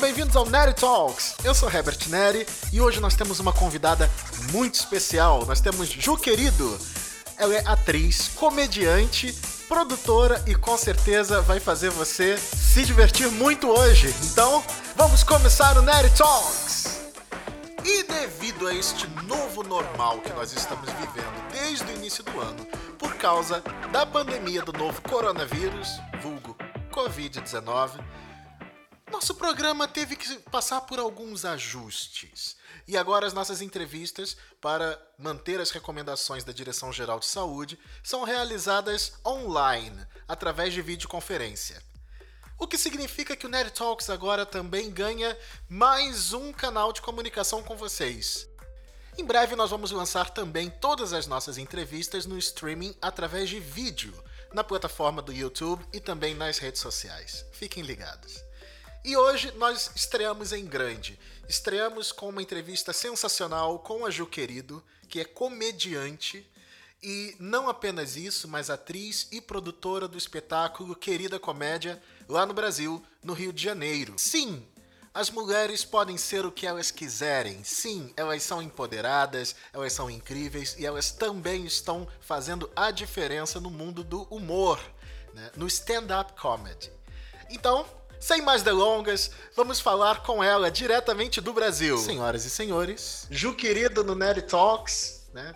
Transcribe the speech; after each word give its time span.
bem-vindos 0.00 0.34
ao 0.34 0.46
Neri 0.46 0.72
Talks. 0.72 1.34
Eu 1.44 1.54
sou 1.54 1.70
Herbert 1.70 1.98
Neri 2.08 2.46
e 2.72 2.80
hoje 2.80 3.00
nós 3.00 3.14
temos 3.14 3.38
uma 3.38 3.52
convidada 3.52 4.10
muito 4.50 4.76
especial. 4.76 5.44
Nós 5.44 5.60
temos 5.60 5.90
Ju 5.90 6.16
Querido. 6.16 6.78
Ela 7.36 7.56
é 7.56 7.62
atriz, 7.66 8.28
comediante, 8.28 9.34
produtora 9.68 10.42
e 10.46 10.54
com 10.54 10.76
certeza 10.78 11.42
vai 11.42 11.60
fazer 11.60 11.90
você 11.90 12.38
se 12.38 12.82
divertir 12.82 13.30
muito 13.30 13.68
hoje. 13.68 14.14
Então, 14.24 14.64
vamos 14.96 15.22
começar 15.22 15.76
o 15.76 15.82
Neri 15.82 16.10
Talks. 16.16 17.00
E 17.84 18.02
devido 18.04 18.68
a 18.68 18.74
este 18.74 19.06
novo 19.26 19.62
normal 19.62 20.20
que 20.20 20.32
nós 20.32 20.50
estamos 20.54 20.88
vivendo 20.92 21.52
desde 21.52 21.84
o 21.84 21.96
início 21.96 22.24
do 22.24 22.40
ano, 22.40 22.66
por 22.98 23.14
causa 23.16 23.62
da 23.92 24.06
pandemia 24.06 24.62
do 24.62 24.72
novo 24.72 25.02
coronavírus, 25.02 26.00
vulgo 26.22 26.56
Covid-19, 26.90 28.00
nosso 29.10 29.34
programa 29.34 29.88
teve 29.88 30.14
que 30.16 30.38
passar 30.50 30.82
por 30.82 30.98
alguns 30.98 31.44
ajustes. 31.44 32.56
E 32.86 32.96
agora 32.96 33.26
as 33.26 33.32
nossas 33.32 33.60
entrevistas, 33.60 34.36
para 34.60 35.00
manter 35.18 35.60
as 35.60 35.70
recomendações 35.70 36.44
da 36.44 36.52
Direção 36.52 36.92
Geral 36.92 37.18
de 37.18 37.26
Saúde, 37.26 37.78
são 38.02 38.24
realizadas 38.24 39.14
online, 39.26 40.06
através 40.28 40.72
de 40.72 40.80
videoconferência. 40.80 41.82
O 42.58 42.66
que 42.66 42.78
significa 42.78 43.34
que 43.34 43.46
o 43.46 43.48
Nerd 43.48 43.72
Talks 43.72 44.10
agora 44.10 44.46
também 44.46 44.90
ganha 44.90 45.36
mais 45.68 46.32
um 46.32 46.52
canal 46.52 46.92
de 46.92 47.02
comunicação 47.02 47.62
com 47.62 47.76
vocês. 47.76 48.46
Em 49.18 49.24
breve 49.24 49.56
nós 49.56 49.70
vamos 49.70 49.90
lançar 49.90 50.30
também 50.30 50.70
todas 50.70 51.12
as 51.12 51.26
nossas 51.26 51.58
entrevistas 51.58 52.26
no 52.26 52.38
streaming 52.38 52.94
através 53.02 53.48
de 53.48 53.58
vídeo, 53.58 54.14
na 54.52 54.62
plataforma 54.62 55.20
do 55.20 55.32
YouTube 55.32 55.84
e 55.92 56.00
também 56.00 56.34
nas 56.34 56.58
redes 56.58 56.80
sociais. 56.80 57.44
Fiquem 57.52 57.82
ligados. 57.82 58.49
E 59.02 59.16
hoje 59.16 59.50
nós 59.52 59.90
estreamos 59.96 60.52
em 60.52 60.66
grande. 60.66 61.18
Estreamos 61.48 62.12
com 62.12 62.28
uma 62.28 62.42
entrevista 62.42 62.92
sensacional 62.92 63.78
com 63.78 64.04
a 64.04 64.10
Ju 64.10 64.26
Querido, 64.26 64.82
que 65.08 65.20
é 65.20 65.24
comediante 65.24 66.46
e 67.02 67.34
não 67.40 67.66
apenas 67.66 68.14
isso, 68.14 68.46
mas 68.46 68.68
atriz 68.68 69.26
e 69.32 69.40
produtora 69.40 70.06
do 70.06 70.18
espetáculo 70.18 70.94
Querida 70.94 71.38
Comédia 71.38 72.00
lá 72.28 72.44
no 72.44 72.52
Brasil, 72.52 73.02
no 73.24 73.32
Rio 73.32 73.54
de 73.54 73.62
Janeiro. 73.62 74.14
Sim, 74.18 74.66
as 75.14 75.30
mulheres 75.30 75.82
podem 75.82 76.18
ser 76.18 76.44
o 76.44 76.52
que 76.52 76.66
elas 76.66 76.90
quiserem. 76.90 77.64
Sim, 77.64 78.12
elas 78.18 78.42
são 78.42 78.60
empoderadas, 78.60 79.56
elas 79.72 79.94
são 79.94 80.10
incríveis 80.10 80.76
e 80.78 80.84
elas 80.84 81.10
também 81.10 81.64
estão 81.64 82.06
fazendo 82.20 82.70
a 82.76 82.90
diferença 82.90 83.58
no 83.58 83.70
mundo 83.70 84.04
do 84.04 84.24
humor, 84.24 84.78
né? 85.32 85.50
no 85.56 85.66
stand-up 85.66 86.38
comedy. 86.38 86.92
Então, 87.48 87.86
sem 88.20 88.42
mais 88.42 88.62
delongas, 88.62 89.30
vamos 89.56 89.80
falar 89.80 90.22
com 90.22 90.44
ela 90.44 90.70
diretamente 90.70 91.40
do 91.40 91.52
Brasil. 91.52 91.96
Senhoras 91.96 92.44
e 92.44 92.50
senhores, 92.50 93.26
Ju 93.30 93.54
querido 93.54 94.04
no 94.04 94.14
Nerd 94.14 94.42
Talks, 94.42 95.26
né? 95.32 95.54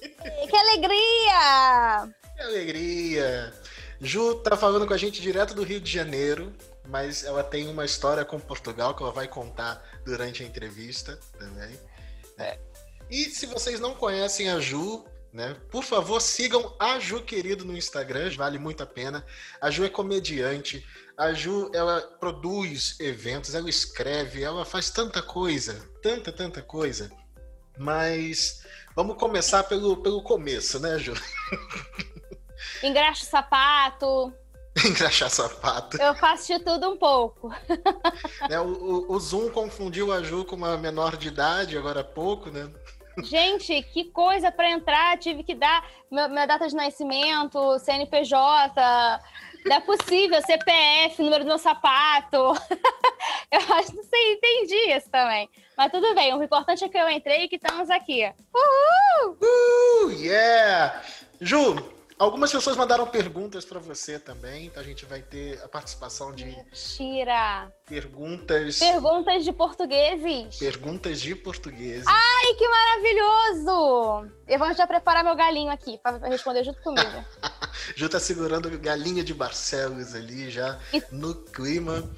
Que 0.00 0.56
alegria! 0.56 2.14
Que 2.36 2.42
alegria! 2.42 3.52
Ju 4.00 4.36
tá 4.36 4.56
falando 4.56 4.86
com 4.86 4.94
a 4.94 4.98
gente 4.98 5.20
direto 5.20 5.54
do 5.54 5.62
Rio 5.62 5.80
de 5.80 5.90
Janeiro, 5.90 6.54
mas 6.86 7.24
ela 7.24 7.42
tem 7.42 7.68
uma 7.68 7.84
história 7.84 8.24
com 8.24 8.38
Portugal 8.38 8.94
que 8.94 9.02
ela 9.02 9.12
vai 9.12 9.26
contar 9.26 9.82
durante 10.04 10.42
a 10.42 10.46
entrevista 10.46 11.18
também. 11.38 11.78
É. 12.38 12.58
E 13.10 13.24
se 13.26 13.46
vocês 13.46 13.80
não 13.80 13.94
conhecem 13.94 14.50
a 14.50 14.60
Ju, 14.60 15.04
né? 15.34 15.56
Por 15.68 15.82
favor, 15.82 16.20
sigam 16.20 16.76
a 16.78 17.00
Ju 17.00 17.20
Querido 17.20 17.64
no 17.64 17.76
Instagram, 17.76 18.30
vale 18.36 18.56
muito 18.56 18.84
a 18.84 18.86
pena. 18.86 19.26
A 19.60 19.68
Ju 19.68 19.84
é 19.84 19.88
comediante, 19.88 20.86
a 21.18 21.32
Ju 21.32 21.72
ela 21.74 22.00
produz 22.20 22.98
eventos, 23.00 23.52
ela 23.52 23.68
escreve, 23.68 24.44
ela 24.44 24.64
faz 24.64 24.90
tanta 24.90 25.20
coisa, 25.20 25.90
tanta, 26.00 26.30
tanta 26.30 26.62
coisa. 26.62 27.10
Mas 27.76 28.62
vamos 28.94 29.18
começar 29.18 29.64
pelo, 29.64 29.96
pelo 29.96 30.22
começo, 30.22 30.78
né, 30.78 31.00
Ju? 31.00 31.14
Engraxa 32.80 33.24
o 33.24 33.28
sapato. 33.28 34.32
Engraxar 34.86 35.30
sapato. 35.30 36.00
Eu 36.00 36.14
faço 36.14 36.46
de 36.46 36.64
tudo 36.64 36.90
um 36.90 36.96
pouco. 36.96 37.50
É, 38.50 38.60
o, 38.60 38.66
o, 38.66 39.12
o 39.12 39.20
Zoom 39.20 39.48
confundiu 39.48 40.12
a 40.12 40.22
Ju 40.22 40.44
com 40.44 40.54
uma 40.54 40.76
menor 40.76 41.16
de 41.16 41.28
idade 41.28 41.78
agora 41.78 42.00
há 42.00 42.04
pouco, 42.04 42.50
né? 42.50 42.70
Gente, 43.22 43.82
que 43.82 44.04
coisa 44.04 44.50
para 44.50 44.70
entrar, 44.70 45.16
tive 45.18 45.42
que 45.42 45.54
dar 45.54 45.88
minha 46.10 46.46
data 46.46 46.66
de 46.66 46.74
nascimento, 46.74 47.78
CNPJ, 47.78 49.20
não 49.64 49.76
é 49.76 49.80
possível, 49.80 50.42
CPF, 50.42 51.22
número 51.22 51.44
do 51.44 51.48
meu 51.48 51.58
sapato. 51.58 52.36
eu 53.50 53.60
acho, 53.76 53.96
não 53.96 54.04
sei, 54.04 54.32
entendi 54.34 54.92
isso 54.92 55.08
também. 55.10 55.48
Mas 55.76 55.90
tudo 55.90 56.14
bem, 56.14 56.34
o 56.34 56.42
importante 56.42 56.84
é 56.84 56.88
que 56.88 56.98
eu 56.98 57.08
entrei 57.08 57.44
e 57.44 57.48
que 57.48 57.56
estamos 57.56 57.88
aqui. 57.88 58.30
Uhul! 58.54 59.38
Uh, 59.40 60.10
yeah! 60.10 61.02
Ju, 61.40 61.76
Algumas 62.16 62.52
pessoas 62.52 62.76
mandaram 62.76 63.06
perguntas 63.08 63.64
para 63.64 63.80
você 63.80 64.20
também, 64.20 64.66
então 64.66 64.80
a 64.80 64.86
gente 64.86 65.04
vai 65.04 65.20
ter 65.20 65.60
a 65.64 65.68
participação 65.68 66.32
de. 66.32 66.44
Mentira! 66.44 67.72
Perguntas. 67.86 68.78
Perguntas 68.78 69.44
de 69.44 69.52
portugueses. 69.52 70.56
Perguntas 70.56 71.20
de 71.20 71.34
português. 71.34 72.04
Ai, 72.06 72.54
que 72.54 72.68
maravilhoso! 72.68 74.30
Eu 74.46 74.58
vou 74.60 74.72
já 74.74 74.86
preparar 74.86 75.24
meu 75.24 75.34
galinho 75.34 75.72
aqui 75.72 75.98
para 75.98 76.18
responder 76.28 76.62
junto 76.62 76.80
comigo. 76.82 77.24
Ju 77.96 78.08
tá 78.08 78.20
segurando 78.20 78.70
galinha 78.78 79.24
de 79.24 79.34
Barcelos 79.34 80.14
ali 80.14 80.50
já 80.50 80.78
e... 80.92 81.02
no 81.10 81.34
clima. 81.34 82.08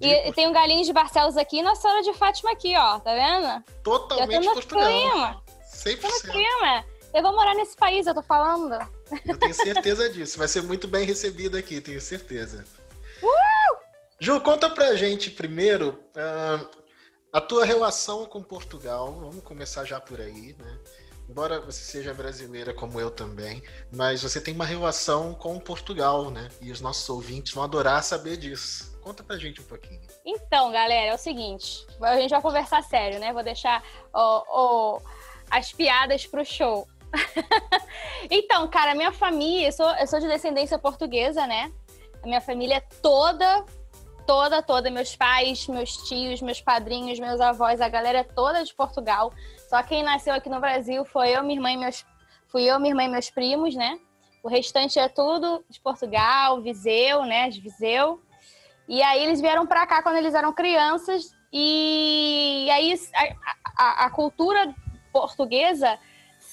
E, 0.00 0.30
tem 0.32 0.46
um 0.46 0.52
galinho 0.52 0.84
de 0.84 0.92
Barcelos 0.92 1.38
aqui 1.38 1.58
e 1.58 1.62
Nossa 1.62 1.82
Senhora 1.82 2.02
de 2.02 2.12
Fátima 2.12 2.52
aqui, 2.52 2.76
ó. 2.76 3.00
Tá 3.00 3.14
vendo? 3.14 3.64
Totalmente 3.82 4.46
no 4.46 4.52
Portugal. 4.52 4.86
Clima. 4.86 5.42
100%. 5.74 6.00
Tô 6.00 6.08
no 6.08 6.20
clima. 6.20 6.84
Eu 7.12 7.22
vou 7.22 7.34
morar 7.34 7.54
nesse 7.54 7.76
país, 7.76 8.06
eu 8.06 8.14
tô 8.14 8.22
falando. 8.22 8.74
Eu 9.26 9.38
tenho 9.38 9.54
certeza 9.54 10.10
disso. 10.10 10.38
Vai 10.38 10.48
ser 10.48 10.62
muito 10.62 10.86
bem 10.86 11.04
recebido 11.04 11.56
aqui, 11.56 11.80
tenho 11.80 12.00
certeza. 12.00 12.64
Uh! 13.22 13.76
Ju, 14.20 14.40
conta 14.40 14.68
pra 14.68 14.94
gente 14.94 15.30
primeiro 15.30 15.98
uh, 16.16 16.68
a 17.32 17.40
tua 17.40 17.64
relação 17.64 18.26
com 18.26 18.42
Portugal. 18.42 19.12
Vamos 19.12 19.42
começar 19.42 19.84
já 19.84 20.00
por 20.00 20.20
aí, 20.20 20.54
né? 20.58 20.78
Embora 21.28 21.60
você 21.60 21.84
seja 21.84 22.14
brasileira 22.14 22.72
como 22.72 22.98
eu 22.98 23.10
também, 23.10 23.62
mas 23.92 24.22
você 24.22 24.40
tem 24.40 24.54
uma 24.54 24.64
relação 24.64 25.34
com 25.34 25.58
Portugal, 25.60 26.30
né? 26.30 26.48
E 26.60 26.72
os 26.72 26.80
nossos 26.80 27.06
ouvintes 27.08 27.52
vão 27.52 27.62
adorar 27.62 28.02
saber 28.02 28.38
disso. 28.38 28.98
Conta 29.02 29.22
pra 29.22 29.36
gente 29.36 29.60
um 29.60 29.64
pouquinho. 29.64 30.00
Então, 30.24 30.72
galera, 30.72 31.12
é 31.12 31.14
o 31.14 31.18
seguinte: 31.18 31.86
a 32.00 32.16
gente 32.16 32.30
vai 32.30 32.40
conversar 32.40 32.82
sério, 32.82 33.20
né? 33.20 33.32
Vou 33.32 33.42
deixar 33.42 33.84
oh, 34.12 34.42
oh, 34.48 35.02
as 35.50 35.70
piadas 35.72 36.26
pro 36.26 36.44
show. 36.44 36.88
então, 38.30 38.66
cara, 38.68 38.94
minha 38.94 39.12
família, 39.12 39.68
eu 39.68 39.72
sou, 39.72 39.90
eu 39.96 40.06
sou 40.06 40.20
de 40.20 40.28
descendência 40.28 40.78
portuguesa, 40.78 41.46
né? 41.46 41.72
A 42.22 42.26
minha 42.26 42.40
família 42.40 42.76
é 42.76 42.80
toda, 43.02 43.64
toda, 44.26 44.62
toda. 44.62 44.90
Meus 44.90 45.16
pais, 45.16 45.66
meus 45.68 45.96
tios, 46.08 46.42
meus 46.42 46.60
padrinhos, 46.60 47.18
meus 47.18 47.40
avós, 47.40 47.80
a 47.80 47.88
galera 47.88 48.18
é 48.18 48.24
toda 48.24 48.64
de 48.64 48.74
Portugal. 48.74 49.32
Só 49.68 49.82
quem 49.82 50.02
nasceu 50.02 50.34
aqui 50.34 50.48
no 50.48 50.60
Brasil 50.60 51.04
foi 51.04 51.30
eu, 51.30 51.42
minha 51.42 51.56
irmã 51.56 51.72
e 51.72 51.76
meus. 51.76 52.04
Fui 52.48 52.64
eu, 52.64 52.78
minha 52.80 52.92
irmã 52.92 53.04
e 53.04 53.08
meus 53.08 53.30
primos, 53.30 53.74
né? 53.74 53.98
O 54.42 54.48
restante 54.48 54.98
é 54.98 55.08
tudo 55.08 55.64
de 55.68 55.80
Portugal, 55.80 56.60
Viseu, 56.62 57.24
né? 57.24 57.48
De 57.50 57.60
Viseu. 57.60 58.22
E 58.88 59.02
aí 59.02 59.22
eles 59.22 59.40
vieram 59.40 59.66
para 59.66 59.86
cá 59.86 60.02
quando 60.02 60.16
eles 60.16 60.34
eram 60.34 60.52
crianças. 60.52 61.34
E 61.52 62.68
aí 62.70 62.94
a, 63.14 63.34
a, 63.76 64.06
a 64.06 64.10
cultura 64.10 64.74
portuguesa 65.12 65.98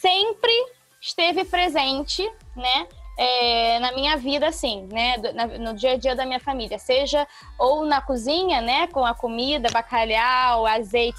sempre 0.06 0.54
esteve 1.02 1.44
presente, 1.46 2.32
né? 2.56 2.88
É, 3.18 3.80
na 3.80 3.94
minha 3.94 4.18
vida, 4.18 4.46
assim, 4.48 4.88
né? 4.92 5.16
no 5.58 5.74
dia 5.74 5.94
a 5.94 5.98
dia 5.98 6.16
da 6.16 6.26
minha 6.26 6.40
família, 6.40 6.78
seja 6.78 7.26
ou 7.58 7.86
na 7.86 8.02
cozinha, 8.02 8.62
né? 8.62 8.88
Com 8.88 9.04
a 9.04 9.16
comida, 9.16 9.70
bacalhau, 9.72 10.68
azeite, 10.68 11.18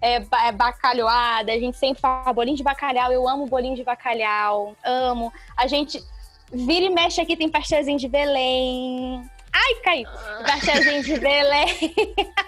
é, 0.00 0.16
é, 0.16 0.52
bacalhoada, 0.52 1.52
a 1.52 1.58
gente 1.58 1.76
sempre 1.76 2.00
fala 2.00 2.32
bolinho 2.32 2.56
de 2.56 2.64
bacalhau, 2.64 3.12
eu 3.12 3.28
amo 3.28 3.46
bolinho 3.46 3.76
de 3.76 3.84
bacalhau, 3.84 4.74
amo. 4.82 5.32
A 5.56 5.68
gente 5.68 6.02
vira 6.52 6.86
e 6.86 6.90
mexe 6.90 7.20
aqui, 7.20 7.36
tem 7.36 7.48
pastelzinho 7.48 7.98
de 7.98 8.08
Belém. 8.08 9.22
Ai, 9.52 9.74
caiu! 9.82 10.08
Pastelzinho 10.46 11.02
de 11.02 11.20
Belém. 11.20 11.94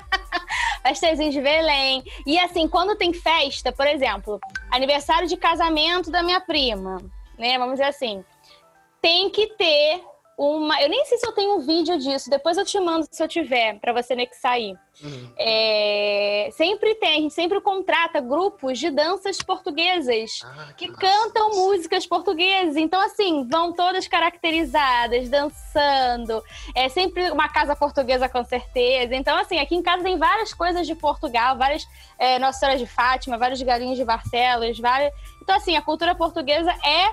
pastelzinho 0.82 1.30
de 1.30 1.40
Belém. 1.40 2.04
E 2.26 2.38
assim, 2.38 2.66
quando 2.68 2.96
tem 2.96 3.12
festa, 3.12 3.72
por 3.72 3.86
exemplo, 3.86 4.40
aniversário 4.70 5.28
de 5.28 5.36
casamento 5.36 6.10
da 6.10 6.22
minha 6.22 6.40
prima, 6.40 6.98
né? 7.38 7.58
Vamos 7.58 7.74
dizer 7.74 7.88
assim. 7.88 8.24
Tem 9.00 9.28
que 9.28 9.48
ter 9.56 10.02
uma. 10.36 10.81
Eu 10.82 10.88
nem 10.88 11.04
sei 11.04 11.19
se 11.19 11.26
eu 11.26 11.32
tenho 11.32 11.56
um 11.56 11.60
vídeo 11.60 11.98
disso, 11.98 12.28
depois 12.28 12.56
eu 12.56 12.64
te 12.64 12.78
mando 12.81 13.06
se 13.10 13.22
eu 13.22 13.28
tiver, 13.28 13.78
para 13.81 13.92
você 13.92 14.14
que 14.26 14.36
sair. 14.36 14.76
Uhum. 15.02 15.32
É, 15.36 16.48
sempre 16.52 16.94
tem, 16.94 17.10
a 17.10 17.20
gente 17.22 17.34
sempre 17.34 17.60
contrata 17.60 18.20
grupos 18.20 18.78
de 18.78 18.90
danças 18.90 19.38
portuguesas 19.38 20.38
ah, 20.44 20.72
que, 20.76 20.86
que 20.86 20.94
cantam 20.94 21.50
músicas 21.50 22.06
portuguesas. 22.06 22.76
Então, 22.76 23.00
assim, 23.00 23.46
vão 23.48 23.72
todas 23.72 24.06
caracterizadas, 24.06 25.28
dançando. 25.28 26.42
É 26.75 26.88
sempre 26.88 27.31
uma 27.31 27.48
casa 27.48 27.75
portuguesa, 27.75 28.28
com 28.28 28.44
certeza. 28.44 29.14
Então, 29.16 29.36
assim, 29.36 29.58
aqui 29.58 29.75
em 29.75 29.82
casa 29.82 30.04
tem 30.04 30.16
várias 30.16 30.54
coisas 30.54 30.86
de 30.86 30.94
Portugal, 30.94 31.58
várias 31.58 31.84
é, 32.19 32.38
Nossa 32.38 32.60
Senhora 32.60 32.78
de 32.78 32.86
Fátima, 32.86 33.36
vários 33.36 33.60
galinhos 33.62 33.98
de 33.98 34.04
Barcelos, 34.04 34.78
várias. 34.78 35.12
Então, 35.42 35.56
assim, 35.56 35.76
a 35.76 35.82
cultura 35.82 36.14
portuguesa 36.14 36.70
é 36.84 37.12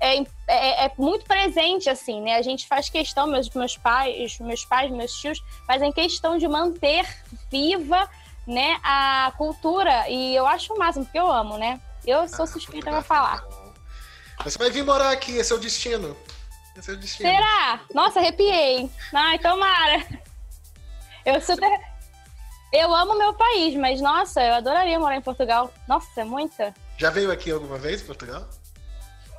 é, 0.00 0.18
é, 0.48 0.86
é, 0.86 0.92
muito 0.96 1.26
presente, 1.26 1.90
assim, 1.90 2.22
né? 2.22 2.36
A 2.36 2.42
gente 2.42 2.66
faz 2.66 2.88
questão, 2.88 3.26
meus, 3.26 3.50
meus 3.50 3.76
pais, 3.76 4.38
meus 4.40 4.64
pais, 4.64 4.90
meus 4.90 5.12
tios 5.12 5.42
fazem 5.66 5.92
questão 5.92 6.38
de 6.38 6.48
manter 6.48 7.06
viva, 7.50 8.08
né, 8.46 8.80
a 8.82 9.32
cultura. 9.36 10.08
E 10.08 10.34
eu 10.34 10.46
acho 10.46 10.72
o 10.72 10.78
máximo, 10.78 11.04
porque 11.04 11.18
eu 11.18 11.30
amo, 11.30 11.58
né? 11.58 11.78
Eu 12.06 12.26
sou 12.28 12.44
ah, 12.44 12.48
suspeita 12.48 12.90
pra 12.90 13.02
falar. 13.02 13.44
Você 14.42 14.56
vai 14.56 14.70
vir 14.70 14.82
morar 14.82 15.10
aqui, 15.10 15.36
esse 15.36 15.52
é 15.52 15.56
o 15.56 15.58
destino. 15.58 16.16
Esse 16.74 16.90
é 16.90 16.94
o 16.94 16.96
destino. 16.96 17.28
Será? 17.28 17.80
Nossa, 17.94 18.20
arrepiei. 18.20 18.90
Ai, 19.12 19.38
tomara. 19.38 20.06
Eu 21.26 21.38
super. 21.42 21.68
Eu 22.72 22.94
amo 22.94 23.18
meu 23.18 23.34
país, 23.34 23.74
mas 23.74 24.00
nossa, 24.00 24.42
eu 24.42 24.54
adoraria 24.54 24.98
morar 24.98 25.16
em 25.16 25.20
Portugal. 25.20 25.70
Nossa, 25.86 26.22
é 26.22 26.24
muita. 26.24 26.72
Já 26.96 27.10
veio 27.10 27.30
aqui 27.30 27.50
alguma 27.50 27.76
vez, 27.76 28.00
Portugal? 28.00 28.48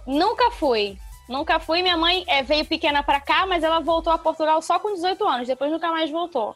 Nunca 0.06 0.52
fui. 0.52 0.98
Nunca 1.30 1.60
fui. 1.60 1.82
Minha 1.82 1.98
mãe 1.98 2.24
é, 2.28 2.44
veio 2.44 2.66
pequena 2.66 3.02
para 3.04 3.20
cá, 3.20 3.46
mas 3.46 3.64
ela 3.64 3.80
voltou 3.80 4.12
a 4.12 4.18
Portugal 4.18 4.62
só 4.62 4.80
com 4.80 4.94
18 4.94 5.28
anos. 5.28 5.48
Depois 5.48 5.72
nunca 5.72 5.92
mais 5.92 6.10
voltou. 6.10 6.56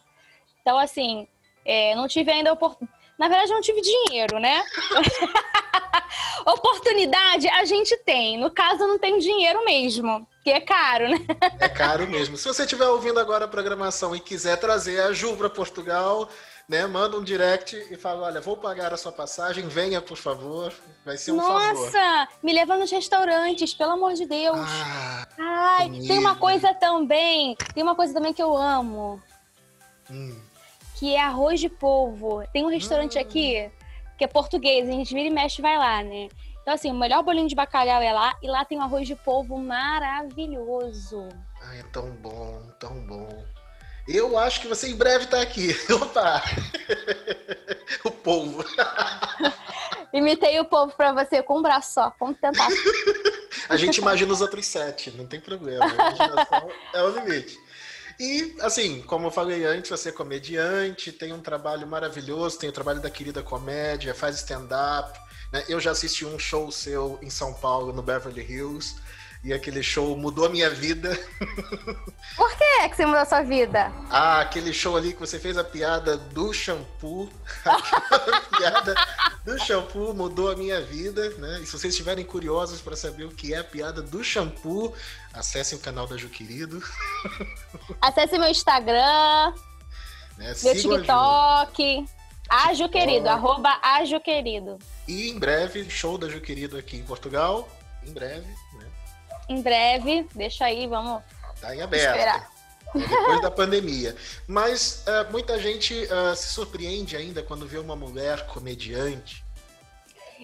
Então, 0.62 0.78
assim, 0.78 1.28
é, 1.64 1.96
não 1.96 2.08
tive 2.08 2.32
ainda 2.32 2.54
oportunidade. 2.54 2.96
Na 3.18 3.30
verdade, 3.30 3.52
não 3.52 3.62
tive 3.62 3.82
dinheiro, 3.82 4.40
né? 4.40 4.62
Oportunidade 6.46 7.48
a 7.48 7.66
gente 7.66 7.96
tem. 7.98 8.38
No 8.38 8.52
caso, 8.52 8.86
não 8.86 9.00
tem 9.00 9.18
dinheiro 9.18 9.64
mesmo, 9.66 10.28
que 10.44 10.52
é 10.52 10.60
caro, 10.60 11.10
né? 11.10 11.18
é 11.60 11.70
caro 11.70 12.08
mesmo. 12.08 12.38
Se 12.38 12.48
você 12.48 12.64
estiver 12.64 12.88
ouvindo 12.88 13.20
agora 13.20 13.46
a 13.46 13.48
programação 13.48 14.16
e 14.16 14.20
quiser 14.20 14.58
trazer 14.58 15.00
a 15.02 15.14
Ju 15.14 15.36
para 15.36 15.50
Portugal, 15.50 16.30
né? 16.68 16.86
Manda 16.88 17.18
um 17.18 17.24
direct 17.24 17.76
e 17.92 17.96
fala: 17.96 18.28
olha, 18.28 18.42
vou 18.42 18.58
pagar 18.58 18.94
a 18.94 18.98
sua 18.98 19.12
passagem, 19.12 19.68
venha, 19.68 20.02
por 20.02 20.18
favor. 20.18 20.74
Vai 21.06 21.18
ser 21.18 21.32
um 21.32 21.38
Nossa, 21.38 21.66
favor. 21.68 21.84
Nossa, 21.84 22.28
me 22.42 22.54
leva 22.54 22.78
nos 22.78 22.92
restaurantes, 22.92 23.74
pelo 23.74 23.92
amor 23.92 24.14
de 24.14 24.26
Deus. 24.26 24.58
Ah, 24.60 25.28
Ai, 25.40 25.86
comigo. 25.86 26.08
tem 26.08 26.18
uma 26.18 26.36
coisa 26.36 26.74
também, 26.74 27.56
tem 27.74 27.84
uma 27.84 27.96
coisa 27.96 28.14
também 28.14 28.34
que 28.34 28.42
eu 28.42 28.56
amo. 28.56 29.22
Hum. 30.10 30.40
Que 30.96 31.16
é 31.16 31.22
arroz 31.22 31.60
de 31.60 31.70
polvo. 31.70 32.44
Tem 32.54 32.66
um 32.66 32.70
restaurante 32.70 33.18
hum. 33.18 33.22
aqui 33.22 33.72
que 34.18 34.24
é 34.24 34.28
português, 34.28 34.88
a 34.88 34.92
gente 34.92 35.14
vira 35.14 35.28
e 35.28 35.32
mexe 35.32 35.62
vai 35.62 35.78
lá, 35.78 36.02
né? 36.02 36.30
Então, 36.62 36.74
assim, 36.74 36.90
o 36.90 36.96
melhor 36.96 37.22
bolinho 37.22 37.48
de 37.48 37.54
bacalhau 37.54 38.02
é 38.02 38.12
lá, 38.12 38.36
e 38.42 38.48
lá 38.48 38.66
tem 38.66 38.80
um 38.80 38.82
arroz 38.82 39.08
de 39.08 39.16
polvo 39.16 39.58
maravilhoso. 39.60 41.30
Ai, 41.62 41.80
é 41.80 41.84
tão 41.84 42.10
bom, 42.16 42.60
tão 42.80 43.06
bom. 43.06 43.46
Eu 44.08 44.38
acho 44.38 44.62
que 44.62 44.68
você 44.68 44.90
em 44.90 44.96
breve 44.96 45.26
está 45.26 45.42
aqui. 45.42 45.76
Opa! 45.92 46.44
o 48.06 48.12
povo. 48.12 48.64
Imitei 50.14 50.60
o 50.60 50.66
povo 50.66 50.94
para 50.96 51.12
você 51.12 51.42
com 51.42 51.60
um 51.60 51.62
braço 51.62 51.94
só. 51.94 52.14
Vamos 52.20 52.38
tentar. 52.40 52.68
A 53.68 53.76
gente 53.76 53.98
imagina 53.98 54.32
os 54.32 54.42
outros 54.42 54.66
sete, 54.66 55.12
não 55.12 55.26
tem 55.26 55.42
problema. 55.42 55.86
A 55.86 55.90
imaginação 55.90 56.70
é 56.94 57.04
o 57.04 57.10
limite. 57.10 57.60
E, 58.18 58.56
assim, 58.62 59.02
como 59.02 59.28
eu 59.28 59.32
falei 59.32 59.66
antes, 59.66 59.90
você 59.90 60.10
é 60.10 60.12
comediante, 60.12 61.12
tem 61.12 61.34
um 61.34 61.42
trabalho 61.42 61.86
maravilhoso, 61.86 62.58
tem 62.58 62.70
o 62.70 62.72
trabalho 62.72 63.02
da 63.02 63.10
querida 63.10 63.44
comédia, 63.44 64.16
faz 64.16 64.38
stand-up. 64.38 65.20
Né? 65.52 65.66
Eu 65.68 65.82
já 65.82 65.92
assisti 65.92 66.26
um 66.26 66.40
show 66.40 66.72
seu 66.72 67.20
em 67.22 67.30
São 67.30 67.54
Paulo, 67.54 67.92
no 67.92 68.02
Beverly 68.02 68.42
Hills. 68.42 68.96
E 69.46 69.54
aquele 69.54 69.84
show 69.84 70.18
mudou 70.18 70.48
a 70.48 70.50
minha 70.50 70.72
vida. 70.72 71.16
Por 72.36 72.58
que 72.58 72.90
que 72.90 72.96
você 72.96 73.06
mudou 73.06 73.22
a 73.22 73.26
sua 73.26 73.44
vida? 73.44 73.94
Ah, 74.10 74.40
aquele 74.40 74.74
show 74.74 74.98
ali 74.98 75.14
que 75.14 75.20
você 75.20 75.38
fez 75.40 75.56
a 75.56 75.64
piada 75.64 76.18
do 76.18 76.52
shampoo. 76.52 77.30
a 77.64 78.58
piada 78.58 78.96
do 79.46 79.60
shampoo 79.60 80.16
mudou 80.16 80.50
a 80.50 80.56
minha 80.56 80.82
vida, 80.82 81.30
né? 81.38 81.60
E 81.62 81.66
se 81.68 81.74
vocês 81.74 81.94
estiverem 81.94 82.26
curiosos 82.26 82.82
para 82.82 82.96
saber 82.96 83.26
o 83.26 83.30
que 83.30 83.54
é 83.54 83.60
a 83.60 83.64
piada 83.64 84.02
do 84.02 84.24
shampoo, 84.24 84.96
acessem 85.32 85.78
o 85.78 85.82
canal 85.82 86.08
da 86.08 86.18
Ju 86.18 86.28
Querido. 86.28 86.82
Acesse 88.02 88.40
meu 88.40 88.50
Instagram, 88.50 89.54
né? 90.40 90.56
meu 90.64 90.74
TikTok. 90.74 92.04
Aju 92.50 92.90
Querido, 92.90 93.30
arroba 93.30 93.80
Aju 93.84 94.20
Querido. 94.22 94.80
E 95.08 95.30
em 95.30 95.38
breve, 95.38 95.88
show 95.88 96.18
da 96.18 96.28
Ju 96.28 96.42
Querido 96.42 96.80
aqui 96.80 96.98
em 96.98 97.04
Portugal. 97.04 97.70
Em 98.04 98.12
breve? 98.12 98.65
Em 99.48 99.62
breve. 99.62 100.28
Deixa 100.34 100.66
aí, 100.66 100.88
vamos. 100.88 101.22
Tá 101.60 101.76
em 101.76 101.82
aberto. 101.82 102.16
Esperar. 102.16 102.56
Depois 102.94 103.42
da 103.42 103.52
pandemia. 103.52 104.16
Mas 104.48 105.04
uh, 105.08 105.32
muita 105.32 105.60
gente 105.60 105.94
uh, 105.94 106.36
se 106.36 106.50
surpreende 106.54 107.18
ainda 107.18 107.44
quando 107.44 107.68
vê 107.68 107.78
uma 107.78 107.96
mulher 107.96 108.46
comediante. 108.48 109.44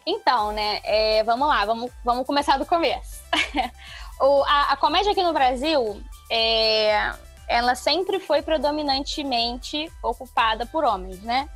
Então, 0.06 0.52
né? 0.52 0.82
É, 0.84 1.24
vamos 1.24 1.48
lá, 1.48 1.66
vamos, 1.66 1.92
vamos 2.04 2.26
começar 2.26 2.58
do 2.58 2.66
começo. 2.66 3.22
o, 4.20 4.44
a, 4.44 4.74
a, 4.74 4.78
comédia 4.78 5.12
aqui 5.12 5.22
no 5.22 5.34
Brasil, 5.34 6.02
é, 6.30 7.14
ela 7.48 7.76
sempre 7.76 8.20
foi 8.20 8.42
predominantemente 8.42 9.92
ocupada 10.04 10.66
por 10.66 10.84
homens, 10.84 11.22
né? 11.22 11.50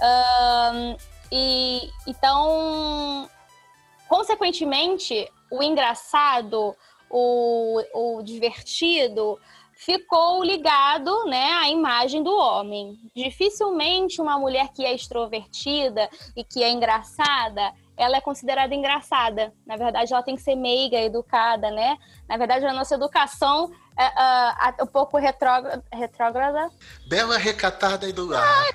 Um, 0.00 0.96
e 1.32 1.90
então, 2.06 3.28
consequentemente, 4.08 5.30
o 5.50 5.62
engraçado, 5.62 6.74
o, 7.10 7.82
o 7.94 8.22
divertido, 8.22 9.38
ficou 9.78 10.42
ligado 10.42 11.24
né, 11.26 11.52
à 11.52 11.68
imagem 11.68 12.22
do 12.22 12.34
homem. 12.34 12.98
Dificilmente 13.14 14.20
uma 14.20 14.38
mulher 14.38 14.68
que 14.74 14.84
é 14.84 14.92
extrovertida 14.92 16.10
e 16.36 16.42
que 16.42 16.62
é 16.62 16.70
engraçada, 16.70 17.72
ela 17.96 18.16
é 18.16 18.20
considerada 18.20 18.74
engraçada. 18.74 19.52
Na 19.66 19.76
verdade, 19.76 20.12
ela 20.12 20.22
tem 20.22 20.36
que 20.36 20.42
ser 20.42 20.54
meiga, 20.54 20.98
educada, 20.98 21.70
né? 21.70 21.96
Na 22.28 22.36
verdade, 22.36 22.64
a 22.64 22.72
nossa 22.72 22.94
educação 22.94 23.70
é 23.98 24.06
uh, 24.06 24.84
um 24.84 24.86
pouco 24.86 25.16
retrógrada. 25.16 25.82
retrógrada. 25.92 26.70
Bela 27.08 27.38
recatada 27.38 28.08
e 28.08 28.12
do 28.12 28.26
lar. 28.26 28.44
Ah, 28.44 28.72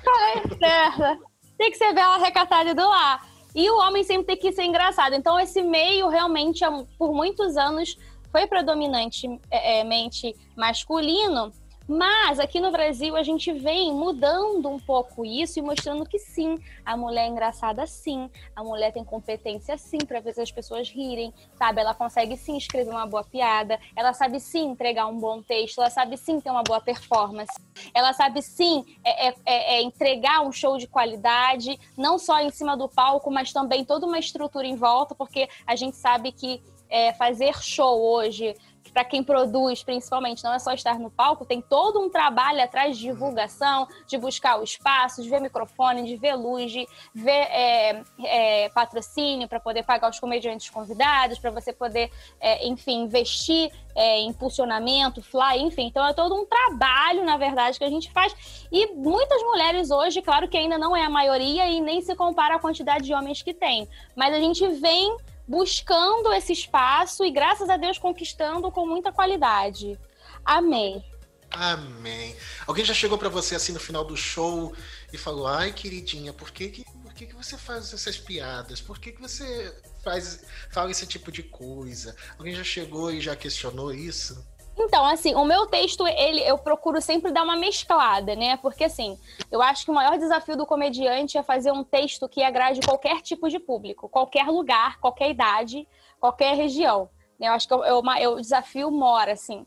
tem 1.56 1.70
que 1.70 1.78
ser 1.78 1.92
bela 1.94 2.18
recatada 2.18 2.70
e 2.70 2.74
do 2.74 2.86
lar. 2.86 3.33
E 3.54 3.70
o 3.70 3.78
homem 3.78 4.02
sempre 4.02 4.26
tem 4.26 4.36
que 4.36 4.52
ser 4.52 4.64
engraçado. 4.64 5.14
Então, 5.14 5.38
esse 5.38 5.62
meio 5.62 6.08
realmente, 6.08 6.64
por 6.98 7.12
muitos 7.12 7.56
anos, 7.56 7.96
foi 8.32 8.46
predominantemente 8.46 10.34
masculino. 10.56 11.52
Mas 11.86 12.40
aqui 12.40 12.60
no 12.60 12.70
Brasil 12.70 13.14
a 13.14 13.22
gente 13.22 13.52
vem 13.52 13.92
mudando 13.92 14.68
um 14.70 14.78
pouco 14.78 15.24
isso 15.24 15.58
e 15.58 15.62
mostrando 15.62 16.06
que 16.06 16.18
sim, 16.18 16.58
a 16.84 16.96
mulher 16.96 17.24
é 17.24 17.28
engraçada 17.28 17.86
sim, 17.86 18.30
a 18.56 18.64
mulher 18.64 18.90
tem 18.90 19.04
competência 19.04 19.76
sim 19.76 19.98
para 19.98 20.22
fazer 20.22 20.42
as 20.42 20.50
pessoas 20.50 20.88
rirem, 20.88 21.32
sabe? 21.58 21.82
Ela 21.82 21.94
consegue 21.94 22.36
sim 22.38 22.56
escrever 22.56 22.90
uma 22.90 23.06
boa 23.06 23.22
piada, 23.22 23.78
ela 23.94 24.14
sabe 24.14 24.40
sim 24.40 24.70
entregar 24.70 25.06
um 25.06 25.18
bom 25.18 25.42
texto, 25.42 25.78
ela 25.78 25.90
sabe 25.90 26.16
sim 26.16 26.40
ter 26.40 26.50
uma 26.50 26.62
boa 26.62 26.80
performance, 26.80 27.52
ela 27.92 28.14
sabe 28.14 28.40
sim 28.40 28.84
é, 29.04 29.28
é, 29.28 29.34
é, 29.44 29.74
é 29.74 29.82
entregar 29.82 30.40
um 30.40 30.52
show 30.52 30.78
de 30.78 30.86
qualidade, 30.86 31.78
não 31.98 32.18
só 32.18 32.40
em 32.40 32.50
cima 32.50 32.76
do 32.78 32.88
palco, 32.88 33.30
mas 33.30 33.52
também 33.52 33.84
toda 33.84 34.06
uma 34.06 34.18
estrutura 34.18 34.66
em 34.66 34.76
volta, 34.76 35.14
porque 35.14 35.48
a 35.66 35.76
gente 35.76 35.96
sabe 35.96 36.32
que 36.32 36.62
é, 36.88 37.12
fazer 37.12 37.54
show 37.62 38.00
hoje 38.00 38.54
para 38.92 39.04
quem 39.04 39.24
produz, 39.24 39.82
principalmente, 39.82 40.44
não 40.44 40.52
é 40.52 40.58
só 40.58 40.72
estar 40.72 40.98
no 40.98 41.10
palco, 41.10 41.44
tem 41.44 41.60
todo 41.60 42.00
um 42.00 42.08
trabalho 42.08 42.62
atrás 42.62 42.96
de 42.96 43.04
divulgação, 43.04 43.88
de 44.06 44.18
buscar 44.18 44.60
o 44.60 44.62
espaço, 44.62 45.22
de 45.22 45.28
ver 45.28 45.40
microfone, 45.40 46.04
de 46.04 46.16
ver 46.16 46.34
luz, 46.34 46.70
de 46.70 46.86
ver 47.14 47.30
é, 47.30 48.02
é, 48.24 48.68
patrocínio 48.68 49.48
para 49.48 49.58
poder 49.58 49.84
pagar 49.84 50.10
os 50.10 50.20
comediantes 50.20 50.70
convidados, 50.70 51.38
para 51.38 51.50
você 51.50 51.72
poder, 51.72 52.10
é, 52.40 52.66
enfim, 52.66 53.02
investir 53.02 53.70
é, 53.94 54.18
em 54.20 54.28
impulsionamento, 54.28 55.22
fly, 55.22 55.60
enfim. 55.60 55.86
Então 55.86 56.06
é 56.06 56.12
todo 56.12 56.34
um 56.34 56.44
trabalho, 56.44 57.24
na 57.24 57.36
verdade, 57.36 57.78
que 57.78 57.84
a 57.84 57.90
gente 57.90 58.10
faz. 58.12 58.66
E 58.70 58.92
muitas 58.94 59.42
mulheres 59.42 59.90
hoje, 59.90 60.20
claro 60.20 60.48
que 60.48 60.56
ainda 60.56 60.76
não 60.76 60.96
é 60.96 61.04
a 61.04 61.10
maioria 61.10 61.68
e 61.70 61.80
nem 61.80 62.00
se 62.00 62.14
compara 62.14 62.56
à 62.56 62.58
quantidade 62.58 63.04
de 63.04 63.14
homens 63.14 63.42
que 63.42 63.54
tem, 63.54 63.88
mas 64.14 64.34
a 64.34 64.40
gente 64.40 64.66
vem 64.68 65.16
buscando 65.46 66.32
esse 66.32 66.52
espaço 66.52 67.24
e, 67.24 67.30
graças 67.30 67.68
a 67.68 67.76
Deus, 67.76 67.98
conquistando 67.98 68.70
com 68.70 68.86
muita 68.86 69.12
qualidade. 69.12 69.98
Amém. 70.44 71.04
Amém. 71.50 72.36
Alguém 72.66 72.84
já 72.84 72.92
chegou 72.92 73.16
para 73.16 73.28
você 73.28 73.54
assim 73.54 73.72
no 73.72 73.78
final 73.78 74.04
do 74.04 74.16
show 74.16 74.74
e 75.12 75.16
falou: 75.16 75.46
"Ai, 75.46 75.72
queridinha, 75.72 76.32
por 76.32 76.50
que 76.50 76.68
que, 76.68 76.84
por 76.84 77.14
que, 77.14 77.26
que 77.26 77.34
você 77.36 77.56
faz 77.56 77.92
essas 77.92 78.16
piadas? 78.18 78.80
Por 78.80 78.98
que 78.98 79.12
que 79.12 79.20
você 79.20 79.72
faz 80.02 80.44
fala 80.72 80.90
esse 80.90 81.06
tipo 81.06 81.30
de 81.30 81.44
coisa?" 81.44 82.16
Alguém 82.36 82.54
já 82.54 82.64
chegou 82.64 83.12
e 83.12 83.20
já 83.20 83.36
questionou 83.36 83.94
isso? 83.94 84.44
Então, 84.76 85.04
assim, 85.04 85.34
o 85.34 85.44
meu 85.44 85.66
texto, 85.66 86.06
ele, 86.06 86.40
eu 86.40 86.58
procuro 86.58 87.00
sempre 87.00 87.32
dar 87.32 87.44
uma 87.44 87.56
mesclada, 87.56 88.34
né? 88.34 88.56
Porque, 88.56 88.84
assim, 88.84 89.18
eu 89.50 89.62
acho 89.62 89.84
que 89.84 89.90
o 89.90 89.94
maior 89.94 90.18
desafio 90.18 90.56
do 90.56 90.66
comediante 90.66 91.38
é 91.38 91.42
fazer 91.42 91.70
um 91.72 91.84
texto 91.84 92.28
que 92.28 92.42
agrade 92.42 92.80
qualquer 92.80 93.20
tipo 93.20 93.48
de 93.48 93.58
público, 93.58 94.08
qualquer 94.08 94.46
lugar, 94.46 94.98
qualquer 95.00 95.30
idade, 95.30 95.86
qualquer 96.20 96.54
região. 96.56 97.08
Eu 97.40 97.52
acho 97.52 97.66
que 97.66 97.74
eu, 97.74 97.84
eu, 97.84 98.02
eu, 98.20 98.32
o 98.34 98.40
desafio 98.40 98.90
mora, 98.90 99.32
assim. 99.32 99.66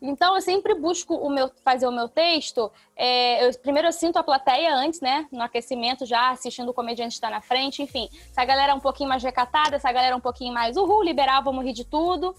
Então, 0.00 0.34
eu 0.34 0.40
sempre 0.40 0.74
busco 0.74 1.14
o 1.14 1.28
meu, 1.28 1.50
fazer 1.64 1.86
o 1.86 1.92
meu 1.92 2.08
texto. 2.08 2.70
É, 2.96 3.46
eu, 3.46 3.58
primeiro, 3.58 3.88
eu 3.88 3.92
sinto 3.92 4.18
a 4.18 4.22
plateia 4.22 4.74
antes, 4.74 5.00
né? 5.00 5.26
No 5.30 5.42
aquecimento, 5.42 6.06
já 6.06 6.30
assistindo 6.30 6.70
o 6.70 6.74
comediante 6.74 7.14
estar 7.14 7.30
na 7.30 7.40
frente. 7.40 7.82
Enfim, 7.82 8.08
se 8.10 8.40
a 8.40 8.44
galera 8.44 8.72
é 8.72 8.74
um 8.74 8.80
pouquinho 8.80 9.08
mais 9.08 9.22
recatada, 9.22 9.78
se 9.78 9.86
a 9.86 9.92
galera 9.92 10.14
é 10.14 10.16
um 10.16 10.20
pouquinho 10.20 10.54
mais 10.54 10.76
uhul, 10.76 11.02
liberal, 11.02 11.42
vamos 11.42 11.64
rir 11.64 11.72
de 11.72 11.84
tudo. 11.84 12.34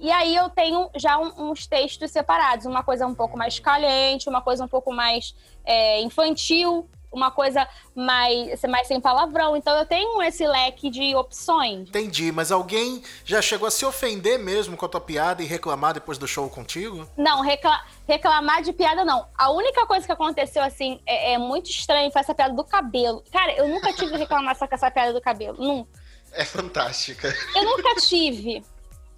E 0.00 0.10
aí 0.10 0.34
eu 0.34 0.50
tenho 0.50 0.90
já 0.96 1.18
um, 1.18 1.50
uns 1.50 1.66
textos 1.66 2.10
separados, 2.10 2.66
uma 2.66 2.82
coisa 2.82 3.06
um 3.06 3.14
pouco 3.14 3.36
mais 3.36 3.58
caliente, 3.58 4.28
uma 4.28 4.42
coisa 4.42 4.64
um 4.64 4.68
pouco 4.68 4.92
mais 4.92 5.34
é, 5.64 6.00
infantil, 6.02 6.88
uma 7.14 7.30
coisa 7.30 7.66
mais, 7.94 8.60
mais 8.68 8.88
sem 8.88 9.00
palavrão. 9.00 9.56
Então 9.56 9.74
eu 9.78 9.86
tenho 9.86 10.20
esse 10.22 10.46
leque 10.46 10.90
de 10.90 11.14
opções. 11.14 11.88
Entendi, 11.88 12.32
mas 12.32 12.50
alguém 12.50 13.02
já 13.24 13.40
chegou 13.40 13.68
a 13.68 13.70
se 13.70 13.86
ofender 13.86 14.38
mesmo 14.38 14.76
com 14.76 14.84
a 14.84 14.88
tua 14.88 15.00
piada 15.00 15.42
e 15.42 15.46
reclamar 15.46 15.94
depois 15.94 16.18
do 16.18 16.26
show 16.26 16.48
contigo? 16.50 17.08
Não, 17.16 17.40
recla 17.40 17.80
reclamar 18.06 18.62
de 18.62 18.72
piada 18.72 19.04
não. 19.04 19.26
A 19.38 19.50
única 19.50 19.86
coisa 19.86 20.04
que 20.04 20.12
aconteceu 20.12 20.62
assim 20.62 21.00
é, 21.06 21.32
é, 21.32 21.38
muito 21.38 21.70
estranho 21.70 22.10
foi 22.10 22.20
essa 22.20 22.34
piada 22.34 22.54
do 22.54 22.64
cabelo. 22.64 23.22
Cara, 23.32 23.52
eu 23.56 23.68
nunca 23.68 23.92
tive 23.92 24.16
reclamação 24.16 24.66
com 24.66 24.74
essa 24.74 24.90
piada 24.90 25.12
do 25.12 25.20
cabelo. 25.20 25.56
Nunca. 25.58 26.04
É 26.32 26.44
fantástica. 26.44 27.32
Eu 27.54 27.64
nunca 27.64 27.94
tive. 27.94 28.64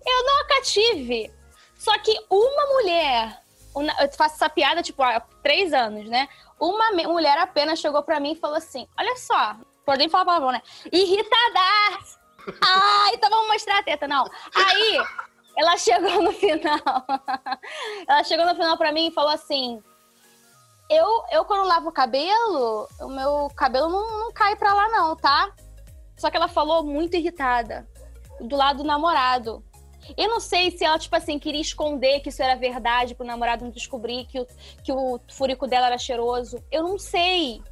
Eu 0.07 0.25
nunca 0.25 0.63
tive. 0.63 1.33
Só 1.77 1.97
que 1.99 2.17
uma 2.31 2.67
mulher, 2.75 3.43
eu 3.75 4.13
faço 4.17 4.37
essa 4.37 4.49
piada 4.49 4.83
tipo 4.83 5.03
há 5.03 5.21
três 5.43 5.73
anos, 5.73 6.09
né? 6.09 6.29
Uma 6.59 6.91
mulher 6.93 7.37
apenas 7.39 7.79
chegou 7.79 8.03
pra 8.03 8.21
mim 8.21 8.33
e 8.33 8.41
falou 8.41 8.57
assim: 8.57 8.87
Olha 8.99 9.17
só, 9.17 9.57
podem 9.85 10.09
falar 10.09 10.25
palavrão, 10.25 10.53
né? 10.53 10.63
Irritada! 10.91 11.61
Ai, 12.63 13.15
então 13.15 13.29
vamos 13.29 13.49
mostrar 13.49 13.79
a 13.79 13.83
teta, 13.83 14.07
não. 14.07 14.25
Aí, 14.55 14.99
ela 15.57 15.77
chegou 15.77 16.23
no 16.23 16.33
final. 16.33 16.81
ela 18.09 18.25
chegou 18.25 18.47
no 18.47 18.55
final 18.55 18.77
pra 18.79 18.93
mim 18.93 19.09
e 19.09 19.13
falou 19.13 19.31
assim: 19.31 19.83
eu, 20.89 21.25
eu 21.33 21.45
quando 21.45 21.67
lavo 21.67 21.89
o 21.89 21.93
cabelo, 21.93 22.89
o 23.01 23.09
meu 23.09 23.51
cabelo 23.57 23.89
não, 23.89 24.19
não 24.21 24.33
cai 24.33 24.55
pra 24.55 24.73
lá, 24.73 24.89
não, 24.89 25.17
tá? 25.17 25.51
Só 26.17 26.31
que 26.31 26.37
ela 26.37 26.49
falou 26.49 26.85
muito 26.85 27.17
irritada. 27.17 27.87
Do 28.41 28.57
lado 28.57 28.79
do 28.79 28.85
namorado. 28.85 29.65
Eu 30.17 30.29
não 30.29 30.41
sei 30.41 30.71
se 30.71 30.85
ela, 30.85 30.99
tipo 30.99 31.17
assim, 31.17 31.39
queria 31.39 31.61
esconder 31.61 32.21
que 32.21 32.29
isso 32.29 32.43
era 32.43 32.55
verdade 32.55 33.15
pro 33.15 33.27
namorado 33.27 33.65
não 33.65 33.71
descobrir 33.71 34.27
que 34.27 34.41
o, 34.41 34.47
que 34.83 34.93
o 34.93 35.21
furico 35.29 35.67
dela 35.67 35.87
era 35.87 35.99
cheiroso. 35.99 36.63
Eu 36.71 36.83
não 36.83 36.99
sei. 36.99 37.63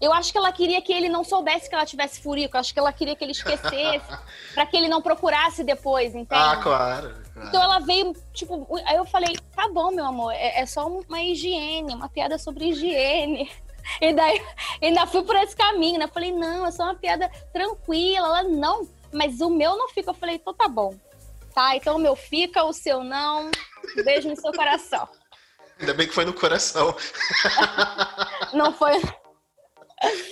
Eu 0.00 0.12
acho 0.12 0.32
que 0.32 0.38
ela 0.38 0.52
queria 0.52 0.82
que 0.82 0.92
ele 0.92 1.08
não 1.08 1.24
soubesse 1.24 1.68
que 1.68 1.74
ela 1.74 1.86
tivesse 1.86 2.20
furico. 2.20 2.56
Eu 2.56 2.60
acho 2.60 2.74
que 2.74 2.78
ela 2.78 2.92
queria 2.92 3.16
que 3.16 3.24
ele 3.24 3.32
esquecesse. 3.32 4.04
para 4.54 4.66
que 4.66 4.76
ele 4.76 4.88
não 4.88 5.00
procurasse 5.00 5.64
depois, 5.64 6.14
entende? 6.14 6.28
Ah, 6.30 6.58
claro, 6.62 7.14
claro, 7.32 7.48
Então 7.48 7.62
ela 7.62 7.78
veio, 7.78 8.12
tipo. 8.32 8.66
Aí 8.84 8.96
eu 8.96 9.04
falei: 9.06 9.34
tá 9.54 9.68
bom, 9.72 9.90
meu 9.90 10.04
amor, 10.04 10.32
é, 10.32 10.60
é 10.60 10.66
só 10.66 10.86
uma 10.86 11.22
higiene, 11.22 11.94
uma 11.94 12.08
piada 12.08 12.38
sobre 12.38 12.66
higiene. 12.68 13.50
E 14.00 14.14
daí 14.14 14.42
ainda 14.80 15.06
fui 15.06 15.22
por 15.22 15.36
esse 15.36 15.54
caminho, 15.54 15.98
né? 15.98 16.06
Falei: 16.08 16.32
não, 16.32 16.66
é 16.66 16.70
só 16.70 16.84
uma 16.84 16.94
piada 16.94 17.30
tranquila. 17.52 18.26
Ela, 18.26 18.42
não, 18.44 18.88
mas 19.12 19.40
o 19.40 19.48
meu 19.48 19.76
não 19.76 19.88
fica. 19.88 20.10
Eu 20.10 20.14
falei: 20.14 20.36
então 20.36 20.52
tá 20.52 20.68
bom 20.68 20.94
tá? 21.54 21.76
Então 21.76 21.96
o 21.96 22.00
meu 22.00 22.16
fica, 22.16 22.64
o 22.64 22.72
seu 22.72 23.02
não. 23.02 23.50
Beijo 24.04 24.28
no 24.28 24.36
seu 24.36 24.52
coração. 24.52 25.08
Ainda 25.78 25.94
bem 25.94 26.06
que 26.06 26.14
foi 26.14 26.24
no 26.24 26.32
coração. 26.32 26.94
Não 28.52 28.72
foi. 28.72 28.92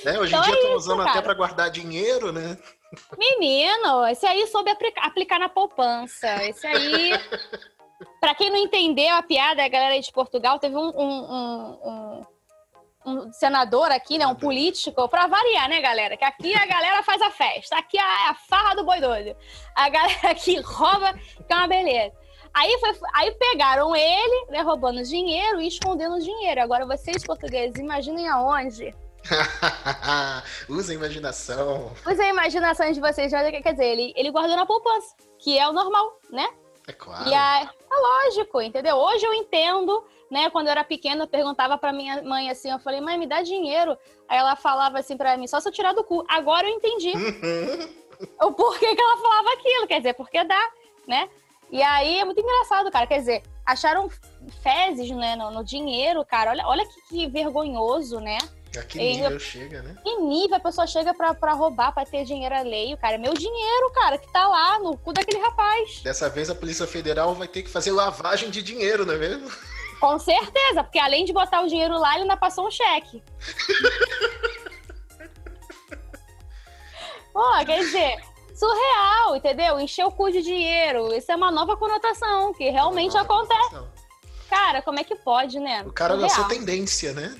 É, 0.04 0.18
hoje 0.18 0.34
então 0.34 0.40
em 0.40 0.44
dia 0.44 0.54
estão 0.54 0.70
é 0.70 0.74
usando 0.76 0.98
cara. 0.98 1.10
até 1.10 1.22
para 1.22 1.34
guardar 1.34 1.70
dinheiro, 1.70 2.30
né? 2.30 2.56
Menino, 3.18 4.06
esse 4.06 4.24
aí 4.26 4.46
soube 4.46 4.70
aplicar 4.70 5.38
na 5.38 5.48
poupança. 5.48 6.44
Esse 6.44 6.66
aí. 6.66 7.10
Para 8.20 8.34
quem 8.34 8.50
não 8.50 8.58
entendeu 8.58 9.14
a 9.14 9.22
piada, 9.22 9.64
a 9.64 9.68
galera 9.68 10.00
de 10.00 10.12
Portugal 10.12 10.58
teve 10.58 10.76
um, 10.76 10.90
um, 10.90 11.78
um, 11.88 12.26
um 13.04 13.32
senador 13.32 13.90
aqui, 13.90 14.18
né? 14.18 14.26
Um 14.26 14.34
político, 14.34 15.08
pra 15.08 15.26
variar, 15.26 15.68
né, 15.68 15.80
galera? 15.80 16.16
Que 16.16 16.24
aqui 16.24 16.54
a 16.54 16.66
galera 16.66 17.02
faz 17.02 17.20
a 17.22 17.30
festa. 17.30 17.76
Aqui 17.76 17.98
é 17.98 18.00
a 18.02 18.34
farra 18.48 18.74
do 18.74 18.84
boi 18.84 19.00
doido. 19.00 19.36
A 19.74 19.88
galera 19.88 20.30
aqui 20.30 20.60
rouba, 20.60 21.12
que 21.14 21.52
é 21.52 21.56
uma 21.56 21.68
beleza. 21.68 22.16
Aí, 22.54 22.78
foi, 22.78 22.92
aí 23.14 23.30
pegaram 23.32 23.96
ele, 23.96 24.46
né, 24.50 24.60
roubando 24.60 25.02
dinheiro 25.02 25.60
e 25.60 25.68
escondendo 25.68 26.20
dinheiro. 26.20 26.60
Agora, 26.60 26.84
vocês 26.84 27.24
portugueses, 27.24 27.78
imaginem 27.78 28.28
aonde. 28.28 28.94
Usa 30.68 30.92
a 30.92 30.94
imaginação. 30.94 31.92
Usa 32.06 32.22
a 32.22 32.28
imaginação 32.28 32.90
de 32.92 33.00
vocês. 33.00 33.32
Quer 33.32 33.72
dizer, 33.72 33.86
ele, 33.86 34.12
ele 34.16 34.30
guardou 34.30 34.56
na 34.56 34.66
poupança, 34.66 35.14
que 35.38 35.58
é 35.58 35.66
o 35.68 35.72
normal, 35.72 36.18
né? 36.30 36.46
É 36.86 36.92
claro. 36.92 37.28
E 37.28 37.34
é, 37.34 37.62
é 37.62 38.26
lógico, 38.26 38.60
entendeu? 38.60 38.96
Hoje 38.96 39.24
eu 39.24 39.34
entendo 39.34 40.04
né? 40.32 40.48
Quando 40.48 40.68
eu 40.68 40.70
era 40.70 40.82
pequena, 40.82 41.24
eu 41.24 41.28
perguntava 41.28 41.76
pra 41.76 41.92
minha 41.92 42.22
mãe 42.22 42.48
assim, 42.48 42.70
eu 42.70 42.78
falei, 42.78 43.02
mãe, 43.02 43.18
me 43.18 43.26
dá 43.26 43.42
dinheiro. 43.42 43.98
Aí 44.26 44.38
ela 44.38 44.56
falava 44.56 44.98
assim 44.98 45.14
pra 45.14 45.36
mim, 45.36 45.46
só 45.46 45.60
se 45.60 45.68
eu 45.68 45.72
tirar 45.72 45.92
do 45.92 46.02
cu. 46.02 46.24
Agora 46.26 46.66
eu 46.66 46.74
entendi 46.74 47.12
o 48.40 48.52
porquê 48.52 48.96
que 48.96 49.02
ela 49.02 49.18
falava 49.18 49.52
aquilo, 49.52 49.86
quer 49.86 49.98
dizer, 49.98 50.14
porque 50.14 50.42
dá, 50.42 50.70
né? 51.06 51.28
E 51.70 51.82
aí 51.82 52.18
é 52.18 52.24
muito 52.24 52.40
engraçado, 52.40 52.90
cara, 52.90 53.06
quer 53.06 53.18
dizer, 53.18 53.42
acharam 53.64 54.08
fezes, 54.62 55.10
né, 55.10 55.36
no, 55.36 55.50
no 55.50 55.62
dinheiro, 55.62 56.24
cara. 56.24 56.52
Olha, 56.52 56.66
olha 56.66 56.86
que, 56.86 57.02
que 57.08 57.26
vergonhoso, 57.26 58.18
né? 58.18 58.38
A 58.78 58.82
que 58.82 58.98
nível 58.98 59.38
chega, 59.38 59.82
né? 59.82 59.94
Que 60.02 60.16
nível 60.16 60.56
a 60.56 60.60
pessoa 60.60 60.86
chega 60.86 61.12
pra, 61.12 61.34
pra 61.34 61.52
roubar, 61.52 61.92
pra 61.92 62.06
ter 62.06 62.24
dinheiro 62.24 62.54
alheio, 62.54 62.96
cara? 62.96 63.16
É 63.16 63.18
meu 63.18 63.34
dinheiro, 63.34 63.90
cara, 63.92 64.16
que 64.16 64.32
tá 64.32 64.48
lá 64.48 64.78
no 64.78 64.96
cu 64.96 65.12
daquele 65.12 65.38
rapaz. 65.42 66.00
Dessa 66.02 66.30
vez 66.30 66.48
a 66.48 66.54
Polícia 66.54 66.86
Federal 66.86 67.34
vai 67.34 67.46
ter 67.46 67.62
que 67.62 67.68
fazer 67.68 67.90
lavagem 67.90 68.48
de 68.50 68.62
dinheiro, 68.62 69.04
não 69.04 69.12
é 69.14 69.18
mesmo? 69.18 69.50
Com 70.00 70.18
certeza, 70.18 70.82
porque 70.82 70.98
além 70.98 71.24
de 71.24 71.32
botar 71.32 71.60
o 71.60 71.68
dinheiro 71.68 71.98
lá, 71.98 72.14
ele 72.14 72.22
ainda 72.22 72.36
passou 72.36 72.66
um 72.66 72.70
cheque. 72.70 73.22
Pô, 77.32 77.64
quer 77.64 77.78
dizer, 77.80 78.20
surreal, 78.54 79.36
entendeu? 79.36 79.78
Encher 79.80 80.04
o 80.06 80.10
cu 80.10 80.30
de 80.30 80.42
dinheiro. 80.42 81.14
Isso 81.14 81.30
é 81.30 81.36
uma 81.36 81.50
nova 81.50 81.76
conotação 81.76 82.52
que 82.52 82.68
realmente 82.70 83.16
acontece. 83.16 83.70
Conotação. 83.70 83.92
Cara, 84.48 84.82
como 84.82 85.00
é 85.00 85.04
que 85.04 85.16
pode, 85.16 85.58
né? 85.58 85.82
O 85.86 85.92
cara 85.92 86.14
lançou 86.14 86.44
tendência, 86.44 87.12
né? 87.12 87.34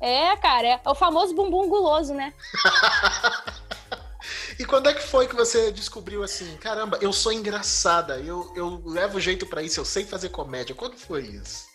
É, 0.00 0.36
cara, 0.36 0.68
é 0.68 0.80
o 0.86 0.94
famoso 0.94 1.34
bumbum 1.34 1.68
guloso, 1.68 2.14
né? 2.14 2.32
e 4.58 4.64
quando 4.64 4.88
é 4.88 4.94
que 4.94 5.02
foi 5.02 5.26
que 5.26 5.34
você 5.34 5.72
descobriu 5.72 6.22
assim, 6.22 6.56
caramba, 6.58 6.98
eu 7.00 7.12
sou 7.12 7.32
engraçada, 7.32 8.18
eu, 8.18 8.52
eu 8.54 8.82
levo 8.84 9.20
jeito 9.20 9.46
para 9.46 9.62
isso, 9.62 9.80
eu 9.80 9.84
sei 9.84 10.04
fazer 10.04 10.28
comédia. 10.28 10.74
Quando 10.74 10.96
foi 10.96 11.22
isso? 11.22 11.66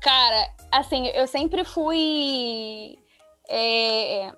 Cara, 0.00 0.50
assim, 0.70 1.08
eu 1.08 1.28
sempre 1.28 1.64
fui. 1.64 2.98
É, 3.48 4.32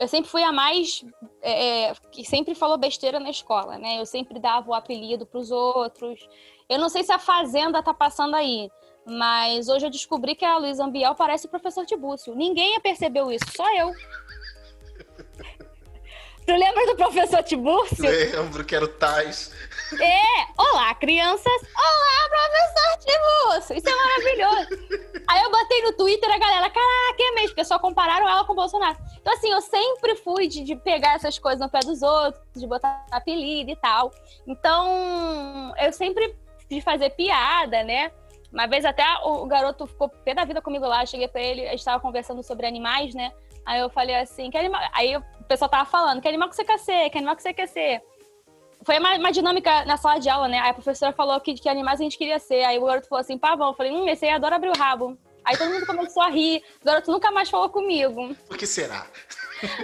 eu 0.00 0.08
sempre 0.08 0.30
fui 0.30 0.42
a 0.42 0.52
mais. 0.52 1.04
É, 1.42 1.92
que 2.10 2.24
sempre 2.24 2.54
falou 2.54 2.78
besteira 2.78 3.20
na 3.20 3.30
escola, 3.30 3.78
né? 3.78 4.00
Eu 4.00 4.06
sempre 4.06 4.38
dava 4.38 4.70
o 4.70 4.74
apelido 4.74 5.26
pros 5.26 5.50
outros. 5.50 6.26
Eu 6.68 6.78
não 6.78 6.88
sei 6.88 7.04
se 7.04 7.12
a 7.12 7.18
Fazenda 7.18 7.82
tá 7.82 7.94
passando 7.94 8.34
aí, 8.34 8.70
mas 9.06 9.68
hoje 9.68 9.86
eu 9.86 9.90
descobri 9.90 10.34
que 10.34 10.44
a 10.44 10.58
Luísa 10.58 10.84
Ambiel 10.84 11.14
parece 11.14 11.46
o 11.46 11.48
professor 11.48 11.86
Tibúcio. 11.86 12.34
Ninguém 12.34 12.80
percebeu 12.80 13.30
isso, 13.30 13.46
só 13.56 13.64
eu. 13.76 13.92
Tu 16.44 16.52
lembra 16.52 16.86
do 16.86 16.94
professor 16.94 17.42
Tibúrcio? 17.42 18.08
Lembro, 18.08 18.64
que 18.64 18.76
era 18.76 18.84
o 18.84 18.88
Tais. 18.88 19.52
É! 20.00 20.46
Olá, 20.56 20.94
crianças! 20.94 21.52
Olá, 21.74 22.28
professor 22.28 22.98
Tibúrcio! 23.00 23.76
Isso 23.76 23.88
é 23.88 23.94
maravilhoso! 23.96 24.68
Aí 25.26 25.42
eu 25.42 25.50
botei 25.50 25.82
no 25.82 25.92
Twitter 25.94 26.30
a 26.30 26.38
galera, 26.38 26.70
caraca, 26.70 27.18
é 27.18 27.30
mesmo? 27.32 27.50
O 27.50 27.56
pessoal 27.56 27.80
compararam 27.80 28.28
ela 28.28 28.44
com 28.44 28.52
o 28.52 28.56
Bolsonaro. 28.56 28.96
Então, 29.20 29.32
assim, 29.32 29.50
eu 29.50 29.60
sempre 29.60 30.14
fui 30.14 30.46
de, 30.46 30.62
de 30.62 30.76
pegar 30.76 31.14
essas 31.14 31.36
coisas 31.36 31.60
no 31.60 31.68
pé 31.68 31.80
dos 31.80 32.00
outros, 32.00 32.40
de 32.54 32.66
botar 32.66 33.04
apelido 33.10 33.72
e 33.72 33.76
tal. 33.76 34.12
Então, 34.46 35.74
eu 35.80 35.92
sempre 35.92 36.32
de 36.70 36.80
fazer 36.80 37.10
piada, 37.10 37.82
né? 37.82 38.12
Uma 38.52 38.66
vez 38.66 38.84
até 38.84 39.04
o 39.24 39.44
garoto 39.46 39.86
ficou 39.86 40.08
pé 40.08 40.34
da 40.34 40.44
vida 40.44 40.62
comigo 40.62 40.86
lá, 40.86 41.02
eu 41.02 41.06
cheguei 41.06 41.28
pra 41.28 41.42
ele, 41.42 41.66
a 41.66 41.72
gente 41.72 41.84
tava 41.84 42.00
conversando 42.00 42.42
sobre 42.42 42.66
animais, 42.66 43.14
né? 43.14 43.32
Aí 43.64 43.80
eu 43.80 43.90
falei 43.90 44.14
assim, 44.14 44.50
que 44.50 44.56
animal... 44.56 44.80
Aí 44.92 45.16
o 45.16 45.22
pessoal 45.48 45.68
tava 45.68 45.84
falando, 45.84 46.20
que 46.20 46.28
animal 46.28 46.48
que 46.48 46.56
você 46.56 46.64
quer 46.64 46.78
ser? 46.78 47.10
Que 47.10 47.18
animal 47.18 47.34
que 47.34 47.42
você 47.42 47.52
quer 47.52 47.66
ser? 47.66 48.02
Foi 48.84 48.98
uma, 48.98 49.16
uma 49.16 49.32
dinâmica 49.32 49.84
na 49.84 49.96
sala 49.96 50.20
de 50.20 50.28
aula, 50.28 50.46
né? 50.46 50.60
Aí 50.60 50.70
a 50.70 50.74
professora 50.74 51.12
falou 51.12 51.40
que, 51.40 51.54
que 51.54 51.68
animais 51.68 52.00
a 52.00 52.04
gente 52.04 52.16
queria 52.16 52.38
ser. 52.38 52.62
Aí 52.62 52.78
o 52.78 52.84
garoto 52.84 53.08
falou 53.08 53.20
assim, 53.20 53.36
pavão. 53.36 53.68
Eu 53.68 53.74
falei, 53.74 53.90
hum, 53.90 54.08
esse 54.08 54.24
aí 54.24 54.30
adora 54.30 54.54
abrir 54.54 54.70
o 54.70 54.78
rabo. 54.78 55.18
Aí 55.44 55.56
todo 55.56 55.70
mundo 55.70 55.86
começou 55.86 56.22
a 56.22 56.28
rir. 56.28 56.62
O 56.80 56.84
garoto 56.84 57.10
nunca 57.10 57.32
mais 57.32 57.50
falou 57.50 57.68
comigo. 57.68 58.34
Por 58.46 58.56
que 58.56 58.66
será? 58.66 59.06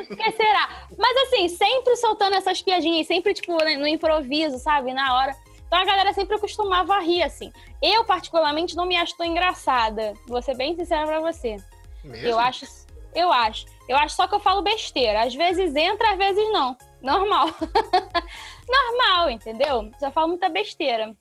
Por 0.07 0.16
que 0.16 0.33
será? 0.33 0.87
Mas 0.97 1.16
assim, 1.23 1.49
sempre 1.49 1.97
soltando 1.97 2.35
essas 2.35 2.62
piadinhas, 2.62 3.07
sempre, 3.07 3.35
tipo, 3.35 3.52
no 3.52 3.87
improviso, 3.87 4.59
sabe? 4.59 4.92
Na 4.92 5.16
hora. 5.16 5.35
Então 5.73 5.81
a 5.81 5.87
galera 5.87 6.12
sempre 6.12 6.38
costumava 6.38 7.00
rir, 7.00 7.23
assim. 7.23 7.50
Eu, 7.81 8.05
particularmente, 8.05 8.76
não 8.76 8.85
me 8.85 8.95
acho 8.95 9.17
tão 9.17 9.25
engraçada. 9.25 10.12
Vou 10.29 10.43
ser 10.43 10.55
bem 10.55 10.76
sincera 10.76 11.07
pra 11.07 11.19
você. 11.19 11.57
Mesmo? 12.05 12.26
Eu 12.26 12.38
acho. 12.38 12.67
Eu 13.14 13.33
acho. 13.33 13.64
Eu 13.88 13.97
acho 13.97 14.14
só 14.14 14.26
que 14.26 14.35
eu 14.35 14.38
falo 14.38 14.61
besteira. 14.61 15.23
Às 15.23 15.35
vezes 15.35 15.75
entra, 15.75 16.11
às 16.11 16.19
vezes 16.19 16.47
não. 16.52 16.76
Normal. 17.00 17.47
Normal, 18.69 19.31
entendeu? 19.31 19.91
Só 19.99 20.11
falo 20.11 20.29
muita 20.29 20.50
besteira. 20.50 21.17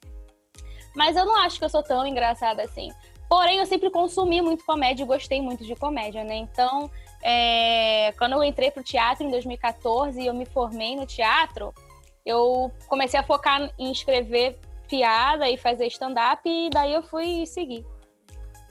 Mas 0.94 1.16
eu 1.16 1.26
não 1.26 1.38
acho 1.38 1.58
que 1.58 1.64
eu 1.64 1.70
sou 1.70 1.82
tão 1.82 2.06
engraçada 2.06 2.62
assim. 2.62 2.92
Porém, 3.30 3.60
eu 3.60 3.66
sempre 3.66 3.90
consumi 3.90 4.42
muito 4.42 4.66
comédia 4.66 5.04
e 5.04 5.08
gostei 5.08 5.42
muito 5.42 5.64
de 5.64 5.78
comédia, 5.78 6.26
né? 6.26 6.36
Então, 6.36 6.92
é... 7.24 8.14
quando 8.18 8.34
eu 8.34 8.44
entrei 8.44 8.70
pro 8.70 8.84
teatro 8.84 9.26
em 9.26 9.32
2014 9.32 10.22
e 10.22 10.26
eu 10.26 10.34
me 10.34 10.46
formei 10.46 10.98
no 10.98 11.06
teatro, 11.06 11.74
eu 12.26 12.72
comecei 12.88 13.20
a 13.20 13.24
focar 13.24 13.72
em 13.78 13.92
escrever 13.92 14.60
piada 14.88 15.50
e 15.50 15.58
fazer 15.58 15.88
stand-up 15.88 16.42
e 16.48 16.70
daí 16.70 16.94
eu 16.94 17.04
fui 17.04 17.46
seguir. 17.46 17.86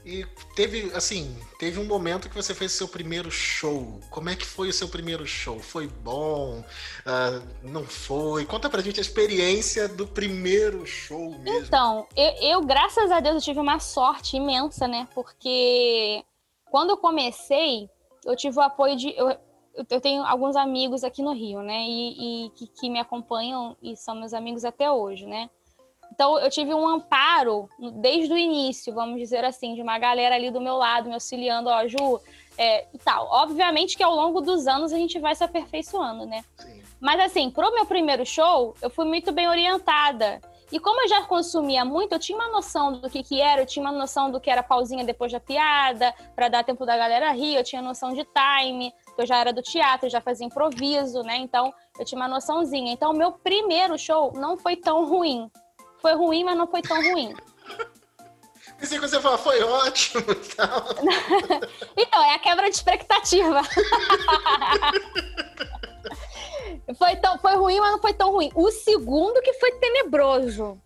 E 0.03 0.25
teve, 0.55 0.91
assim, 0.95 1.35
teve 1.59 1.79
um 1.79 1.85
momento 1.85 2.27
que 2.27 2.35
você 2.35 2.55
fez 2.55 2.71
seu 2.71 2.87
primeiro 2.87 3.29
show. 3.29 3.99
Como 4.09 4.29
é 4.29 4.35
que 4.35 4.45
foi 4.45 4.69
o 4.69 4.73
seu 4.73 4.87
primeiro 4.87 5.27
show? 5.27 5.59
Foi 5.59 5.87
bom? 5.87 6.59
Uh, 7.05 7.47
não 7.61 7.83
foi? 7.85 8.45
Conta 8.45 8.67
pra 8.67 8.81
gente 8.81 8.99
a 8.99 9.01
experiência 9.01 9.87
do 9.87 10.07
primeiro 10.07 10.87
show 10.87 11.29
mesmo. 11.37 11.67
Então, 11.67 12.07
eu, 12.15 12.33
eu, 12.41 12.61
graças 12.61 13.11
a 13.11 13.19
Deus, 13.19 13.35
eu 13.35 13.41
tive 13.41 13.59
uma 13.59 13.79
sorte 13.79 14.37
imensa, 14.37 14.87
né? 14.87 15.07
Porque 15.13 16.23
quando 16.71 16.91
eu 16.91 16.97
comecei, 16.97 17.87
eu 18.25 18.35
tive 18.35 18.57
o 18.57 18.61
apoio 18.61 18.95
de. 18.95 19.15
Eu, 19.15 19.37
eu 19.89 20.01
tenho 20.01 20.23
alguns 20.23 20.55
amigos 20.55 21.03
aqui 21.03 21.21
no 21.21 21.33
Rio, 21.33 21.61
né? 21.61 21.83
E, 21.87 22.45
e 22.45 22.49
que, 22.51 22.67
que 22.67 22.89
me 22.89 22.99
acompanham 22.99 23.75
e 23.81 23.95
são 23.95 24.15
meus 24.15 24.33
amigos 24.33 24.65
até 24.65 24.91
hoje, 24.91 25.25
né? 25.25 25.49
Então, 26.13 26.37
eu 26.39 26.49
tive 26.49 26.73
um 26.73 26.87
amparo 26.87 27.69
desde 28.01 28.33
o 28.33 28.37
início, 28.37 28.93
vamos 28.93 29.17
dizer 29.17 29.45
assim, 29.45 29.73
de 29.75 29.81
uma 29.81 29.97
galera 29.97 30.35
ali 30.35 30.51
do 30.51 30.59
meu 30.59 30.75
lado, 30.75 31.07
me 31.07 31.13
auxiliando, 31.13 31.69
ó, 31.69 31.87
Ju, 31.87 32.19
é, 32.57 32.85
e 32.93 32.97
tal. 32.97 33.27
Obviamente 33.31 33.95
que 33.95 34.03
ao 34.03 34.13
longo 34.13 34.41
dos 34.41 34.67
anos 34.67 34.91
a 34.91 34.97
gente 34.97 35.17
vai 35.19 35.33
se 35.33 35.43
aperfeiçoando, 35.43 36.25
né? 36.25 36.43
Sim. 36.57 36.81
Mas, 36.99 37.19
assim, 37.19 37.49
pro 37.49 37.73
meu 37.73 37.85
primeiro 37.85 38.25
show, 38.25 38.75
eu 38.81 38.89
fui 38.89 39.05
muito 39.05 39.31
bem 39.31 39.47
orientada. 39.47 40.39
E 40.71 40.79
como 40.79 41.01
eu 41.01 41.09
já 41.09 41.23
consumia 41.23 41.83
muito, 41.83 42.13
eu 42.13 42.19
tinha 42.19 42.37
uma 42.37 42.47
noção 42.47 42.93
do 42.93 43.09
que, 43.09 43.23
que 43.23 43.41
era, 43.41 43.61
eu 43.61 43.65
tinha 43.65 43.83
uma 43.83 43.91
noção 43.91 44.31
do 44.31 44.39
que 44.39 44.49
era 44.49 44.63
pausinha 44.63 45.03
depois 45.03 45.31
da 45.31 45.39
piada, 45.39 46.13
para 46.33 46.47
dar 46.47 46.63
tempo 46.63 46.85
da 46.85 46.95
galera 46.95 47.31
rir, 47.31 47.55
eu 47.55 47.63
tinha 47.63 47.81
noção 47.81 48.13
de 48.13 48.25
time, 48.25 48.93
eu 49.17 49.25
já 49.25 49.37
era 49.37 49.53
do 49.53 49.61
teatro, 49.61 50.09
já 50.09 50.19
fazia 50.21 50.45
improviso, 50.45 51.21
né? 51.23 51.37
Então, 51.37 51.73
eu 51.99 52.05
tinha 52.05 52.19
uma 52.19 52.27
noçãozinha. 52.27 52.93
Então, 52.93 53.11
o 53.11 53.15
meu 53.15 53.31
primeiro 53.31 53.97
show 53.97 54.31
não 54.33 54.57
foi 54.57 54.75
tão 54.75 55.05
ruim. 55.05 55.49
Foi 56.01 56.13
ruim, 56.13 56.43
mas 56.43 56.57
não 56.57 56.67
foi 56.67 56.81
tão 56.81 57.01
ruim. 57.01 57.33
Pensei 58.79 58.99
que 58.99 59.07
você 59.07 59.21
falou, 59.21 59.37
foi 59.37 59.61
ótimo 59.61 60.25
então, 61.95 62.23
é 62.23 62.33
a 62.33 62.39
quebra 62.39 62.67
de 62.67 62.75
expectativa. 62.75 63.61
foi, 66.97 67.15
tão, 67.17 67.37
foi 67.37 67.55
ruim, 67.57 67.79
mas 67.79 67.91
não 67.91 68.01
foi 68.01 68.13
tão 68.13 68.31
ruim. 68.31 68.51
O 68.55 68.71
segundo 68.71 69.39
que 69.41 69.53
foi 69.53 69.73
tenebroso. 69.73 70.81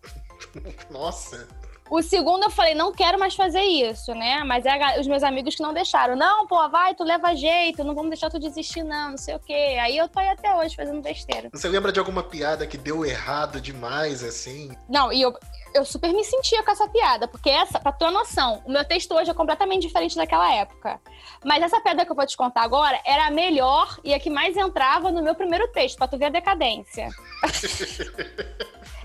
Nossa. 0.90 1.48
O 1.88 2.02
segundo 2.02 2.44
eu 2.44 2.50
falei, 2.50 2.74
não 2.74 2.92
quero 2.92 3.18
mais 3.18 3.34
fazer 3.34 3.62
isso, 3.62 4.14
né? 4.14 4.42
Mas 4.44 4.64
é 4.66 5.00
os 5.00 5.06
meus 5.06 5.22
amigos 5.22 5.54
que 5.54 5.62
não 5.62 5.72
deixaram. 5.72 6.16
Não, 6.16 6.46
pô, 6.46 6.68
vai, 6.68 6.94
tu 6.94 7.04
leva 7.04 7.34
jeito, 7.34 7.84
não 7.84 7.94
vamos 7.94 8.10
deixar 8.10 8.28
tu 8.28 8.38
desistir, 8.38 8.82
não, 8.82 9.10
não 9.10 9.18
sei 9.18 9.36
o 9.36 9.38
quê. 9.38 9.76
Aí 9.80 9.96
eu 9.96 10.08
tô 10.08 10.18
aí 10.18 10.28
até 10.28 10.54
hoje 10.56 10.74
fazendo 10.74 11.00
besteira. 11.00 11.48
Você 11.52 11.68
lembra 11.68 11.92
de 11.92 11.98
alguma 11.98 12.22
piada 12.22 12.66
que 12.66 12.76
deu 12.76 13.04
errado 13.04 13.60
demais, 13.60 14.24
assim? 14.24 14.76
Não, 14.88 15.12
e 15.12 15.22
eu, 15.22 15.32
eu 15.74 15.84
super 15.84 16.12
me 16.12 16.24
sentia 16.24 16.62
com 16.62 16.70
essa 16.70 16.88
piada, 16.88 17.28
porque 17.28 17.50
essa, 17.50 17.78
pra 17.78 17.92
tua 17.92 18.10
noção, 18.10 18.62
o 18.64 18.70
meu 18.70 18.84
texto 18.84 19.14
hoje 19.14 19.30
é 19.30 19.34
completamente 19.34 19.86
diferente 19.86 20.16
daquela 20.16 20.52
época. 20.52 21.00
Mas 21.44 21.62
essa 21.62 21.80
piada 21.80 22.04
que 22.04 22.10
eu 22.10 22.16
vou 22.16 22.26
te 22.26 22.36
contar 22.36 22.62
agora 22.62 23.00
era 23.04 23.26
a 23.26 23.30
melhor 23.30 23.98
e 24.02 24.12
a 24.12 24.18
que 24.18 24.30
mais 24.30 24.56
entrava 24.56 25.12
no 25.12 25.22
meu 25.22 25.34
primeiro 25.34 25.68
texto, 25.68 25.98
pra 25.98 26.08
tu 26.08 26.18
ver 26.18 26.26
a 26.26 26.30
decadência. 26.30 27.08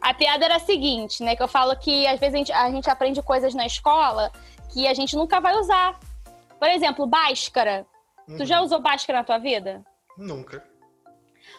A 0.00 0.14
piada 0.14 0.44
era 0.44 0.56
a 0.56 0.60
seguinte, 0.60 1.22
né? 1.22 1.36
Que 1.36 1.42
eu 1.42 1.48
falo 1.48 1.76
que 1.76 2.06
às 2.06 2.18
vezes 2.18 2.34
a 2.34 2.38
gente, 2.38 2.52
a 2.52 2.70
gente 2.70 2.90
aprende 2.90 3.22
coisas 3.22 3.54
na 3.54 3.66
escola 3.66 4.32
que 4.72 4.86
a 4.86 4.94
gente 4.94 5.16
nunca 5.16 5.40
vai 5.40 5.56
usar. 5.58 5.98
Por 6.58 6.68
exemplo, 6.68 7.06
báscara. 7.06 7.86
Uhum. 8.28 8.36
Tu 8.36 8.44
já 8.44 8.58
uhum. 8.58 8.64
usou 8.64 8.80
báscara 8.80 9.18
na 9.18 9.24
tua 9.24 9.38
vida? 9.38 9.84
Nunca. 10.16 10.64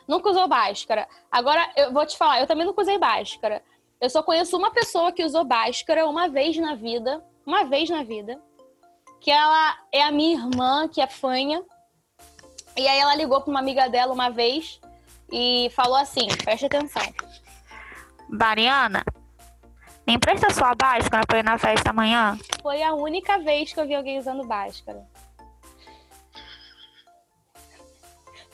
Nunca 0.07 0.29
usou 0.29 0.47
báscara. 0.47 1.07
Agora, 1.31 1.71
eu 1.75 1.91
vou 1.91 2.05
te 2.05 2.17
falar, 2.17 2.39
eu 2.39 2.47
também 2.47 2.65
nunca 2.65 2.81
usei 2.81 2.97
báscara. 2.97 3.61
Eu 3.99 4.09
só 4.09 4.23
conheço 4.23 4.57
uma 4.57 4.71
pessoa 4.71 5.11
que 5.11 5.23
usou 5.23 5.43
báscara 5.43 6.07
uma 6.07 6.27
vez 6.27 6.57
na 6.57 6.75
vida. 6.75 7.23
Uma 7.45 7.65
vez 7.65 7.89
na 7.89 8.03
vida. 8.03 8.39
Que 9.19 9.29
ela 9.29 9.77
é 9.91 10.01
a 10.01 10.11
minha 10.11 10.35
irmã, 10.35 10.87
que 10.87 11.01
é 11.01 11.07
fanha. 11.07 11.63
E 12.75 12.87
aí 12.87 12.99
ela 12.99 13.15
ligou 13.15 13.41
para 13.41 13.51
uma 13.51 13.59
amiga 13.59 13.87
dela 13.89 14.13
uma 14.13 14.29
vez 14.29 14.79
e 15.31 15.71
falou 15.75 15.95
assim: 15.95 16.27
preste 16.43 16.65
atenção. 16.65 17.03
Bariana, 18.31 19.03
me 20.07 20.13
empresta 20.13 20.49
sua 20.53 20.73
báscara 20.73 21.25
pra 21.27 21.39
ir 21.39 21.43
na 21.43 21.57
festa 21.57 21.89
amanhã? 21.89 22.37
Foi 22.61 22.81
a 22.81 22.93
única 22.93 23.37
vez 23.39 23.73
que 23.73 23.79
eu 23.79 23.85
vi 23.85 23.93
alguém 23.93 24.19
usando 24.19 24.45
báscara. 24.45 25.05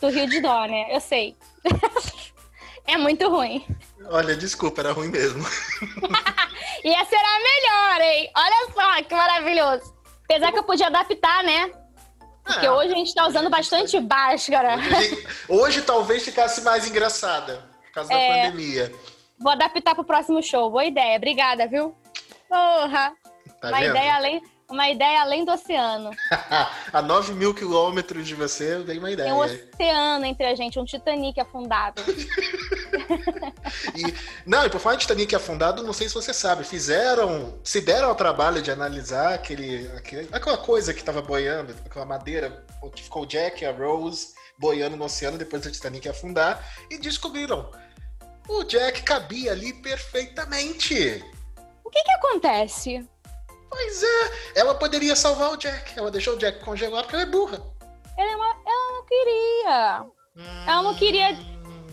Do 0.01 0.09
Rio 0.09 0.27
de 0.27 0.41
Dó, 0.41 0.65
né? 0.65 0.95
Eu 0.95 0.99
sei. 0.99 1.35
é 2.85 2.97
muito 2.97 3.29
ruim. 3.29 3.65
Olha, 4.09 4.35
desculpa, 4.35 4.81
era 4.81 4.93
ruim 4.93 5.09
mesmo. 5.09 5.43
Ia 6.83 7.05
ser 7.05 7.15
a 7.15 7.39
melhor, 7.39 8.01
hein? 8.01 8.31
Olha 8.35 8.71
só 8.73 9.03
que 9.03 9.15
maravilhoso. 9.15 9.95
Apesar 10.23 10.51
que 10.51 10.59
eu 10.59 10.63
podia 10.63 10.87
adaptar, 10.87 11.43
né? 11.43 11.71
Porque 12.43 12.65
ah, 12.65 12.73
hoje 12.73 12.93
a 12.93 12.95
gente 12.95 13.13
tá 13.13 13.27
usando 13.27 13.49
bastante 13.49 13.99
báscara. 13.99 14.75
Hoje, 14.77 15.27
hoje, 15.49 15.81
talvez 15.81 16.23
ficasse 16.23 16.61
mais 16.61 16.87
engraçada, 16.87 17.63
por 17.85 17.91
causa 17.91 18.13
é... 18.13 18.29
da 18.29 18.45
pandemia. 18.45 18.93
Vou 19.39 19.51
adaptar 19.51 19.93
pro 19.93 20.03
próximo 20.03 20.41
show. 20.41 20.69
Boa 20.71 20.85
ideia. 20.85 21.17
Obrigada, 21.17 21.67
viu? 21.67 21.95
Porra! 22.49 23.13
Tá 23.61 23.69
uma, 23.69 23.83
ideia 23.83 24.15
além, 24.15 24.41
uma 24.69 24.89
ideia 24.89 25.21
além 25.21 25.45
do 25.45 25.51
oceano. 25.51 26.11
a 26.93 27.01
9 27.01 27.33
mil 27.33 27.53
quilômetros 27.53 28.27
de 28.27 28.35
você, 28.35 28.75
eu 28.75 28.83
dei 28.83 28.99
uma 28.99 29.11
ideia. 29.11 29.29
Tem 29.29 29.37
um 29.37 29.39
oceano 29.39 30.25
entre 30.25 30.45
a 30.45 30.55
gente, 30.55 30.79
um 30.79 30.85
Titanic 30.85 31.39
afundado. 31.39 32.01
e, 33.95 34.13
não, 34.45 34.65
e 34.65 34.69
por 34.69 34.79
falar 34.79 34.95
de 34.95 35.01
Titanic 35.01 35.35
afundado, 35.35 35.83
não 35.83 35.93
sei 35.93 36.07
se 36.07 36.15
você 36.15 36.33
sabe, 36.33 36.63
fizeram, 36.63 37.59
se 37.63 37.81
deram 37.81 38.09
ao 38.09 38.15
trabalho 38.15 38.61
de 38.61 38.69
analisar 38.69 39.33
aquele, 39.33 39.89
aquele 39.97 40.29
aquela 40.31 40.57
coisa 40.57 40.93
que 40.93 40.99
estava 40.99 41.21
boiando, 41.21 41.73
aquela 41.85 42.05
madeira, 42.05 42.65
que 42.93 43.03
ficou 43.03 43.23
o 43.23 43.25
Jack 43.25 43.63
e 43.63 43.67
a 43.67 43.71
Rose 43.71 44.35
boiando 44.57 44.97
no 44.97 45.05
oceano 45.05 45.37
depois 45.37 45.61
do 45.61 45.71
Titanic 45.71 46.09
afundar, 46.09 46.63
e 46.89 46.97
descobriram 46.97 47.69
o 48.47 48.63
Jack 48.63 49.03
cabia 49.03 49.51
ali 49.51 49.73
perfeitamente. 49.73 51.23
O 51.83 51.89
que 51.89 52.01
que 52.03 52.11
acontece? 52.11 53.07
Pois 53.69 54.03
é, 54.03 54.59
ela 54.59 54.75
poderia 54.75 55.15
salvar 55.15 55.51
o 55.51 55.57
Jack. 55.57 55.97
Ela 55.97 56.09
deixou 56.09 56.35
o 56.35 56.37
Jack 56.37 56.59
congelado 56.63 57.03
porque 57.03 57.15
ela 57.15 57.23
é 57.23 57.29
burra. 57.29 57.61
Ela, 58.17 58.31
é 58.31 58.35
uma... 58.35 58.55
ela 58.65 58.93
não 58.93 59.05
queria. 59.05 60.05
Hum... 60.35 60.65
Ela 60.67 60.81
não 60.81 60.95
queria. 60.95 61.37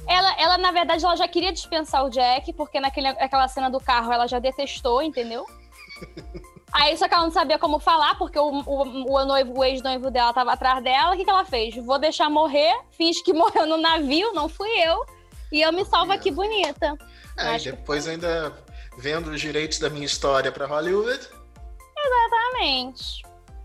Ela, 0.06 0.34
ela, 0.38 0.58
na 0.58 0.70
verdade, 0.70 1.04
ela 1.04 1.16
já 1.16 1.26
queria 1.26 1.52
dispensar 1.52 2.04
o 2.04 2.10
Jack, 2.10 2.52
porque 2.52 2.78
naquela 2.80 3.48
cena 3.48 3.70
do 3.70 3.80
carro 3.80 4.12
ela 4.12 4.26
já 4.26 4.38
detestou, 4.38 5.02
entendeu? 5.02 5.44
Aí 6.74 6.96
só 6.98 7.06
que 7.06 7.14
ela 7.14 7.22
não 7.22 7.30
sabia 7.30 7.56
como 7.56 7.78
falar, 7.78 8.18
porque 8.18 8.36
o, 8.36 8.48
o, 8.48 9.12
o 9.12 9.24
noivo, 9.24 9.56
o 9.56 9.64
ex-noivo 9.64 10.10
dela 10.10 10.30
estava 10.30 10.52
atrás 10.52 10.82
dela. 10.82 11.14
O 11.14 11.16
que, 11.16 11.24
que 11.24 11.30
ela 11.30 11.44
fez? 11.44 11.76
Vou 11.76 12.00
deixar 12.00 12.28
morrer, 12.28 12.74
finge 12.90 13.22
que 13.22 13.32
morreu 13.34 13.64
no 13.64 13.76
navio, 13.76 14.32
não 14.34 14.48
fui 14.48 14.68
eu. 14.82 15.06
E 15.54 15.62
eu 15.62 15.72
me 15.72 15.84
salvo 15.84 16.10
aqui 16.10 16.32
bonita. 16.32 16.98
É, 17.38 17.54
e 17.54 17.60
depois 17.60 18.06
que... 18.06 18.10
ainda 18.10 18.52
vendo 18.98 19.30
os 19.30 19.40
direitos 19.40 19.78
da 19.78 19.88
minha 19.88 20.04
história 20.04 20.50
para 20.50 20.66
Hollywood. 20.66 21.28
Exatamente. 21.96 23.22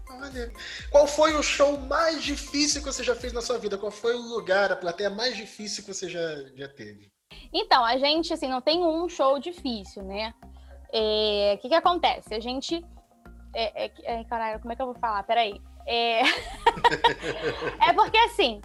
Olha, 0.08 0.54
qual 0.91 1.08
foi 1.08 1.34
o 1.34 1.41
show 1.41 1.80
mais 1.80 2.21
difícil 2.23 2.84
que 2.84 2.93
você 2.93 3.04
já 3.04 3.15
fez 3.15 3.34
na 3.34 3.41
sua 3.41 3.58
vida? 3.58 3.75
Qual 3.75 3.91
foi 3.91 4.13
o 4.13 4.21
lugar, 4.21 4.71
a 4.71 4.75
plateia 4.75 5.10
mais 5.10 5.36
difícil 5.36 5.84
que 5.84 5.91
você 5.91 6.08
já, 6.08 6.21
já 6.56 6.67
teve? 6.67 7.12
Então, 7.52 7.84
a 7.84 7.97
gente, 7.97 8.32
assim, 8.32 8.47
não 8.47 8.62
tem 8.62 8.86
um 8.86 9.10
show 9.10 9.39
difícil, 9.39 10.04
né? 10.04 10.32
O 10.43 10.47
é, 10.93 11.58
que 11.60 11.69
que 11.69 11.75
acontece? 11.75 12.36
A 12.36 12.39
gente... 12.39 12.86
É, 13.56 13.86
é, 13.86 13.91
é, 14.04 14.23
caralho, 14.25 14.60
como 14.60 14.71
é 14.71 14.75
que 14.75 14.82
eu 14.84 14.86
vou 14.86 14.99
falar? 14.99 15.23
Peraí. 15.23 15.60
É, 15.88 16.21
é 17.82 17.93
porque, 17.95 18.17
assim, 18.19 18.62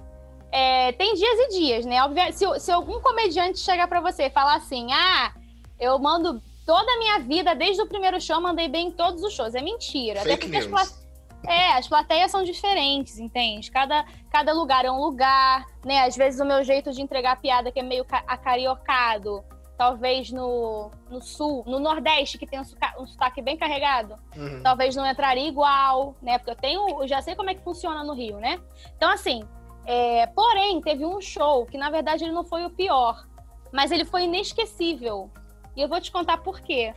é, 0.57 0.93
tem 0.93 1.15
dias 1.15 1.39
e 1.41 1.49
dias, 1.59 1.85
né? 1.85 1.97
Se, 2.33 2.61
se 2.61 2.71
algum 2.71 3.01
comediante 3.01 3.59
chegar 3.59 3.89
para 3.89 4.01
você 4.01 4.27
e 4.27 4.31
falar 4.31 4.55
assim, 4.55 4.87
ah, 4.93 5.33
eu 5.81 5.99
mando 5.99 6.41
toda 6.65 6.93
a 6.93 6.99
minha 6.99 7.19
vida, 7.19 7.57
desde 7.57 7.83
o 7.83 7.89
primeiro 7.89 8.21
show, 8.21 8.41
mandei 8.41 8.69
bem 8.69 8.87
em 8.87 8.93
todos 8.93 9.21
os 9.25 9.33
shows. 9.35 9.55
É 9.57 9.61
mentira. 9.61 10.21
Fake 10.21 10.47
Até 10.47 10.61
porque 10.61 10.77
as 10.79 11.05
é, 11.47 11.73
as 11.73 11.89
plateias 11.89 12.31
são 12.31 12.45
diferentes, 12.45 13.19
entende? 13.19 13.69
Cada, 13.71 14.05
cada 14.31 14.53
lugar 14.53 14.85
é 14.85 14.91
um 14.91 15.01
lugar, 15.01 15.67
né? 15.85 16.05
Às 16.05 16.17
vezes 16.17 16.41
o 16.41 16.45
meu 16.45 16.63
jeito 16.63 16.93
de 16.93 17.03
entregar 17.03 17.41
piada, 17.41 17.73
que 17.73 17.81
é 17.81 17.83
meio 17.83 18.07
acariocado, 18.27 19.45
talvez 19.77 20.31
no, 20.31 20.91
no 21.11 21.21
sul, 21.21 21.65
no 21.67 21.81
nordeste, 21.81 22.39
que 22.39 22.47
tem 22.47 22.61
um, 22.61 22.65
soca- 22.65 22.95
um 22.99 23.07
sotaque 23.07 23.43
bem 23.43 23.57
carregado, 23.57 24.15
Uhum. 24.37 24.63
talvez 24.63 24.95
não 24.95 25.05
entraria 25.05 25.49
igual, 25.49 26.15
né? 26.23 26.39
Porque 26.39 26.53
eu 26.53 26.57
tenho, 26.57 27.03
eu 27.03 27.09
já 27.09 27.21
sei 27.21 27.35
como 27.35 27.51
é 27.51 27.55
que 27.55 27.63
funciona 27.65 28.05
no 28.05 28.15
Rio, 28.15 28.39
né? 28.39 28.61
Então, 28.97 29.11
assim, 29.11 29.43
é, 29.87 30.27
porém, 30.29 30.81
teve 30.81 31.05
um 31.05 31.21
show 31.21 31.67
que, 31.67 31.79
na 31.79 31.91
verdade, 31.91 32.25
ele 32.25 32.33
não 32.33 32.45
foi 32.45 32.65
o 32.65 32.71
pior, 32.71 33.27
mas 33.73 33.91
ele 33.91 34.05
foi 34.05 34.25
inesquecível. 34.25 35.31
E 35.77 35.83
eu 35.83 35.89
vou 35.89 36.01
te 36.01 36.11
contar 36.11 36.39
por 36.39 36.61
quê. 36.61 36.95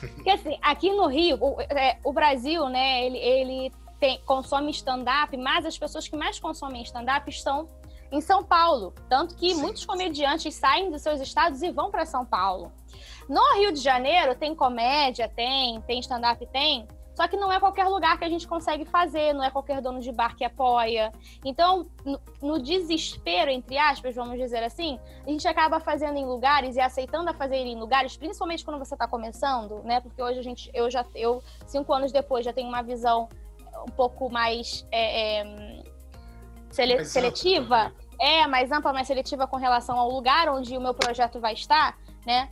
Porque, 0.00 0.30
assim, 0.30 0.58
aqui 0.62 0.92
no 0.92 1.06
Rio, 1.06 1.38
o, 1.40 1.60
é, 1.60 1.98
o 2.04 2.12
Brasil, 2.12 2.68
né, 2.68 3.04
ele, 3.04 3.18
ele 3.18 3.72
tem- 3.98 4.20
consome 4.24 4.70
stand-up, 4.70 5.36
mas 5.36 5.66
as 5.66 5.76
pessoas 5.76 6.06
que 6.06 6.16
mais 6.16 6.38
consomem 6.38 6.82
stand-up 6.82 7.28
estão 7.28 7.68
em 8.10 8.20
São 8.20 8.44
Paulo. 8.44 8.94
Tanto 9.08 9.34
que 9.36 9.54
Sim. 9.54 9.60
muitos 9.60 9.84
comediantes 9.84 10.54
saem 10.54 10.90
dos 10.90 11.02
seus 11.02 11.20
estados 11.20 11.62
e 11.62 11.70
vão 11.70 11.90
para 11.90 12.06
São 12.06 12.24
Paulo. 12.24 12.72
No 13.28 13.42
Rio 13.58 13.72
de 13.72 13.80
Janeiro 13.80 14.34
tem 14.34 14.54
comédia, 14.54 15.28
tem, 15.28 15.80
tem 15.82 16.00
stand-up, 16.00 16.46
tem. 16.46 16.86
Só 17.18 17.26
que 17.26 17.36
não 17.36 17.52
é 17.52 17.58
qualquer 17.58 17.84
lugar 17.88 18.16
que 18.16 18.24
a 18.24 18.28
gente 18.28 18.46
consegue 18.46 18.84
fazer, 18.84 19.32
não 19.32 19.42
é 19.42 19.50
qualquer 19.50 19.80
dono 19.82 19.98
de 19.98 20.12
bar 20.12 20.36
que 20.36 20.44
apoia. 20.44 21.10
Então, 21.44 21.88
no, 22.04 22.20
no 22.40 22.62
desespero, 22.62 23.50
entre 23.50 23.76
aspas, 23.76 24.14
vamos 24.14 24.38
dizer 24.38 24.62
assim, 24.62 25.00
a 25.26 25.28
gente 25.28 25.48
acaba 25.48 25.80
fazendo 25.80 26.16
em 26.16 26.24
lugares 26.24 26.76
e 26.76 26.80
aceitando 26.80 27.28
a 27.28 27.34
fazer 27.34 27.56
em 27.56 27.74
lugares, 27.74 28.16
principalmente 28.16 28.64
quando 28.64 28.78
você 28.78 28.94
está 28.94 29.08
começando, 29.08 29.82
né? 29.82 29.98
Porque 30.00 30.22
hoje 30.22 30.38
a 30.38 30.42
gente, 30.44 30.70
eu 30.72 30.88
já, 30.88 31.04
eu 31.12 31.42
cinco 31.66 31.92
anos 31.92 32.12
depois 32.12 32.44
já 32.44 32.52
tenho 32.52 32.68
uma 32.68 32.82
visão 32.82 33.28
um 33.82 33.90
pouco 33.90 34.30
mais 34.30 34.86
é, 34.92 35.40
é, 35.40 35.82
sele- 36.70 36.94
Mais 36.94 37.08
seletiva, 37.08 37.92
é 38.20 38.46
mais 38.46 38.70
ampla, 38.70 38.92
mais 38.92 39.08
seletiva 39.08 39.44
com 39.48 39.56
relação 39.56 39.98
ao 39.98 40.08
lugar 40.08 40.48
onde 40.50 40.76
o 40.76 40.80
meu 40.80 40.94
projeto 40.94 41.40
vai 41.40 41.54
estar, 41.54 41.98
né? 42.24 42.48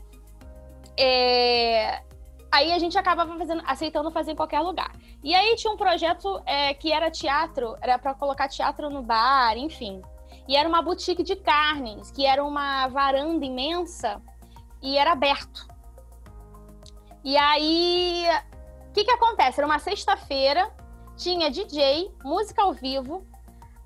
É, 0.98 2.02
Aí 2.50 2.72
a 2.72 2.78
gente 2.78 2.96
acabava 2.96 3.36
fazendo, 3.36 3.62
aceitando 3.66 4.10
fazer 4.10 4.32
em 4.32 4.36
qualquer 4.36 4.60
lugar. 4.60 4.92
E 5.22 5.34
aí 5.34 5.56
tinha 5.56 5.72
um 5.72 5.76
projeto 5.76 6.40
é, 6.46 6.72
que 6.74 6.92
era 6.92 7.10
teatro, 7.10 7.76
era 7.80 7.98
para 7.98 8.14
colocar 8.14 8.48
teatro 8.48 8.88
no 8.88 9.02
bar, 9.02 9.56
enfim. 9.56 10.00
E 10.48 10.56
era 10.56 10.68
uma 10.68 10.80
boutique 10.80 11.22
de 11.22 11.36
carnes, 11.36 12.10
que 12.10 12.24
era 12.24 12.44
uma 12.44 12.86
varanda 12.88 13.44
imensa 13.44 14.22
e 14.80 14.96
era 14.96 15.12
aberto. 15.12 15.66
E 17.24 17.36
aí, 17.36 18.24
o 18.88 18.92
que 18.92 19.04
que 19.04 19.10
acontece? 19.10 19.58
Era 19.58 19.66
uma 19.66 19.80
sexta-feira, 19.80 20.72
tinha 21.16 21.50
DJ, 21.50 22.14
música 22.24 22.62
ao 22.62 22.72
vivo. 22.72 23.26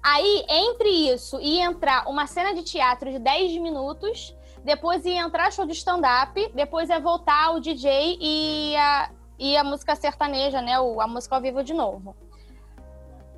Aí, 0.03 0.45
entre 0.49 0.89
isso 0.89 1.41
e 1.41 1.59
entrar 1.59 2.07
uma 2.07 2.27
cena 2.27 2.55
de 2.55 2.63
teatro 2.63 3.11
de 3.11 3.19
10 3.19 3.59
minutos, 3.61 4.35
depois 4.65 5.05
ia 5.05 5.21
entrar 5.21 5.51
show 5.53 5.65
de 5.67 5.73
stand-up, 5.73 6.51
depois 6.55 6.89
ia 6.89 7.01
voltar 7.01 7.51
o 7.55 7.61
DJ 7.61 8.19
e 8.21 8.77
a, 8.77 9.11
e 9.39 9.57
a 9.57 9.65
música 9.65 9.95
sertaneja, 9.97 10.61
né? 10.61 10.75
A 10.75 11.07
música 11.07 11.35
ao 11.35 11.41
vivo 11.43 11.63
de 11.65 11.73
novo. 11.75 12.15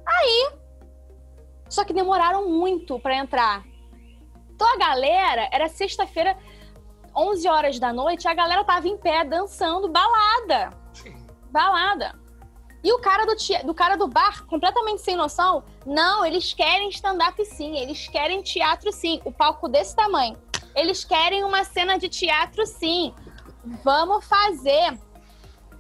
Aí. 0.07 0.51
Só 1.69 1.85
que 1.85 1.93
demoraram 1.93 2.49
muito 2.49 2.99
pra 2.99 3.17
entrar. 3.17 3.65
Então 4.51 4.75
a 4.75 4.77
galera, 4.77 5.49
era 5.51 5.69
sexta-feira, 5.69 6.37
11 7.17 7.49
horas 7.49 7.79
da 7.79 7.93
noite, 7.93 8.29
a 8.29 8.35
galera 8.35 8.63
tava 8.65 8.87
em 8.89 8.97
pé 8.97 9.25
dançando 9.25 9.89
balada. 9.89 10.71
Balada. 11.51 12.21
E 12.85 12.93
o 12.93 12.99
cara 12.99 13.25
do, 13.25 13.37
tea- 13.37 13.63
do 13.63 13.73
cara 13.73 13.97
do 13.97 14.09
bar, 14.09 14.45
completamente 14.47 15.03
sem 15.03 15.15
noção, 15.17 15.63
não, 15.87 16.25
eles 16.27 16.53
querem 16.53 16.89
stand-up 16.89 17.43
sim, 17.45 17.77
eles 17.79 18.09
querem 18.09 18.43
teatro 18.43 18.91
sim, 18.93 19.21
o 19.25 19.31
palco 19.33 19.69
desse 19.69 19.95
tamanho. 19.95 20.37
Eles 20.75 21.05
querem 21.05 21.45
uma 21.45 21.65
cena 21.65 21.99
de 21.99 22.09
teatro 22.09 22.65
sim. 22.67 23.15
Vamos 23.85 24.25
fazer. 24.25 24.99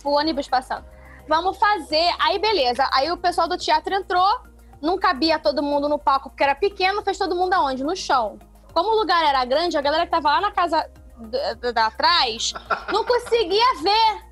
O 0.05 0.11
ônibus 0.11 0.49
passando. 0.49 0.85
Vamos 1.29 1.57
fazer. 1.59 2.11
Aí, 2.19 2.39
beleza. 2.39 2.89
Aí 2.93 3.11
o 3.11 3.17
pessoal 3.17 3.49
do 3.49 3.57
teatro 3.57 3.95
entrou, 3.95 4.41
não 4.81 4.99
cabia 4.99 5.39
todo 5.39 5.63
mundo 5.63 5.89
no 5.89 5.99
palco 5.99 6.29
porque 6.31 6.43
era 6.43 6.55
pequeno, 6.55 7.03
fez 7.03 7.17
todo 7.19 7.35
mundo 7.37 7.53
aonde? 7.55 7.85
No 7.85 7.95
chão. 7.97 8.39
Como 8.75 8.91
o 8.91 8.97
lugar 8.99 9.25
era 9.25 9.45
grande, 9.45 9.77
a 9.77 9.81
galera 9.83 10.05
que 10.05 10.11
tava 10.11 10.29
lá 10.31 10.41
na 10.41 10.51
casa 10.53 10.89
da, 11.17 11.55
da- 11.55 11.73
da 11.73 11.91
trás 11.91 12.53
não 12.93 13.05
conseguia 13.05 13.75
ver. 13.83 14.23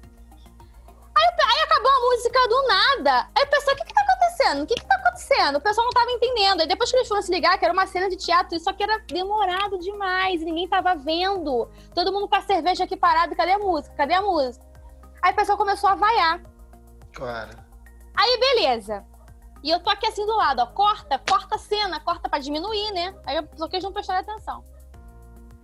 Aí, 1.17 1.27
aí 1.45 1.61
acabou 1.65 1.91
a 1.91 2.01
música 2.11 2.49
do 2.49 2.67
nada. 2.67 3.29
Aí 3.37 3.45
o 3.45 3.51
pessoal, 3.51 3.75
o 3.77 3.79
que 3.79 3.85
que 3.85 3.95
tá 3.95 4.03
acontecendo? 4.41 4.63
O 4.63 4.67
que 4.67 4.75
que 4.75 4.87
tá 4.87 4.95
acontecendo? 4.97 5.57
O 5.57 5.61
pessoal 5.61 5.85
não 5.85 5.93
tava 5.93 6.11
entendendo. 6.11 6.61
Aí 6.61 6.67
depois 6.67 6.91
que 6.91 6.97
eles 6.97 7.09
foram 7.09 7.23
se 7.23 7.31
ligar 7.31 7.59
que 7.59 7.65
era 7.65 7.73
uma 7.73 7.87
cena 7.87 8.09
de 8.09 8.17
teatro, 8.17 8.59
só 8.59 8.73
que 8.73 8.83
era 8.83 8.99
demorado 9.07 9.79
demais, 9.79 10.41
ninguém 10.41 10.69
tava 10.69 10.95
vendo. 10.95 11.69
Todo 11.95 12.13
mundo 12.13 12.29
com 12.29 12.37
a 12.37 12.43
cerveja 12.43 12.85
aqui 12.85 12.97
parado, 12.97 13.37
cadê 13.37 13.53
a 13.53 13.59
música? 13.59 13.95
Cadê 13.97 14.15
a 14.15 14.23
música? 14.23 14.65
Aí 15.23 15.33
o 15.33 15.37
pessoal 15.37 15.59
começou 15.59 15.91
a 15.91 15.95
vaiar. 15.95 16.43
Claro. 17.13 17.59
Aí, 18.17 18.39
beleza. 18.39 19.05
E 19.63 19.71
eu 19.71 19.81
tô 19.81 19.91
aqui 19.91 20.07
assim 20.07 20.25
do 20.25 20.35
lado, 20.35 20.61
ó. 20.61 20.67
Corta, 20.67 21.19
corta 21.19 21.57
a 21.57 21.59
cena, 21.59 22.01
corta 22.01 22.29
pra 22.29 22.39
diminuir, 22.39 22.93
né? 22.93 23.15
Aí 23.27 23.41
pessoa 23.43 23.69
que 23.69 23.77
eles 23.77 23.85
não 23.85 23.93
prestaram 23.93 24.21
atenção. 24.21 24.65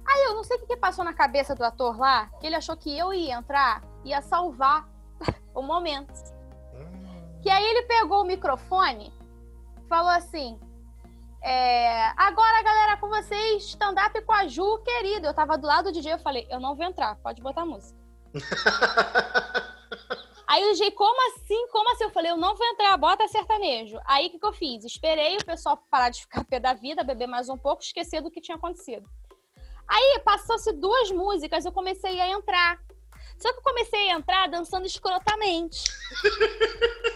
Aí 0.07 0.25
eu 0.25 0.35
não 0.35 0.45
sei 0.45 0.57
o 0.57 0.61
que, 0.61 0.67
que 0.67 0.77
passou 0.77 1.05
na 1.05 1.13
cabeça 1.13 1.55
do 1.55 1.65
ator 1.65 1.99
lá, 1.99 2.27
que 2.39 2.47
ele 2.47 2.55
achou 2.55 2.77
que 2.77 2.97
eu 2.97 3.13
ia 3.13 3.35
entrar, 3.35 3.83
ia 4.05 4.21
salvar 4.23 4.89
o 5.55 5.63
momento. 5.63 6.36
Que 7.47 7.51
aí 7.53 7.65
ele 7.65 7.83
pegou 7.83 8.23
o 8.23 8.25
microfone, 8.25 9.13
falou 9.89 10.11
assim: 10.11 10.59
é, 11.41 12.09
agora, 12.17 12.61
galera, 12.61 12.97
com 12.97 13.09
vocês, 13.09 13.67
stand-up 13.67 14.21
com 14.23 14.33
a 14.33 14.49
Ju, 14.49 14.79
querido. 14.79 15.29
Eu 15.29 15.33
tava 15.33 15.57
do 15.57 15.65
lado 15.65 15.85
do 15.85 15.93
DJ, 15.93 16.15
eu 16.15 16.19
falei: 16.19 16.45
eu 16.51 16.59
não 16.59 16.75
vou 16.75 16.85
entrar, 16.85 17.15
pode 17.23 17.41
botar 17.41 17.63
a 17.63 17.65
música. 17.65 17.97
Aí 20.49 20.65
o 20.65 20.73
DJ, 20.73 20.91
como 20.91 21.17
assim? 21.31 21.69
Como 21.69 21.89
assim? 21.93 22.03
Eu 22.03 22.11
falei, 22.11 22.33
eu 22.33 22.37
não 22.37 22.57
vou 22.57 22.67
entrar, 22.67 22.97
bota 22.97 23.29
sertanejo. 23.29 23.97
Aí 24.05 24.27
o 24.27 24.31
que, 24.31 24.41
que 24.41 24.47
eu 24.47 24.53
fiz? 24.53 24.85
Esperei 24.85 25.37
o 25.37 25.45
pessoal 25.45 25.81
parar 25.89 26.11
de 26.11 26.23
ficar 26.23 26.45
pé 26.45 26.59
da 26.59 26.75
vida, 26.75 27.05
beber 27.05 27.29
mais 27.29 27.49
um 27.49 27.57
pouco, 27.57 27.81
esquecer 27.81 28.21
do 28.21 28.31
que 28.31 28.41
tinha 28.41 28.57
acontecido. 28.57 29.09
Aí 29.87 30.21
passou-se 30.25 30.73
duas 30.73 31.13
músicas, 31.13 31.65
eu 31.65 31.71
comecei 31.71 32.21
a 32.21 32.29
entrar. 32.29 32.81
Só 33.39 33.53
que 33.53 33.59
eu 33.59 33.63
comecei 33.63 34.11
a 34.11 34.15
entrar 34.15 34.49
dançando 34.49 34.87
escrotamente. 34.87 35.85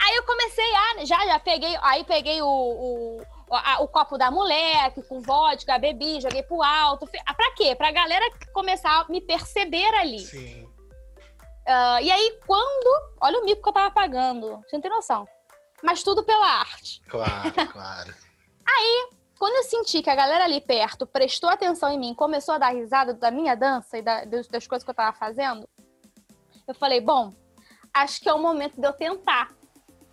Aí 0.00 0.16
eu 0.16 0.24
comecei 0.24 0.74
a. 0.74 1.04
Já, 1.04 1.24
já 1.26 1.38
peguei. 1.38 1.76
Aí 1.80 2.04
peguei 2.04 2.42
o, 2.42 2.46
o, 2.46 3.22
a- 3.54 3.80
o 3.82 3.88
copo 3.88 4.18
da 4.18 4.30
mulher, 4.30 4.92
que 4.92 5.02
com 5.02 5.20
vodka, 5.20 5.78
bebi, 5.78 6.20
joguei 6.20 6.42
pro 6.42 6.62
alto. 6.62 7.06
Pra 7.06 7.50
quê? 7.56 7.74
Pra 7.76 7.92
galera 7.92 8.24
começar 8.52 9.00
a 9.00 9.04
me 9.08 9.20
perceber 9.20 9.94
ali. 9.94 10.18
Sim. 10.20 10.68
Ah, 11.66 12.02
e 12.02 12.10
aí, 12.10 12.38
quando. 12.46 13.12
Olha 13.20 13.38
o 13.38 13.44
mico 13.44 13.62
que 13.62 13.68
eu 13.68 13.72
tava 13.72 13.94
pagando. 13.94 14.60
Você 14.66 14.76
não 14.76 14.80
tem 14.82 14.90
noção. 14.90 15.26
Mas 15.84 16.02
tudo 16.02 16.24
pela 16.24 16.46
arte. 16.46 17.00
Claro, 17.08 17.52
claro. 17.72 18.14
Quando 19.42 19.56
eu 19.56 19.64
senti 19.64 20.00
que 20.02 20.08
a 20.08 20.14
galera 20.14 20.44
ali 20.44 20.60
perto 20.60 21.04
prestou 21.04 21.50
atenção 21.50 21.90
em 21.90 21.98
mim, 21.98 22.14
começou 22.14 22.54
a 22.54 22.58
dar 22.58 22.68
risada 22.68 23.12
da 23.12 23.28
minha 23.28 23.56
dança 23.56 23.98
e 23.98 24.00
da- 24.00 24.24
das, 24.24 24.46
coisas 24.68 24.84
que 24.84 24.90
eu 24.90 24.94
tava 24.94 25.12
fazendo, 25.16 25.68
eu 26.68 26.72
falei, 26.76 27.00
bom, 27.00 27.32
acho 27.92 28.20
que 28.20 28.28
é 28.28 28.32
o 28.32 28.38
momento 28.38 28.80
de 28.80 28.86
eu 28.86 28.92
tentar. 28.92 29.52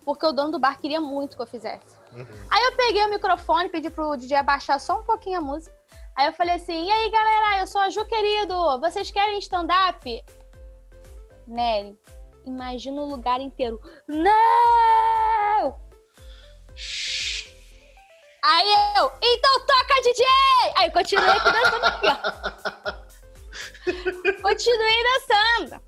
Porque 0.04 0.26
o 0.26 0.32
dono 0.32 0.50
do 0.50 0.58
bar 0.58 0.80
queria 0.80 1.00
muito 1.00 1.36
que 1.36 1.42
eu 1.42 1.46
fizesse. 1.46 1.96
Uhum. 2.12 2.26
Aí 2.50 2.64
eu 2.64 2.76
peguei 2.76 3.04
o 3.04 3.08
microfone, 3.08 3.68
pedi 3.68 3.88
pro 3.88 4.16
DJ 4.16 4.38
abaixar 4.38 4.80
só 4.80 4.98
um 4.98 5.04
pouquinho 5.04 5.38
a 5.38 5.40
música. 5.40 5.72
Aí 6.16 6.26
eu 6.26 6.32
falei 6.32 6.56
assim, 6.56 6.86
e 6.86 6.90
aí 6.90 7.08
galera, 7.08 7.60
eu 7.60 7.68
sou 7.68 7.82
a 7.82 7.88
Ju 7.88 8.04
querido, 8.06 8.80
vocês 8.80 9.12
querem 9.12 9.38
stand-up? 9.38 10.24
Nery, 11.46 11.96
imagina 12.44 13.00
o 13.00 13.08
lugar 13.08 13.40
inteiro. 13.40 13.80
Não! 14.08 15.78
Aí 18.42 18.74
eu, 18.96 19.12
então 19.22 19.60
toca 19.60 20.02
DJ! 20.02 20.26
Aí 20.76 20.86
eu 20.86 20.92
continuei 20.92 21.40
dançando 21.40 21.84
aqui, 21.84 22.06
ó. 22.06 23.00
Continuei 24.42 25.02
dançando. 25.02 25.82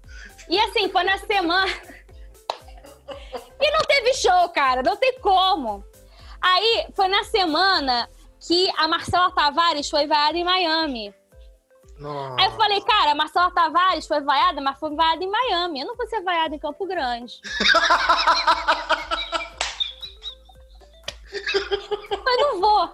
E 0.48 0.58
assim, 0.58 0.88
foi 0.88 1.04
na 1.04 1.18
semana. 1.18 1.72
E 3.60 3.70
não 3.70 3.80
teve 3.80 4.14
show, 4.14 4.48
cara, 4.50 4.82
não 4.82 4.96
tem 4.96 5.18
como. 5.20 5.84
Aí 6.40 6.86
foi 6.94 7.08
na 7.08 7.22
semana 7.24 8.08
que 8.40 8.70
a 8.76 8.88
Marcela 8.88 9.30
Tavares 9.30 9.88
foi 9.88 10.06
vaiada 10.06 10.36
em 10.36 10.44
Miami. 10.44 11.14
Nossa. 11.98 12.36
Aí 12.40 12.46
eu 12.46 12.52
falei, 12.52 12.80
cara, 12.80 13.12
a 13.12 13.14
Marcela 13.14 13.50
Tavares 13.52 14.06
foi 14.06 14.20
vaiada, 14.20 14.60
mas 14.60 14.78
foi 14.78 14.94
vaiada 14.94 15.22
em 15.22 15.30
Miami. 15.30 15.80
Eu 15.80 15.86
não 15.86 15.96
vou 15.96 16.06
ser 16.08 16.20
vaiada 16.22 16.54
em 16.54 16.58
Campo 16.58 16.86
Grande. 16.86 17.40
Mas 22.24 22.40
não 22.40 22.60
vou. 22.60 22.90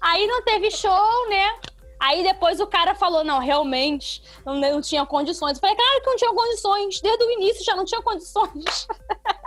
Aí 0.00 0.26
não 0.26 0.42
teve 0.42 0.70
show, 0.70 1.28
né? 1.28 1.58
Aí 1.98 2.22
depois 2.22 2.60
o 2.60 2.66
cara 2.66 2.94
falou, 2.94 3.24
não, 3.24 3.38
realmente, 3.38 4.22
não, 4.44 4.54
não 4.54 4.80
tinha 4.80 5.04
condições. 5.06 5.56
Eu 5.56 5.60
falei, 5.60 5.76
claro 5.76 6.00
que 6.00 6.06
não 6.06 6.16
tinha 6.16 6.32
condições. 6.32 7.00
Desde 7.00 7.24
o 7.24 7.30
início 7.30 7.64
já 7.64 7.74
não 7.74 7.84
tinha 7.84 8.02
condições. 8.02 8.86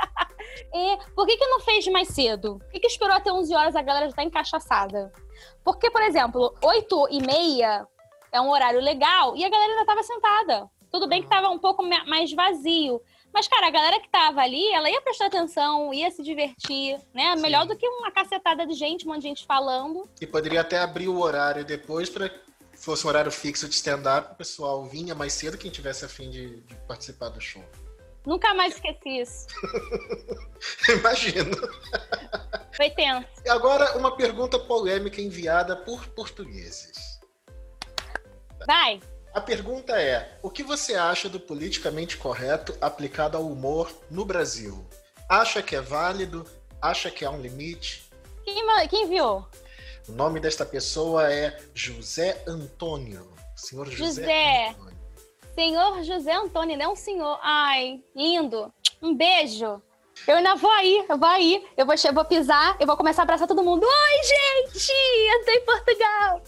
e 0.73 0.97
por 1.15 1.25
que 1.27 1.37
que 1.37 1.47
não 1.47 1.59
fez 1.59 1.87
mais 1.87 2.07
cedo? 2.09 2.57
Por 2.59 2.71
que 2.71 2.79
que 2.79 2.87
esperou 2.87 3.15
até 3.15 3.31
11 3.31 3.55
horas 3.55 3.75
a 3.75 3.81
galera 3.81 4.09
já 4.09 4.15
tá 4.15 4.23
encaixaçada? 4.23 5.13
Porque, 5.63 5.91
por 5.91 6.01
exemplo, 6.01 6.55
8 6.63 7.07
e 7.11 7.21
meia 7.21 7.87
é 8.31 8.41
um 8.41 8.49
horário 8.49 8.79
legal 8.79 9.35
e 9.35 9.43
a 9.43 9.49
galera 9.49 9.73
ainda 9.73 9.85
tava 9.85 10.03
sentada. 10.03 10.69
Tudo 10.91 11.07
bem 11.07 11.21
que 11.21 11.29
tava 11.29 11.49
um 11.49 11.59
pouco 11.59 11.83
mais 11.83 12.33
vazio. 12.33 12.99
Mas, 13.33 13.47
cara, 13.47 13.67
a 13.67 13.71
galera 13.71 13.99
que 13.99 14.09
tava 14.09 14.41
ali, 14.41 14.67
ela 14.73 14.89
ia 14.89 15.01
prestar 15.01 15.27
atenção, 15.27 15.93
ia 15.93 16.09
se 16.11 16.23
divertir, 16.23 16.99
né? 17.13 17.35
Sim. 17.35 17.41
Melhor 17.41 17.65
do 17.65 17.77
que 17.77 17.87
uma 17.87 18.11
cacetada 18.11 18.65
de 18.65 18.73
gente, 18.73 19.05
um 19.05 19.09
monte 19.09 19.21
de 19.21 19.27
gente 19.27 19.45
falando. 19.45 20.09
E 20.19 20.27
poderia 20.27 20.61
até 20.61 20.79
abrir 20.79 21.07
o 21.07 21.19
horário 21.19 21.63
depois 21.63 22.09
para 22.09 22.29
fosse 22.79 23.05
um 23.05 23.09
horário 23.09 23.31
fixo 23.31 23.67
de 23.67 23.75
stand-up, 23.75 24.31
o 24.31 24.35
pessoal 24.35 24.85
vinha 24.85 25.13
mais 25.13 25.33
cedo 25.33 25.57
quem 25.57 25.69
tivesse 25.69 26.05
afim 26.05 26.29
de, 26.29 26.61
de 26.61 26.75
participar 26.87 27.29
do 27.29 27.41
show. 27.41 27.63
Nunca 28.25 28.53
mais 28.53 28.75
esqueci 28.75 29.21
isso. 29.21 29.47
Imagino. 30.89 31.57
Foi 32.75 32.89
tenso. 32.91 33.27
E 33.45 33.49
agora, 33.49 33.97
uma 33.97 34.15
pergunta 34.15 34.59
polêmica 34.59 35.21
enviada 35.21 35.75
por 35.75 36.07
portugueses. 36.09 37.19
Vai. 38.65 38.99
A 39.33 39.39
pergunta 39.39 39.99
é: 40.01 40.37
o 40.41 40.49
que 40.49 40.63
você 40.63 40.95
acha 40.95 41.29
do 41.29 41.39
politicamente 41.39 42.17
correto 42.17 42.75
aplicado 42.81 43.37
ao 43.37 43.45
humor 43.45 43.91
no 44.09 44.25
Brasil? 44.25 44.85
Acha 45.27 45.61
que 45.61 45.75
é 45.75 45.81
válido? 45.81 46.45
Acha 46.81 47.11
que 47.11 47.23
há 47.23 47.29
um 47.29 47.41
limite? 47.41 48.09
Quem, 48.43 48.87
quem 48.87 49.07
viu? 49.07 49.45
O 50.07 50.11
nome 50.11 50.39
desta 50.39 50.65
pessoa 50.65 51.31
é 51.31 51.59
José 51.73 52.41
Antônio. 52.47 53.31
Senhor 53.55 53.87
José. 53.89 54.21
José. 54.21 54.67
Antônio. 54.69 54.99
Senhor 55.53 56.03
José 56.03 56.33
Antônio, 56.33 56.77
não 56.77 56.95
senhor. 56.95 57.37
Ai, 57.43 58.01
lindo. 58.15 58.73
Um 59.01 59.13
beijo. 59.13 59.81
Eu 60.27 60.37
ainda 60.37 60.55
vou 60.55 60.71
aí, 60.71 61.05
eu 61.07 61.17
vou 61.17 61.27
aí. 61.27 61.65
Eu 61.77 61.85
vou, 61.85 61.95
eu 62.03 62.13
vou 62.13 62.25
pisar, 62.25 62.75
eu 62.79 62.87
vou 62.87 62.97
começar 62.97 63.21
a 63.21 63.23
abraçar 63.23 63.47
todo 63.47 63.63
mundo. 63.63 63.85
Oi, 63.85 64.23
gente! 64.23 64.91
Eu 64.91 65.45
tô 65.45 65.51
em 65.51 65.65
Portugal. 65.65 66.41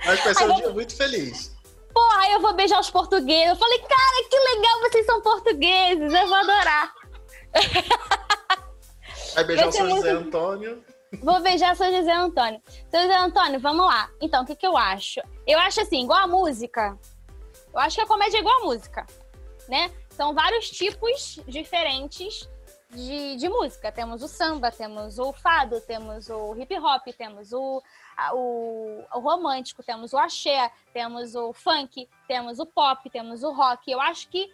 Que 0.00 0.06
vai 0.24 0.34
ser 0.34 0.50
um 0.50 0.56
dia 0.56 0.70
muito 0.70 0.96
feliz. 0.96 1.52
Porra, 1.92 2.22
aí 2.22 2.32
eu 2.32 2.40
vou 2.40 2.54
beijar 2.54 2.80
os 2.80 2.90
portugueses. 2.90 3.48
Eu 3.48 3.56
falei, 3.56 3.78
cara, 3.78 4.28
que 4.28 4.38
legal, 4.38 4.80
vocês 4.80 5.06
são 5.06 5.20
portugueses. 5.20 6.12
Eu 6.12 6.26
vou 6.26 6.36
adorar. 6.36 6.94
Vai 9.34 9.44
beijar 9.44 9.68
o 9.68 9.72
São 9.72 9.90
José 9.90 10.10
Antônio. 10.10 10.84
Vou 11.22 11.40
beijar 11.40 11.76
São 11.76 11.90
José 11.90 12.12
Antônio. 12.12 12.60
São 12.90 13.02
José 13.02 13.16
Antônio, 13.16 13.60
vamos 13.60 13.86
lá. 13.86 14.10
Então, 14.20 14.42
o 14.42 14.46
que, 14.46 14.56
que 14.56 14.66
eu 14.66 14.76
acho? 14.76 15.20
Eu 15.46 15.58
acho 15.58 15.80
assim, 15.80 16.02
igual 16.02 16.20
a 16.20 16.26
música. 16.26 16.98
Eu 17.72 17.80
acho 17.80 17.96
que 17.96 18.02
a 18.02 18.06
comédia 18.06 18.38
é 18.38 18.40
igual 18.40 18.62
a 18.62 18.64
música, 18.64 19.06
né? 19.68 19.90
São 20.10 20.34
vários 20.34 20.70
tipos 20.70 21.40
diferentes 21.46 22.48
de, 22.90 23.36
de 23.36 23.48
música. 23.48 23.90
Temos 23.90 24.22
o 24.22 24.28
samba, 24.28 24.70
temos 24.70 25.18
o 25.18 25.32
fado, 25.32 25.80
temos 25.80 26.28
o 26.28 26.54
hip 26.56 26.78
hop, 26.78 27.02
temos 27.16 27.52
o, 27.52 27.82
o, 28.34 29.04
o 29.14 29.18
romântico, 29.20 29.82
temos 29.82 30.12
o 30.12 30.18
axé, 30.18 30.70
temos 30.92 31.34
o 31.34 31.52
funk, 31.52 32.08
temos 32.26 32.58
o 32.58 32.66
pop, 32.66 33.08
temos 33.10 33.42
o 33.42 33.52
rock. 33.52 33.90
Eu 33.90 34.00
acho 34.00 34.28
que 34.28 34.52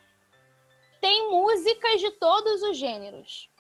tem 1.00 1.30
músicas 1.30 2.00
de 2.00 2.10
todos 2.12 2.62
os 2.62 2.76
gêneros. 2.76 3.50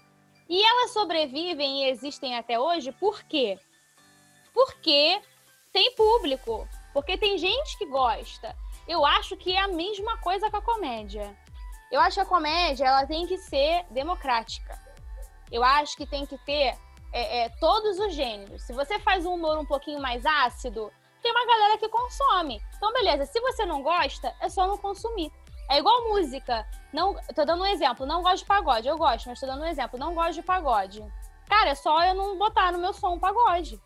E 0.48 0.62
elas 0.62 0.92
sobrevivem 0.92 1.84
e 1.84 1.90
existem 1.90 2.36
até 2.36 2.58
hoje 2.58 2.90
por 2.92 3.22
quê? 3.24 3.58
Porque 4.54 5.20
tem 5.72 5.94
público, 5.94 6.66
porque 6.92 7.18
tem 7.18 7.36
gente 7.36 7.76
que 7.76 7.86
gosta. 7.86 8.56
Eu 8.86 9.04
acho 9.04 9.36
que 9.36 9.52
é 9.52 9.60
a 9.60 9.68
mesma 9.68 10.16
coisa 10.18 10.50
com 10.50 10.56
a 10.56 10.62
comédia. 10.62 11.36
Eu 11.92 12.00
acho 12.00 12.14
que 12.14 12.20
a 12.20 12.26
comédia 12.26 12.86
ela 12.86 13.06
tem 13.06 13.26
que 13.26 13.36
ser 13.36 13.84
democrática. 13.90 14.80
Eu 15.50 15.62
acho 15.62 15.96
que 15.96 16.06
tem 16.06 16.26
que 16.26 16.38
ter 16.38 16.76
é, 17.12 17.44
é, 17.44 17.48
todos 17.60 17.98
os 17.98 18.14
gêneros. 18.14 18.62
Se 18.62 18.72
você 18.72 18.98
faz 18.98 19.24
um 19.24 19.34
humor 19.34 19.58
um 19.58 19.64
pouquinho 19.64 20.00
mais 20.00 20.24
ácido, 20.24 20.92
tem 21.22 21.32
uma 21.32 21.46
galera 21.46 21.78
que 21.78 21.88
consome. 21.88 22.60
Então, 22.76 22.92
beleza, 22.92 23.26
se 23.26 23.40
você 23.40 23.64
não 23.66 23.82
gosta, 23.82 24.34
é 24.40 24.48
só 24.48 24.66
não 24.66 24.78
consumir. 24.78 25.32
É 25.70 25.78
igual 25.78 26.08
música. 26.08 26.66
Não, 26.92 27.14
tô 27.34 27.44
dando 27.44 27.62
um 27.62 27.66
exemplo. 27.66 28.06
Não 28.06 28.22
gosto 28.22 28.38
de 28.38 28.46
pagode. 28.46 28.88
Eu 28.88 28.96
gosto, 28.96 29.28
mas 29.28 29.40
tô 29.40 29.46
dando 29.46 29.62
um 29.62 29.66
exemplo. 29.66 29.98
Não 29.98 30.14
gosto 30.14 30.34
de 30.34 30.42
pagode. 30.42 31.04
Cara, 31.46 31.70
é 31.70 31.74
só 31.74 32.02
eu 32.04 32.14
não 32.14 32.38
botar 32.38 32.72
no 32.72 32.78
meu 32.78 32.92
som 32.92 33.18
pagode. 33.18 33.80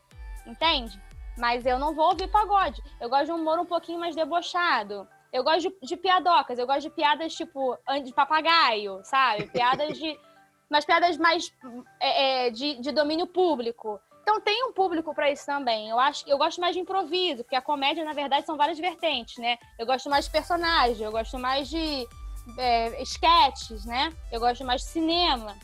Entende? 0.46 1.00
Mas 1.36 1.66
eu 1.66 1.78
não 1.78 1.94
vou 1.94 2.10
ouvir 2.10 2.28
pagode. 2.28 2.82
Eu 3.00 3.08
gosto 3.08 3.26
de 3.26 3.32
um 3.32 3.36
humor 3.36 3.58
um 3.58 3.66
pouquinho 3.66 3.98
mais 3.98 4.14
debochado. 4.14 5.08
Eu 5.32 5.42
gosto 5.42 5.70
de, 5.70 5.86
de 5.86 5.96
piadocas. 5.96 6.58
Eu 6.58 6.66
gosto 6.66 6.82
de 6.82 6.90
piadas 6.90 7.34
tipo 7.34 7.76
de 8.04 8.12
papagaio, 8.12 9.00
sabe? 9.04 9.46
Piadas 9.46 9.98
de. 9.98 10.18
mas 10.72 10.86
piadas 10.86 11.18
mais 11.18 11.52
é, 12.00 12.46
é, 12.46 12.50
de, 12.50 12.80
de 12.80 12.90
domínio 12.92 13.26
público. 13.26 14.00
Então 14.22 14.40
tem 14.40 14.64
um 14.64 14.72
público 14.72 15.14
para 15.14 15.30
isso 15.30 15.44
também. 15.44 15.90
Eu 15.90 15.98
acho, 16.00 16.26
eu 16.26 16.38
gosto 16.38 16.62
mais 16.62 16.74
de 16.74 16.80
improviso, 16.80 17.44
porque 17.44 17.54
a 17.54 17.60
comédia 17.60 18.02
na 18.04 18.14
verdade 18.14 18.46
são 18.46 18.56
várias 18.56 18.78
vertentes, 18.78 19.36
né? 19.36 19.58
Eu 19.78 19.84
gosto 19.84 20.08
mais 20.08 20.24
de 20.24 20.30
personagem, 20.30 21.04
eu 21.04 21.12
gosto 21.12 21.38
mais 21.38 21.68
de 21.68 22.08
é, 22.56 23.02
sketches, 23.02 23.84
né? 23.84 24.10
Eu 24.30 24.40
gosto 24.40 24.64
mais 24.64 24.80
de 24.80 24.88
cinema. 24.88 25.54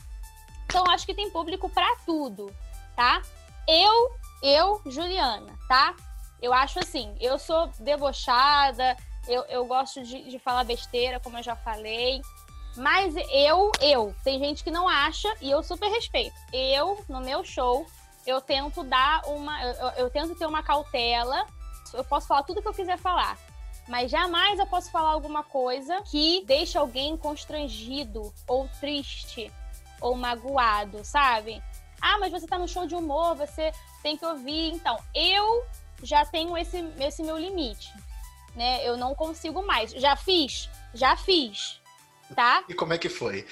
Então 0.65 0.83
acho 0.89 1.07
que 1.07 1.15
tem 1.15 1.31
público 1.31 1.67
para 1.69 1.91
tudo, 2.05 2.53
tá? 2.95 3.19
Eu, 3.67 4.11
eu, 4.43 4.79
Juliana, 4.85 5.57
tá? 5.67 5.95
Eu 6.39 6.53
acho 6.53 6.77
assim, 6.77 7.17
eu 7.19 7.39
sou 7.39 7.67
debochada, 7.79 8.95
eu, 9.27 9.43
eu 9.45 9.65
gosto 9.65 10.03
de, 10.03 10.29
de 10.29 10.37
falar 10.37 10.63
besteira, 10.65 11.19
como 11.19 11.39
eu 11.39 11.43
já 11.43 11.55
falei. 11.55 12.21
Mas 12.75 13.15
eu, 13.31 13.71
eu, 13.81 14.15
tem 14.23 14.39
gente 14.39 14.63
que 14.63 14.71
não 14.71 14.87
acha 14.87 15.33
e 15.41 15.49
eu 15.49 15.61
super 15.63 15.89
respeito. 15.89 16.35
Eu, 16.53 17.03
no 17.09 17.19
meu 17.19 17.43
show, 17.43 17.85
eu 18.25 18.39
tento 18.39 18.83
dar 18.83 19.21
uma. 19.25 19.63
Eu, 19.63 19.89
eu, 19.97 20.09
tento 20.09 20.35
ter 20.35 20.45
uma 20.45 20.63
cautela. 20.63 21.45
Eu 21.93 22.03
posso 22.03 22.27
falar 22.27 22.43
tudo 22.43 22.61
que 22.61 22.67
eu 22.67 22.73
quiser 22.73 22.97
falar. 22.97 23.37
Mas 23.87 24.11
jamais 24.11 24.59
eu 24.59 24.67
posso 24.67 24.91
falar 24.91 25.09
alguma 25.09 25.43
coisa 25.43 25.99
que 26.03 26.43
deixe 26.45 26.77
alguém 26.77 27.17
constrangido, 27.17 28.31
ou 28.47 28.69
triste, 28.79 29.51
ou 29.99 30.15
magoado, 30.15 31.03
sabe? 31.03 31.61
Ah, 31.99 32.19
mas 32.19 32.31
você 32.31 32.45
tá 32.45 32.59
no 32.59 32.67
show 32.67 32.85
de 32.85 32.95
humor, 32.95 33.35
você 33.35 33.73
tem 34.03 34.15
que 34.15 34.25
ouvir. 34.25 34.71
Então, 34.73 34.97
eu 35.13 35.65
já 36.03 36.25
tenho 36.25 36.55
esse, 36.55 36.77
esse 36.99 37.23
meu 37.23 37.37
limite. 37.37 37.91
Né? 38.55 38.87
Eu 38.87 38.95
não 38.95 39.15
consigo 39.15 39.65
mais. 39.65 39.91
Já 39.91 40.15
fiz? 40.15 40.69
Já 40.93 41.17
fiz. 41.17 41.81
Tá? 42.35 42.63
E 42.69 42.73
como 42.73 42.93
é 42.93 42.97
que 42.97 43.09
foi? 43.09 43.45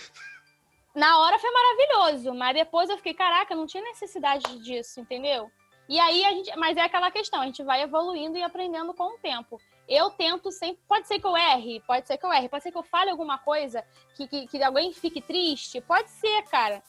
na 0.97 1.19
hora 1.19 1.37
foi 1.37 1.51
maravilhoso, 1.51 2.33
mas 2.33 2.55
depois 2.55 2.89
eu 2.89 2.97
fiquei, 2.97 3.13
caraca, 3.13 3.53
não 3.53 3.67
tinha 3.67 3.83
necessidade 3.83 4.57
disso, 4.63 4.99
entendeu? 4.99 5.51
E 5.87 5.99
aí 5.99 6.25
a 6.25 6.31
gente, 6.31 6.55
mas 6.57 6.75
é 6.75 6.81
aquela 6.81 7.11
questão, 7.11 7.39
a 7.39 7.45
gente 7.45 7.63
vai 7.63 7.83
evoluindo 7.83 8.35
e 8.35 8.41
aprendendo 8.41 8.93
com 8.95 9.13
o 9.13 9.19
tempo. 9.19 9.61
Eu 9.87 10.09
tento 10.09 10.51
sempre, 10.51 10.81
pode 10.87 11.07
ser 11.07 11.19
que 11.19 11.27
eu 11.27 11.37
erre, 11.37 11.81
pode 11.85 12.07
ser 12.07 12.17
que 12.17 12.25
eu 12.25 12.33
erre, 12.33 12.49
pode 12.49 12.63
ser 12.63 12.71
que 12.71 12.77
eu 12.77 12.83
fale 12.83 13.11
alguma 13.11 13.37
coisa 13.37 13.85
que, 14.15 14.27
que, 14.27 14.47
que 14.47 14.63
alguém 14.63 14.91
fique 14.91 15.21
triste, 15.21 15.79
pode 15.81 16.09
ser, 16.09 16.41
cara. 16.49 16.81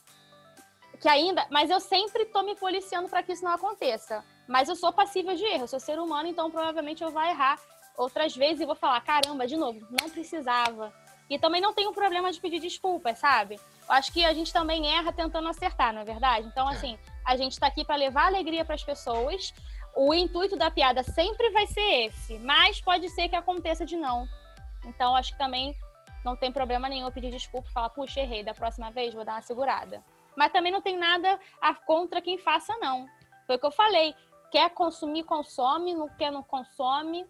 Que 0.98 1.09
ainda, 1.09 1.46
mas 1.51 1.68
eu 1.68 1.79
sempre 1.79 2.24
tô 2.24 2.42
me 2.42 2.57
policiando 2.57 3.11
para 3.11 3.22
que 3.22 3.33
isso 3.33 3.44
não 3.44 3.53
aconteça. 3.53 4.24
Mas 4.48 4.70
eu 4.70 4.74
sou 4.74 4.90
passível 4.90 5.37
de 5.37 5.44
erro, 5.44 5.64
eu 5.64 5.68
sou 5.68 5.79
ser 5.79 5.98
humano, 5.98 6.29
então 6.29 6.51
provavelmente 6.51 7.05
eu 7.05 7.11
vou 7.11 7.22
errar 7.22 7.61
outras 7.96 8.35
vezes 8.35 8.62
e 8.62 8.66
vou 8.66 8.74
falar, 8.74 9.03
caramba, 9.03 9.46
de 9.46 9.57
novo, 9.57 9.87
não 9.90 10.09
precisava. 10.09 10.92
E 11.29 11.38
também 11.38 11.61
não 11.61 11.75
tenho 11.75 11.93
problema 11.93 12.33
de 12.33 12.41
pedir 12.41 12.61
desculpas, 12.61 13.19
sabe? 13.19 13.61
acho 13.88 14.12
que 14.12 14.25
a 14.25 14.33
gente 14.33 14.53
também 14.53 14.87
erra 14.87 15.12
tentando 15.12 15.49
acertar, 15.49 15.93
não 15.93 16.03
é 16.03 16.05
verdade? 16.05 16.47
Então, 16.47 16.69
é. 16.71 16.75
assim, 16.75 16.99
a 17.25 17.37
gente 17.37 17.53
está 17.53 17.67
aqui 17.67 17.85
para 17.85 17.97
levar 17.97 18.27
alegria 18.27 18.64
para 18.64 18.75
as 18.75 18.85
pessoas. 18.85 19.55
O 19.97 20.14
intuito 20.14 20.57
da 20.57 20.71
piada 20.71 21.03
sempre 21.03 21.51
vai 21.51 21.67
ser 21.67 22.07
esse, 22.07 22.38
mas 22.38 22.81
pode 22.81 23.09
ser 23.09 23.29
que 23.29 23.37
aconteça 23.37 23.85
de 23.85 23.97
não. 23.97 24.29
Então, 24.85 25.17
acho 25.17 25.33
que 25.33 25.38
também 25.38 25.75
não 26.25 26.37
tem 26.37 26.53
problema 26.53 26.88
nenhum 26.88 27.11
pedir 27.11 27.31
desculpa 27.31 27.69
e 27.69 27.73
falar, 27.73 27.91
puxa, 27.91 28.21
errei, 28.21 28.45
da 28.45 28.55
próxima 28.55 28.91
vez 28.91 29.14
vou 29.14 29.25
dar 29.25 29.33
uma 29.33 29.43
segurada. 29.43 30.03
Mas 30.37 30.53
também 30.53 30.71
não 30.71 30.83
tem 30.83 30.97
nada 30.97 31.38
a 31.61 31.75
contra 31.75 32.21
quem 32.21 32.38
faça, 32.38 32.77
não. 32.79 33.07
Foi 33.47 33.57
o 33.57 33.59
que 33.59 33.67
eu 33.67 33.73
falei. 33.73 34.14
Quer 34.53 34.71
consumir, 34.71 35.25
consome, 35.25 35.95
não 35.95 36.09
quer, 36.09 36.31
não 36.31 36.43
consome. 36.43 37.27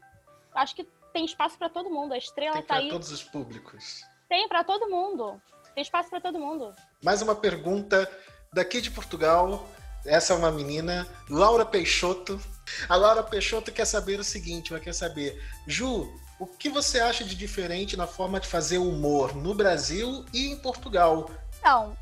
Acho 0.54 0.74
que 0.74 0.84
tem 1.12 1.24
espaço 1.24 1.58
para 1.58 1.68
todo 1.68 1.90
mundo. 1.90 2.12
A 2.12 2.18
estrela 2.18 2.54
tem 2.54 2.62
tá 2.62 2.74
aí. 2.74 2.80
Tem 2.80 2.88
para 2.88 2.98
todos 2.98 3.12
os 3.12 3.22
públicos. 3.22 4.02
Tem 4.28 4.48
para 4.48 4.64
todo 4.64 4.88
mundo. 4.88 5.40
Tem 5.74 5.82
espaço 5.82 6.10
para 6.10 6.20
todo 6.20 6.38
mundo. 6.38 6.74
Mais 7.02 7.22
uma 7.22 7.34
pergunta 7.34 8.10
daqui 8.52 8.80
de 8.80 8.90
Portugal. 8.90 9.66
Essa 10.04 10.32
é 10.32 10.36
uma 10.36 10.50
menina, 10.50 11.06
Laura 11.28 11.66
Peixoto. 11.66 12.40
A 12.88 12.96
Laura 12.96 13.22
Peixoto 13.22 13.72
quer 13.72 13.84
saber 13.84 14.20
o 14.20 14.24
seguinte: 14.24 14.72
ela 14.72 14.80
quer 14.80 14.94
saber, 14.94 15.42
Ju, 15.66 16.08
o 16.38 16.46
que 16.46 16.68
você 16.68 17.00
acha 17.00 17.24
de 17.24 17.34
diferente 17.34 17.96
na 17.96 18.06
forma 18.06 18.38
de 18.38 18.46
fazer 18.46 18.78
humor 18.78 19.34
no 19.34 19.54
Brasil 19.54 20.24
e 20.32 20.48
em 20.48 20.56
Portugal? 20.56 21.30
Então, 21.58 21.96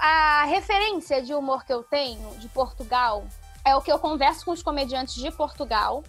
a 0.00 0.44
referência 0.44 1.20
de 1.20 1.34
humor 1.34 1.64
que 1.64 1.72
eu 1.72 1.82
tenho 1.82 2.30
de 2.38 2.48
Portugal 2.48 3.26
é 3.64 3.74
o 3.74 3.82
que 3.82 3.90
eu 3.90 3.98
converso 3.98 4.44
com 4.44 4.52
os 4.52 4.62
comediantes 4.62 5.14
de 5.16 5.30
Portugal 5.30 6.04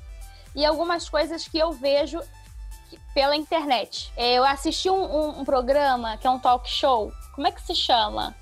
e 0.57 0.65
algumas 0.65 1.07
coisas 1.07 1.47
que 1.47 1.59
eu 1.59 1.71
vejo 1.71 2.19
pela 3.13 3.35
internet. 3.35 4.11
É, 4.17 4.33
eu 4.33 4.43
assisti 4.43 4.89
um, 4.89 4.95
um, 4.95 5.39
um, 5.41 5.45
programa 5.45 6.17
que 6.17 6.25
é 6.25 6.29
um 6.29 6.39
talk 6.39 6.67
show. 6.67 7.13
Como 7.35 7.45
é 7.45 7.51
que 7.51 7.61
se 7.61 7.75
chama? 7.75 8.35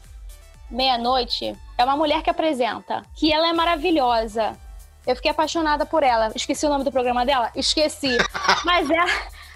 Meia-noite. 0.72 1.54
É 1.78 1.84
uma 1.84 1.98
mulher 1.98 2.24
que 2.24 2.30
apresenta. 2.30 3.04
Que 3.16 3.34
ela 3.34 3.50
é 3.50 3.54
maravilhosa. 3.54 4.58
Eu 5.06 5.14
fiquei 5.18 5.30
apaixonada 5.30 5.86
por 5.86 6.04
ela. 6.04 6.32
Esqueci 6.34 6.66
o 6.66 6.70
nome 6.70 6.86
do 6.86 6.92
programa 6.92 7.26
dela? 7.26 7.52
Esqueci. 7.54 8.18
Mas 8.64 8.90
é. 8.90 9.06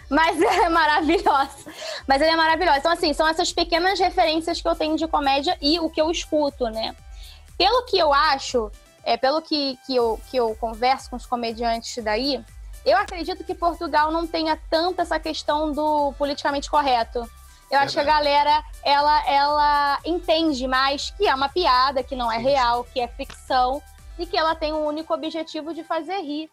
Mas 0.10 0.42
ela 0.42 0.66
é 0.66 0.70
maravilhosa. 0.70 1.72
Mas 2.06 2.22
ela 2.22 2.34
é 2.34 2.36
maravilhosa. 2.36 2.80
Então, 2.80 2.92
assim, 2.92 3.14
são 3.14 3.26
essas 3.26 3.54
pequenas 3.54 3.98
referências 4.00 4.62
que 4.62 4.68
eu 4.68 4.76
tenho 4.76 4.98
de 4.98 5.08
comédia 5.08 5.58
e 5.62 5.80
o 5.80 5.90
que 5.90 6.02
eu 6.02 6.12
escuto, 6.12 6.66
né? 6.66 6.94
Pelo 7.58 7.86
que 7.86 7.98
eu 7.98 8.14
acho, 8.14 8.70
é, 9.04 9.18
pelo 9.18 9.42
que, 9.42 9.78
que, 9.86 9.96
eu, 9.96 10.20
que 10.30 10.38
eu 10.38 10.56
converso 10.56 11.10
com 11.10 11.16
os 11.16 11.26
comediantes 11.26 12.04
daí, 12.04 12.44
eu 12.86 12.98
acredito 12.98 13.44
que 13.44 13.54
Portugal 13.54 14.12
não 14.12 14.26
tenha 14.26 14.60
tanto 14.70 15.02
essa 15.02 15.20
questão 15.20 15.72
do 15.72 16.14
politicamente 16.14 16.70
correto. 16.70 17.30
Eu 17.70 17.78
acho 17.80 17.94
que 17.94 18.00
a 18.00 18.04
galera, 18.04 18.64
ela, 18.84 19.30
ela 19.30 20.00
entende 20.04 20.68
mais 20.68 21.12
que 21.12 21.28
é 21.28 21.36
uma 21.36 21.50
piada, 21.50 22.02
que 22.02 22.16
não 22.16 22.32
é 22.32 22.38
real, 22.38 22.84
que 22.84 23.00
é 23.00 23.08
ficção 23.08 23.82
e 24.18 24.26
que 24.26 24.36
ela 24.36 24.56
tem 24.56 24.74
um 24.74 24.86
único 24.86 25.14
objetivo 25.14 25.74
de 25.74 25.84
fazer 25.84 26.20
rir. 26.22 26.50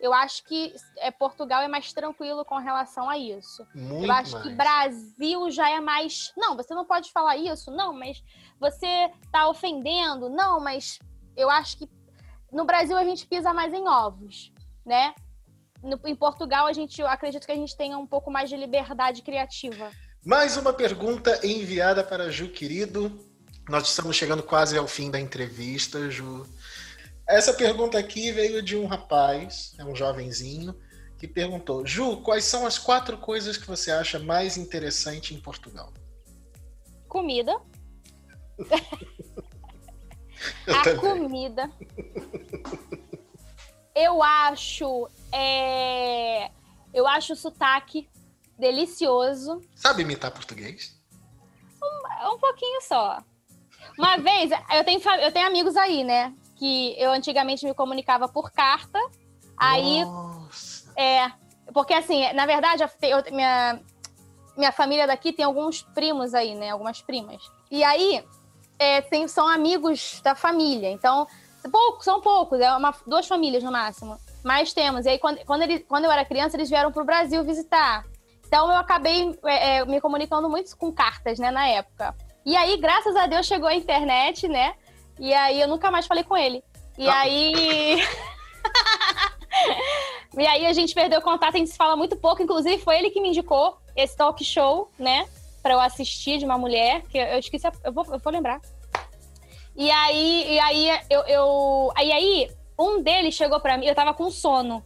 Eu 0.00 0.12
acho 0.12 0.44
que 0.44 0.74
é, 0.98 1.10
Portugal 1.10 1.62
é 1.62 1.68
mais 1.68 1.92
tranquilo 1.92 2.44
com 2.44 2.56
relação 2.56 3.08
a 3.08 3.18
isso. 3.18 3.66
Muito 3.74 4.06
eu 4.06 4.12
acho 4.12 4.32
mais. 4.32 4.42
que 4.42 4.54
Brasil 4.54 5.50
já 5.50 5.70
é 5.70 5.80
mais. 5.80 6.32
Não, 6.36 6.56
você 6.56 6.74
não 6.74 6.84
pode 6.84 7.10
falar 7.12 7.36
isso, 7.36 7.70
não, 7.70 7.92
mas 7.92 8.22
você 8.58 9.10
tá 9.32 9.48
ofendendo, 9.48 10.28
não, 10.28 10.60
mas 10.60 10.98
eu 11.36 11.50
acho 11.50 11.78
que 11.78 11.88
no 12.50 12.64
Brasil 12.64 12.96
a 12.96 13.04
gente 13.04 13.26
pisa 13.26 13.52
mais 13.52 13.72
em 13.72 13.86
ovos, 13.88 14.52
né? 14.84 15.14
No, 15.82 16.00
em 16.06 16.14
Portugal 16.14 16.66
a 16.66 16.72
gente, 16.72 17.00
eu 17.00 17.06
acredito 17.06 17.46
que 17.46 17.52
a 17.52 17.56
gente 17.56 17.76
tenha 17.76 17.98
um 17.98 18.06
pouco 18.06 18.30
mais 18.30 18.48
de 18.48 18.56
liberdade 18.56 19.22
criativa. 19.22 19.90
Mais 20.24 20.56
uma 20.56 20.72
pergunta 20.72 21.46
enviada 21.46 22.02
para 22.02 22.30
Ju 22.30 22.48
querido. 22.48 23.20
Nós 23.68 23.88
estamos 23.88 24.16
chegando 24.16 24.42
quase 24.42 24.76
ao 24.76 24.86
fim 24.86 25.10
da 25.10 25.20
entrevista, 25.20 26.10
Ju. 26.10 26.46
Essa 27.28 27.52
pergunta 27.52 27.98
aqui 27.98 28.32
veio 28.32 28.62
de 28.62 28.76
um 28.76 28.86
rapaz, 28.86 29.74
é 29.78 29.84
um 29.84 29.94
jovenzinho, 29.94 30.74
que 31.18 31.26
perguntou: 31.26 31.84
Ju, 31.84 32.18
quais 32.22 32.44
são 32.44 32.66
as 32.66 32.78
quatro 32.78 33.18
coisas 33.18 33.56
que 33.56 33.66
você 33.66 33.90
acha 33.90 34.18
mais 34.18 34.56
interessante 34.56 35.34
em 35.34 35.40
Portugal? 35.40 35.92
Comida. 37.08 37.60
Eu 40.66 40.76
a 40.76 40.82
também. 40.82 41.00
comida. 41.00 41.70
Eu 43.94 44.22
acho. 44.22 45.08
é, 45.32 46.50
Eu 46.92 47.06
acho 47.06 47.32
o 47.32 47.36
sotaque 47.36 48.08
delicioso. 48.58 49.60
Sabe 49.74 50.02
imitar 50.02 50.30
português? 50.30 50.94
Um 52.32 52.38
pouquinho 52.38 52.80
só. 52.82 53.18
Uma 53.98 54.16
vez, 54.18 54.50
eu 54.74 54.84
tenho, 54.84 55.00
eu 55.20 55.32
tenho 55.32 55.46
amigos 55.46 55.76
aí, 55.76 56.04
né? 56.04 56.34
Que 56.56 56.94
eu 56.98 57.10
antigamente 57.12 57.64
me 57.64 57.74
comunicava 57.74 58.28
por 58.28 58.50
carta. 58.50 58.98
Aí, 59.56 60.04
Nossa. 60.04 60.92
é. 60.96 61.30
Porque 61.72 61.94
assim, 61.94 62.32
na 62.32 62.46
verdade, 62.46 62.82
eu- 63.02 63.34
minha, 63.34 63.80
minha 64.56 64.72
família 64.72 65.06
daqui 65.06 65.32
tem 65.32 65.44
alguns 65.44 65.82
primos 65.82 66.34
aí, 66.34 66.54
né? 66.54 66.70
Algumas 66.70 67.00
primas. 67.02 67.42
E 67.70 67.82
aí, 67.84 68.24
é, 68.78 69.00
tem- 69.00 69.28
são 69.28 69.46
amigos 69.48 70.20
da 70.22 70.34
família. 70.34 70.90
Então, 70.90 71.26
poucos, 71.70 72.04
são 72.04 72.20
poucos, 72.20 72.60
é 72.60 72.70
uma, 72.76 72.94
duas 73.06 73.26
famílias 73.26 73.62
no 73.62 73.72
máximo. 73.72 74.16
Mas 74.44 74.72
temos. 74.72 75.06
E 75.06 75.10
aí, 75.10 75.18
quando, 75.18 75.44
quando, 75.44 75.62
ele, 75.62 75.80
quando 75.80 76.04
eu 76.04 76.12
era 76.12 76.24
criança, 76.24 76.56
eles 76.56 76.68
vieram 76.70 76.92
pro 76.92 77.04
Brasil 77.04 77.42
visitar. 77.42 78.04
Então, 78.46 78.70
eu 78.70 78.76
acabei 78.76 79.36
é, 79.44 79.78
é, 79.78 79.84
me 79.84 80.00
comunicando 80.00 80.48
muito 80.48 80.76
com 80.76 80.92
cartas, 80.92 81.38
né, 81.38 81.50
na 81.50 81.66
época. 81.66 82.14
E 82.44 82.56
aí, 82.56 82.76
graças 82.76 83.16
a 83.16 83.26
Deus, 83.26 83.46
chegou 83.46 83.68
a 83.68 83.74
internet, 83.74 84.46
né? 84.46 84.74
E 85.18 85.34
aí, 85.34 85.60
eu 85.60 85.66
nunca 85.66 85.90
mais 85.90 86.06
falei 86.06 86.22
com 86.22 86.36
ele. 86.36 86.62
E 86.96 87.08
Ah. 87.08 87.20
aí. 87.20 87.96
e 90.38 90.46
aí, 90.46 90.66
a 90.66 90.72
gente 90.72 90.94
perdeu 90.94 91.20
contato, 91.22 91.54
a 91.54 91.58
gente 91.58 91.70
se 91.70 91.76
fala 91.76 91.96
muito 91.96 92.16
pouco. 92.16 92.42
Inclusive, 92.42 92.78
foi 92.82 92.98
ele 92.98 93.10
que 93.10 93.20
me 93.20 93.28
indicou 93.30 93.78
esse 93.96 94.16
talk 94.16 94.42
show, 94.44 94.90
né? 94.98 95.26
Pra 95.66 95.74
eu 95.74 95.80
assistir 95.80 96.38
de 96.38 96.44
uma 96.44 96.56
mulher, 96.56 97.02
que 97.08 97.18
eu 97.18 97.40
esqueci, 97.40 97.66
a- 97.66 97.72
eu 97.82 97.92
vou, 97.92 98.04
eu 98.04 98.20
vou 98.20 98.32
lembrar. 98.32 98.60
E 99.74 99.90
aí, 99.90 100.52
e 100.54 100.60
aí, 100.60 101.00
eu, 101.10 101.22
eu. 101.22 101.92
Aí, 101.96 102.12
aí, 102.12 102.56
um 102.78 103.02
deles 103.02 103.34
chegou 103.34 103.58
pra 103.58 103.76
mim, 103.76 103.84
eu 103.84 103.94
tava 103.96 104.14
com 104.14 104.30
sono. 104.30 104.80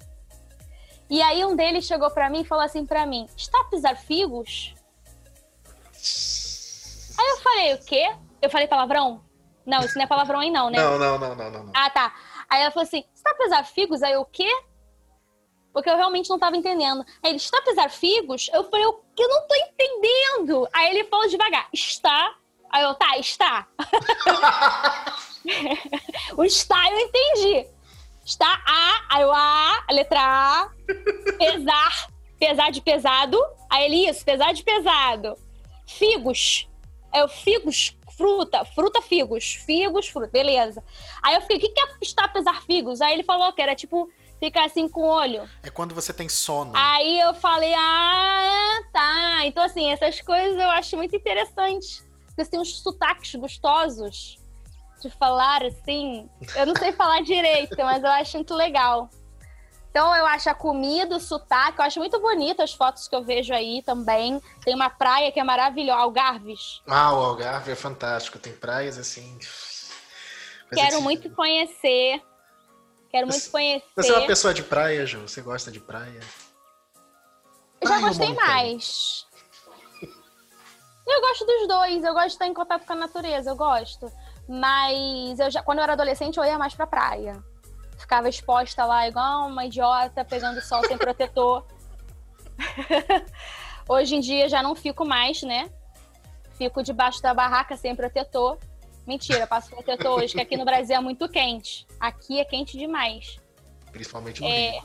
E 1.11 1.21
aí, 1.21 1.45
um 1.45 1.55
deles 1.55 1.85
chegou 1.85 2.11
pra 2.11 2.31
mim 2.31 2.41
e 2.41 2.45
falou 2.47 2.65
assim 2.65 2.87
pra 2.87 3.05
mim: 3.05 3.29
Está 3.37 3.63
pisar 3.65 3.95
figos? 3.95 4.73
Aí 7.19 7.29
eu 7.29 7.37
falei: 7.41 7.75
O 7.75 7.85
quê? 7.85 8.15
Eu 8.41 8.49
falei 8.49 8.67
palavrão? 8.67 9.23
Não, 9.67 9.81
isso 9.81 9.99
não 9.99 10.05
é 10.05 10.09
palavrão 10.09 10.41
aí, 10.41 10.51
não, 10.51 10.71
né? 10.71 10.79
Não, 10.79 10.99
não, 10.99 11.19
não, 11.19 11.35
não, 11.35 11.51
não. 11.51 11.63
não. 11.65 11.73
Ah, 11.77 11.91
tá. 11.91 12.11
Aí 12.49 12.63
ela 12.63 12.71
falou 12.71 12.85
assim: 12.87 13.05
está 13.15 13.35
pisar 13.35 13.67
figos? 13.67 14.03
Aí 14.03 14.15
eu, 14.15 14.23
o 14.23 14.25
quê? 14.25 14.49
Porque 15.73 15.89
eu 15.89 15.97
realmente 15.97 16.29
não 16.29 16.39
tava 16.39 16.57
entendendo. 16.57 17.05
Aí 17.23 17.31
ele, 17.31 17.37
está 17.37 17.61
pisar 17.63 17.91
figos? 17.91 18.51
Eu 18.53 18.65
falei, 18.65 18.87
que 19.15 19.23
eu 19.23 19.29
não 19.29 19.47
tô 19.47 19.55
entendendo? 19.55 20.69
Aí 20.73 20.91
ele 20.91 21.05
falou 21.05 21.29
devagar, 21.29 21.69
está. 21.73 22.35
Aí 22.71 22.83
eu, 22.83 22.95
tá, 22.95 23.19
está. 23.19 23.69
o 26.37 26.45
está 26.45 26.91
eu 26.91 27.01
entendi. 27.01 27.67
Está 28.25 28.63
A, 28.67 29.17
aí 29.17 29.23
eu, 29.23 29.33
A, 29.33 29.85
a 29.89 29.93
letra 29.93 30.21
A. 30.21 30.71
Pesar, 31.39 32.09
pesar 32.39 32.71
de 32.71 32.81
pesado. 32.81 33.41
Aí 33.69 33.85
ele, 33.85 34.09
isso, 34.09 34.25
pesar 34.25 34.53
de 34.53 34.63
pesado. 34.63 35.37
Figos. 35.87 36.69
É 37.13 37.25
o 37.25 37.29
figos, 37.29 37.97
fruta, 38.17 38.65
fruta, 38.65 39.03
figos. 39.03 39.55
Figos, 39.67 40.09
fruta, 40.09 40.29
beleza. 40.29 40.83
Aí 41.23 41.35
eu 41.35 41.41
fiquei, 41.41 41.57
o 41.57 41.61
que, 41.61 41.69
que 41.71 41.81
é 41.81 41.85
está 42.03 42.29
pesar 42.29 42.63
figos? 42.63 43.01
Aí 43.01 43.15
ele 43.15 43.25
falou 43.25 43.53
que 43.53 43.63
era 43.63 43.75
tipo 43.75 44.09
ficar 44.41 44.65
assim 44.65 44.89
com 44.89 45.03
o 45.03 45.07
olho. 45.09 45.49
É 45.63 45.71
quando 45.71 45.95
você 45.95 46.13
tem 46.13 46.29
sono. 46.29 46.73
Aí 46.75 47.21
eu 47.21 47.35
falei, 47.35 47.73
ah, 47.75 48.81
tá. 48.93 49.47
Então, 49.47 49.63
assim, 49.63 49.91
essas 49.91 50.21
coisas 50.21 50.59
eu 50.59 50.71
acho 50.71 50.97
muito 50.97 51.15
interessante. 51.15 52.03
Porque 52.27 52.51
tem 52.51 52.59
uns 52.59 52.81
sotaques 52.83 53.35
gostosos 53.35 54.39
de 55.03 55.11
falar, 55.11 55.63
assim. 55.63 56.29
Eu 56.57 56.67
não 56.67 56.75
sei 56.75 56.91
falar 56.93 57.23
direito, 57.23 57.77
mas 57.79 58.03
eu 58.03 58.11
acho 58.11 58.37
muito 58.39 58.55
legal. 58.55 59.09
Então, 59.91 60.15
eu 60.15 60.25
acho 60.27 60.49
a 60.49 60.55
comida, 60.55 61.17
o 61.17 61.21
sotaque, 61.21 61.81
eu 61.81 61.85
acho 61.85 61.99
muito 61.99 62.21
bonito 62.21 62.63
as 62.63 62.73
fotos 62.73 63.09
que 63.09 63.15
eu 63.15 63.25
vejo 63.25 63.53
aí 63.53 63.83
também. 63.83 64.41
Tem 64.65 64.75
uma 64.75 64.89
praia 64.89 65.33
que 65.33 65.41
é 65.41 65.45
maravilhosa, 65.45 66.01
Algarves. 66.03 66.81
Ah, 66.87 67.13
o 67.13 67.17
Algarve 67.25 67.73
é 67.73 67.75
fantástico. 67.75 68.39
Tem 68.39 68.53
praias 68.53 68.97
assim. 68.97 69.37
Quero 70.73 70.99
de- 70.99 71.03
muito 71.03 71.29
conhecer. 71.31 72.23
Quero 73.11 73.27
muito 73.27 73.43
Você- 73.43 73.51
conhecer. 73.51 73.87
Você 73.97 74.13
é 74.13 74.19
uma 74.19 74.27
pessoa 74.27 74.55
de 74.55 74.63
praia, 74.63 75.05
Ju? 75.05 75.21
Você 75.23 75.43
gosta 75.43 75.71
de 75.71 75.81
praia? 75.81 76.21
Eu 77.81 77.89
já 77.89 78.01
gostei 78.01 78.33
mais. 78.35 79.27
Eu 81.07 81.21
gosto 81.21 81.45
dos 81.45 81.67
dois, 81.67 82.05
eu 82.05 82.13
gosto 82.13 82.27
de 82.29 82.33
estar 82.35 82.47
em 82.47 82.55
contato 82.55 82.87
com 82.87 82.93
a 82.93 82.97
natureza, 82.97 83.51
eu 83.51 83.57
gosto. 83.57 84.11
Mas 84.49 85.39
eu 85.41 85.51
já, 85.51 85.63
quando 85.63 85.79
eu 85.79 85.85
era 85.85 85.95
adolescente, 85.95 86.37
eu 86.37 86.45
ia 86.45 86.59
mais 86.59 86.75
pra 86.75 86.87
praia. 86.87 87.43
Ficava 87.99 88.29
exposta 88.29 88.85
lá 88.85 89.09
igual 89.09 89.47
uma 89.49 89.65
idiota, 89.65 90.25
pegando 90.25 90.61
sol 90.61 90.85
sem 90.87 90.97
protetor. 90.97 91.67
Hoje 93.89 94.15
em 94.15 94.21
dia 94.21 94.49
já 94.49 94.63
não 94.63 94.75
fico 94.77 95.05
mais, 95.05 95.43
né? 95.43 95.69
Fico 96.57 96.83
debaixo 96.83 97.21
da 97.21 97.35
barraca 97.35 97.77
sem 97.77 97.97
protetor. 97.97 98.59
Mentira, 99.07 99.47
passo 99.47 99.71
protetor 99.71 100.19
hoje, 100.21 100.35
que 100.35 100.41
aqui 100.41 100.57
no 100.57 100.65
Brasil 100.65 100.97
é 100.97 101.01
muito 101.01 101.29
quente. 101.29 101.87
Aqui 101.99 102.39
é 102.41 102.45
quente 102.45 102.77
demais. 102.79 103.41
Principalmente 103.91 104.41
no 104.41 104.47
É. 104.49 104.71
Rio. 104.71 104.83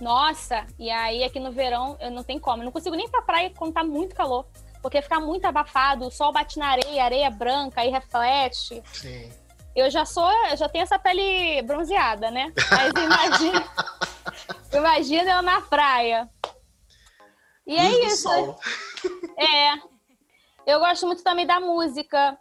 Nossa, 0.00 0.66
e 0.78 0.90
aí 0.90 1.22
aqui 1.22 1.38
no 1.38 1.52
verão 1.52 1.96
eu 2.00 2.10
não 2.10 2.22
tenho 2.24 2.40
como. 2.40 2.62
Eu 2.62 2.64
não 2.64 2.72
consigo 2.72 2.96
nem 2.96 3.06
ir 3.06 3.10
pra 3.10 3.22
praia 3.22 3.50
quando 3.56 3.72
tá 3.74 3.84
muito 3.84 4.14
calor. 4.14 4.46
Porque 4.82 5.00
fica 5.00 5.18
muito 5.18 5.46
abafado, 5.46 6.06
o 6.06 6.10
sol 6.10 6.32
bate 6.32 6.58
na 6.58 6.68
areia, 6.68 7.04
areia 7.04 7.30
branca, 7.30 7.80
aí 7.80 7.90
reflete. 7.90 8.82
Sim. 8.92 9.32
Eu 9.74 9.90
já 9.90 10.04
sou, 10.04 10.30
eu 10.50 10.56
já 10.56 10.68
tenho 10.68 10.82
essa 10.82 10.98
pele 10.98 11.62
bronzeada, 11.62 12.30
né? 12.30 12.52
Mas 12.70 12.92
imagina, 13.02 13.68
imagina 14.72 15.30
eu 15.32 15.42
na 15.42 15.60
praia. 15.62 16.28
E 17.66 17.74
Luz 17.80 17.94
é 17.96 18.06
isso. 18.06 18.22
sol. 18.28 18.58
É. 19.38 19.74
Eu 20.66 20.80
gosto 20.80 21.06
muito 21.06 21.22
também 21.22 21.46
da 21.46 21.60
música. 21.60 22.38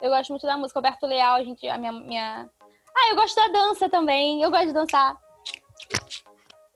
Eu 0.00 0.10
gosto 0.10 0.30
muito 0.30 0.46
da 0.46 0.56
música. 0.56 0.78
Roberto 0.78 1.06
Leal, 1.06 1.36
a 1.36 1.44
gente, 1.44 1.66
a 1.68 1.76
minha, 1.76 1.92
minha. 1.92 2.50
Ah, 2.96 3.10
eu 3.10 3.16
gosto 3.16 3.34
da 3.34 3.48
dança 3.48 3.88
também. 3.88 4.42
Eu 4.42 4.50
gosto 4.50 4.66
de 4.66 4.72
dançar. 4.72 5.16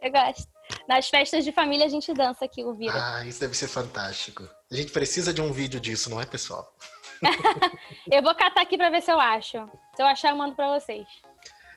Eu 0.00 0.10
gosto. 0.10 0.50
Nas 0.88 1.08
festas 1.08 1.44
de 1.44 1.52
família 1.52 1.86
a 1.86 1.88
gente 1.88 2.12
dança 2.12 2.44
aqui, 2.44 2.64
o 2.64 2.74
Vira. 2.74 2.94
Ah, 2.94 3.24
isso 3.24 3.40
deve 3.40 3.56
ser 3.56 3.68
fantástico. 3.68 4.48
A 4.70 4.74
gente 4.74 4.90
precisa 4.90 5.32
de 5.32 5.40
um 5.40 5.52
vídeo 5.52 5.80
disso, 5.80 6.10
não 6.10 6.20
é, 6.20 6.26
pessoal? 6.26 6.74
Eu 8.10 8.22
vou 8.22 8.34
catar 8.34 8.62
aqui 8.62 8.76
pra 8.76 8.90
ver 8.90 9.00
se 9.00 9.12
eu 9.12 9.20
acho. 9.20 9.58
Se 9.94 10.02
eu 10.02 10.06
achar, 10.06 10.30
eu 10.30 10.36
mando 10.36 10.56
pra 10.56 10.78
vocês. 10.78 11.06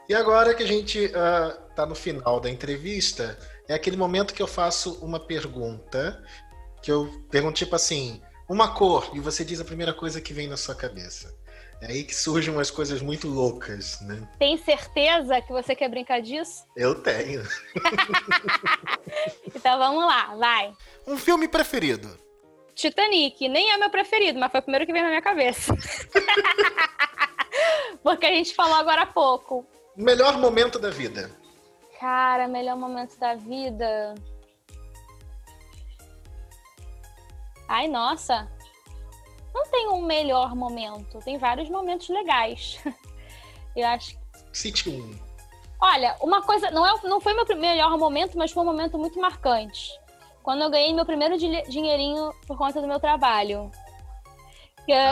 E 0.09 0.15
agora 0.15 0.55
que 0.55 0.63
a 0.63 0.67
gente 0.67 1.11
ah, 1.15 1.55
tá 1.75 1.85
no 1.85 1.93
final 1.93 2.39
da 2.39 2.49
entrevista, 2.49 3.37
é 3.67 3.73
aquele 3.75 3.95
momento 3.95 4.33
que 4.33 4.41
eu 4.41 4.47
faço 4.47 4.93
uma 5.03 5.19
pergunta, 5.19 6.23
que 6.81 6.91
eu 6.91 7.09
pergunto 7.29 7.57
tipo 7.57 7.75
assim, 7.75 8.21
uma 8.47 8.73
cor, 8.73 9.09
e 9.13 9.19
você 9.19 9.43
diz 9.43 9.59
a 9.59 9.65
primeira 9.65 9.93
coisa 9.93 10.21
que 10.21 10.33
vem 10.33 10.47
na 10.47 10.57
sua 10.57 10.75
cabeça. 10.75 11.33
É 11.81 11.87
aí 11.87 12.03
que 12.03 12.15
surgem 12.15 12.53
umas 12.53 12.71
coisas 12.71 13.01
muito 13.01 13.27
loucas, 13.27 13.99
né? 14.01 14.27
Tem 14.39 14.57
certeza 14.57 15.41
que 15.41 15.51
você 15.51 15.75
quer 15.75 15.89
brincar 15.89 16.21
disso? 16.21 16.63
Eu 16.75 16.95
tenho. 16.95 17.43
então 19.53 19.77
vamos 19.77 20.05
lá, 20.05 20.35
vai. 20.35 20.73
Um 21.05 21.17
filme 21.17 21.47
preferido? 21.47 22.17
Titanic. 22.73 23.47
Nem 23.47 23.71
é 23.71 23.77
meu 23.77 23.89
preferido, 23.89 24.39
mas 24.39 24.51
foi 24.51 24.59
o 24.59 24.63
primeiro 24.63 24.85
que 24.85 24.91
veio 24.91 25.03
na 25.03 25.09
minha 25.09 25.21
cabeça. 25.21 25.73
Porque 28.03 28.25
a 28.25 28.31
gente 28.31 28.53
falou 28.53 28.75
agora 28.75 29.03
há 29.03 29.05
pouco. 29.05 29.65
Melhor 29.95 30.37
momento 30.37 30.77
da 30.77 30.89
vida? 30.89 31.31
Cara, 31.99 32.47
melhor 32.47 32.77
momento 32.77 33.17
da 33.17 33.35
vida. 33.35 34.13
Ai, 37.67 37.87
nossa. 37.87 38.49
Não 39.53 39.65
tem 39.67 39.87
um 39.89 40.01
melhor 40.01 40.55
momento. 40.55 41.19
Tem 41.19 41.37
vários 41.37 41.69
momentos 41.69 42.09
legais. 42.09 42.79
Eu 43.75 43.87
acho. 43.87 44.17
Cite 44.51 44.89
um. 44.89 45.17
Olha, 45.79 46.15
uma 46.21 46.41
coisa. 46.41 46.71
Não, 46.71 46.85
é, 46.85 46.99
não 47.03 47.19
foi 47.19 47.33
meu 47.33 47.45
melhor 47.57 47.97
momento, 47.97 48.37
mas 48.37 48.51
foi 48.51 48.63
um 48.63 48.65
momento 48.65 48.97
muito 48.97 49.19
marcante. 49.19 49.91
Quando 50.41 50.61
eu 50.61 50.69
ganhei 50.69 50.93
meu 50.93 51.05
primeiro 51.05 51.37
dinheirinho 51.37 52.31
por 52.45 52.57
conta 52.57 52.79
do 52.79 52.87
meu 52.87 52.99
trabalho. 52.99 53.71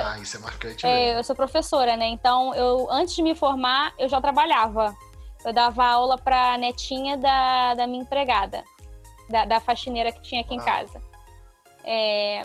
ah, 0.06 0.20
isso 0.20 0.38
é 0.38 0.40
marcante. 0.40 0.86
É, 0.86 1.18
eu 1.18 1.24
sou 1.24 1.36
professora, 1.36 1.98
né? 1.98 2.06
Então, 2.06 2.54
eu 2.54 2.88
antes 2.92 3.16
de 3.16 3.24
me 3.24 3.34
formar, 3.34 3.94
eu 3.98 4.08
já 4.08 4.22
trabalhava. 4.22 4.96
Eu 5.44 5.52
dava 5.52 5.84
aula 5.86 6.18
pra 6.18 6.58
netinha 6.58 7.18
da, 7.18 7.74
da 7.74 7.88
minha 7.88 8.04
empregada, 8.04 8.64
da, 9.30 9.46
da 9.46 9.60
faxineira 9.60 10.12
que 10.12 10.22
tinha 10.22 10.42
aqui 10.42 10.54
ah. 10.54 10.56
em 10.56 10.60
casa. 10.60 11.13
É, 11.84 12.44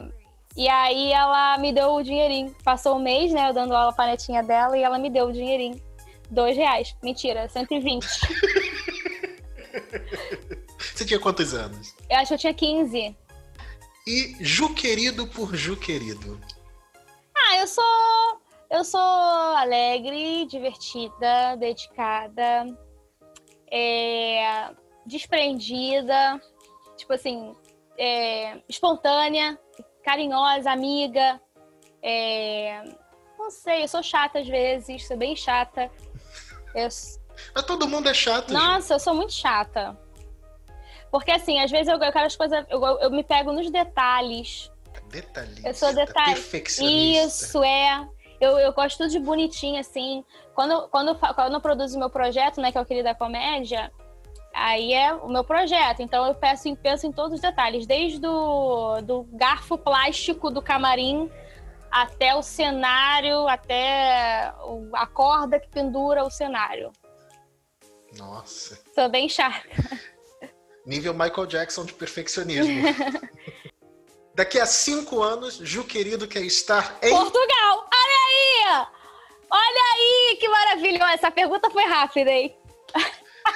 e 0.57 0.69
aí 0.69 1.13
ela 1.13 1.59
me 1.59 1.73
deu 1.73 1.95
o 1.95 2.03
dinheirinho. 2.03 2.55
Passou 2.65 2.97
um 2.97 3.03
mês, 3.03 3.33
né, 3.33 3.49
eu 3.49 3.55
dando 3.55 3.75
aula 3.75 3.93
pra 3.93 4.07
netinha 4.07 4.43
dela 4.43 4.77
e 4.77 4.83
ela 4.83 4.99
me 4.99 5.11
deu 5.11 5.27
o 5.27 5.33
dinheirinho. 5.33 5.81
Dois 6.31 6.57
reais. 6.57 6.95
Mentira, 7.03 7.49
120. 7.49 8.07
Você 10.79 11.05
tinha 11.05 11.21
quantos 11.21 11.55
anos? 11.55 11.95
Eu 12.11 12.17
acho 12.17 12.29
que 12.29 12.35
eu 12.35 12.39
tinha 12.39 12.55
15. 12.55 13.17
E 14.07 14.37
Ju 14.41 14.75
querido 14.75 15.27
por 15.27 15.55
Ju 15.55 15.77
querido? 15.77 16.41
Ah, 17.37 17.59
eu 17.59 17.67
sou. 17.67 17.85
Eu 18.71 18.85
sou 18.85 19.01
alegre, 19.01 20.45
divertida, 20.45 21.57
dedicada, 21.59 22.67
é, 23.73 24.71
desprendida, 25.07 26.39
tipo 26.97 27.15
assim, 27.15 27.55
é, 27.99 28.61
espontânea, 28.69 29.59
carinhosa, 30.05 30.71
amiga. 30.71 31.41
É, 32.03 32.83
não 33.39 33.51
sei, 33.51 33.83
eu 33.83 33.89
sou 33.89 34.03
chata 34.03 34.39
às 34.39 34.47
vezes, 34.47 35.07
sou 35.07 35.17
bem 35.17 35.35
chata. 35.35 35.91
Eu... 36.75 36.89
Mas 37.55 37.65
todo 37.67 37.89
mundo 37.89 38.09
é 38.09 38.15
chato. 38.15 38.53
Nossa, 38.53 38.81
gente. 38.81 38.91
eu 38.93 39.01
sou 39.01 39.15
muito 39.15 39.33
chata. 39.33 39.97
Porque 41.11 41.31
assim, 41.31 41.61
às 41.61 41.71
vezes 41.71 41.89
eu, 41.89 41.95
eu 41.95 42.13
quero 42.13 42.27
as 42.27 42.37
coisas. 42.37 42.65
Eu, 42.69 42.83
eu 42.85 43.11
me 43.11 43.25
pego 43.25 43.53
nos 43.53 43.71
detalhes. 43.71 44.71
Detalhista. 45.11 45.69
Eu 45.69 45.75
sou 45.75 45.93
detalhe. 45.95 46.39
Isso, 46.81 47.63
é. 47.63 48.07
Eu, 48.41 48.59
eu 48.59 48.73
gosto 48.73 48.99
tudo 48.99 49.11
de 49.11 49.19
bonitinho, 49.19 49.81
assim. 49.81 50.25
Quando, 50.55 50.89
quando, 50.89 51.15
quando 51.15 51.55
eu 51.55 51.61
produzo 51.61 51.99
meu 51.99 52.11
projeto, 52.11 52.61
né, 52.61 52.71
que 52.71 52.79
é 52.79 52.81
o 52.81 52.85
Querida 52.85 53.15
Comédia, 53.15 53.91
aí 54.59 54.93
é 54.93 55.13
o 55.15 55.29
meu 55.29 55.45
projeto. 55.45 56.01
Então 56.01 56.27
eu 56.27 56.35
peço, 56.35 56.75
penso 56.77 57.07
em 57.07 57.13
todos 57.13 57.35
os 57.35 57.41
detalhes, 57.41 57.87
desde 57.87 58.19
do, 58.19 59.01
do 59.03 59.23
garfo 59.33 59.79
plástico 59.79 60.51
do 60.51 60.61
camarim 60.61 61.31
até 61.91 62.35
o 62.35 62.43
cenário, 62.43 63.49
até 63.49 64.53
a 64.93 65.07
corda 65.07 65.59
que 65.59 65.69
pendura 65.69 66.25
o 66.25 66.31
cenário. 66.31 66.93
Nossa. 68.17 68.83
Sou 68.95 69.09
bem 69.09 69.29
chata. 69.29 69.63
Nível 70.87 71.13
Michael 71.13 71.47
Jackson 71.47 71.85
de 71.85 71.93
perfeccionismo. 71.93 72.83
Daqui 74.35 74.61
a 74.61 74.67
cinco 74.67 75.23
anos, 75.23 75.57
Ju 75.57 75.85
querido 75.85 76.29
quer 76.29 76.43
estar 76.43 76.97
em. 77.03 77.11
Portugal! 77.11 77.89
Olha 77.93 78.19
aí! 78.27 78.87
Olha 79.51 79.83
aí, 79.95 80.37
que 80.37 80.49
maravilhoso! 80.49 81.11
Essa 81.11 81.31
pergunta 81.31 81.69
foi 81.71 81.85
rápida, 81.85 82.31
hein? 82.31 82.57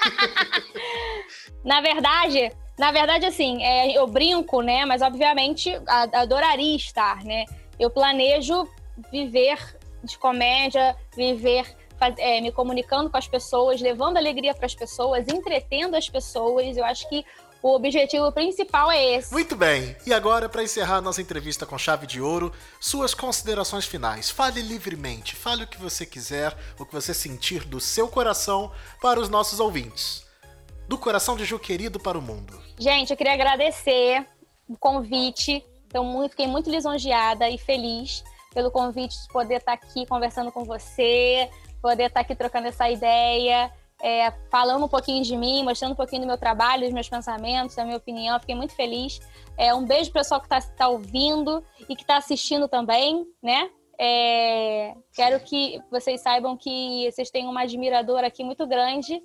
na 1.65 1.81
verdade, 1.81 2.53
na 2.79 2.91
verdade, 2.91 3.27
assim, 3.27 3.63
é, 3.63 3.97
eu 3.97 4.07
brinco, 4.07 4.61
né? 4.63 4.85
Mas 4.85 5.03
obviamente 5.03 5.71
adoraria 6.13 6.77
estar, 6.77 7.23
né? 7.25 7.45
Eu 7.79 7.91
planejo 7.91 8.69
viver 9.11 9.59
de 10.03 10.19
comédia, 10.19 10.97
viver 11.17 11.77
é, 12.19 12.41
me 12.41 12.51
comunicando 12.51 13.09
com 13.11 13.17
as 13.17 13.29
pessoas, 13.29 13.81
levando 13.81 14.17
alegria 14.17 14.55
para 14.55 14.67
as 14.67 14.75
pessoas, 14.75 15.29
entretendo 15.29 15.95
as 15.95 16.09
pessoas. 16.09 16.77
Eu 16.77 16.85
acho 16.85 17.09
que 17.09 17.25
o 17.63 17.77
objetivo 17.77 18.31
principal 18.33 18.91
é 18.91 19.15
esse. 19.15 19.33
Muito 19.33 19.55
bem. 19.55 19.97
E 20.05 20.13
agora, 20.13 20.49
para 20.49 20.65
encerrar 20.65 21.01
nossa 21.01 21.23
entrevista 21.23 21.65
com 21.65 21.79
chave 21.79 22.07
de 22.07 22.21
ouro, 22.21 22.53
suas 22.81 23.15
considerações 23.15 23.87
finais. 23.87 24.29
Fale 24.31 24.61
livremente, 24.61 25.37
fale 25.37 25.63
o 25.63 25.67
que 25.67 25.79
você 25.79 26.05
quiser, 26.05 26.57
o 26.79 26.85
que 26.85 26.93
você 26.93 27.15
sentir 27.15 27.65
do 27.65 27.81
seu 27.81 28.09
coração 28.09 28.73
para 29.01 29.21
os 29.21 29.29
nossos 29.29 29.61
ouvintes. 29.61 30.27
Do 30.89 30.99
coração 30.99 31.37
de 31.37 31.45
Ju 31.45 31.59
querido 31.59 32.01
para 32.01 32.19
o 32.19 32.23
mundo. 32.23 32.61
Gente, 32.79 33.13
eu 33.13 33.17
queria 33.17 33.35
agradecer 33.35 34.27
o 34.69 34.77
convite. 34.77 35.65
Então, 35.87 36.05
muito, 36.05 36.33
fiquei 36.33 36.49
muito 36.49 36.69
lisonjeada 36.69 37.49
e 37.49 37.59
feliz 37.59 38.25
pelo 38.53 38.71
convite 38.71 39.15
de 39.23 39.29
poder 39.29 39.59
estar 39.59 39.75
aqui 39.75 40.05
conversando 40.07 40.51
com 40.51 40.65
você, 40.65 41.49
poder 41.81 42.07
estar 42.07 42.21
aqui 42.21 42.35
trocando 42.35 42.67
essa 42.67 42.91
ideia 42.91 43.73
é, 44.03 44.33
falando 44.51 44.85
um 44.85 44.89
pouquinho 44.89 45.23
de 45.23 45.37
mim, 45.37 45.63
mostrando 45.63 45.93
um 45.93 45.97
pouquinho 45.97 46.23
do 46.23 46.27
meu 46.27 46.37
trabalho, 46.37 46.83
dos 46.83 46.93
meus 46.93 47.09
pensamentos, 47.09 47.77
da 47.77 47.85
minha 47.85 47.97
opinião. 47.97 48.39
Fiquei 48.41 48.57
muito 48.57 48.75
feliz. 48.75 49.21
É, 49.57 49.73
um 49.73 49.87
beijo 49.87 50.11
pessoal 50.11 50.41
que 50.41 50.47
está 50.47 50.61
tá 50.61 50.89
ouvindo 50.89 51.65
e 51.89 51.95
que 51.95 52.03
está 52.03 52.17
assistindo 52.17 52.67
também, 52.67 53.25
né? 53.41 53.71
É, 53.99 54.95
quero 55.15 55.39
que 55.41 55.81
vocês 55.89 56.21
saibam 56.21 56.57
que 56.57 57.09
vocês 57.13 57.31
têm 57.31 57.47
uma 57.47 57.63
admiradora 57.63 58.27
aqui 58.27 58.43
muito 58.43 58.67
grande 58.67 59.23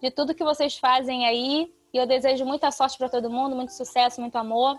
de 0.00 0.10
tudo 0.10 0.34
que 0.34 0.44
vocês 0.44 0.78
fazem 0.78 1.26
aí. 1.26 1.72
E 1.92 1.98
eu 1.98 2.06
desejo 2.06 2.44
muita 2.44 2.70
sorte 2.70 2.96
para 2.96 3.08
todo 3.08 3.28
mundo, 3.28 3.56
muito 3.56 3.72
sucesso, 3.72 4.20
muito 4.20 4.36
amor 4.36 4.78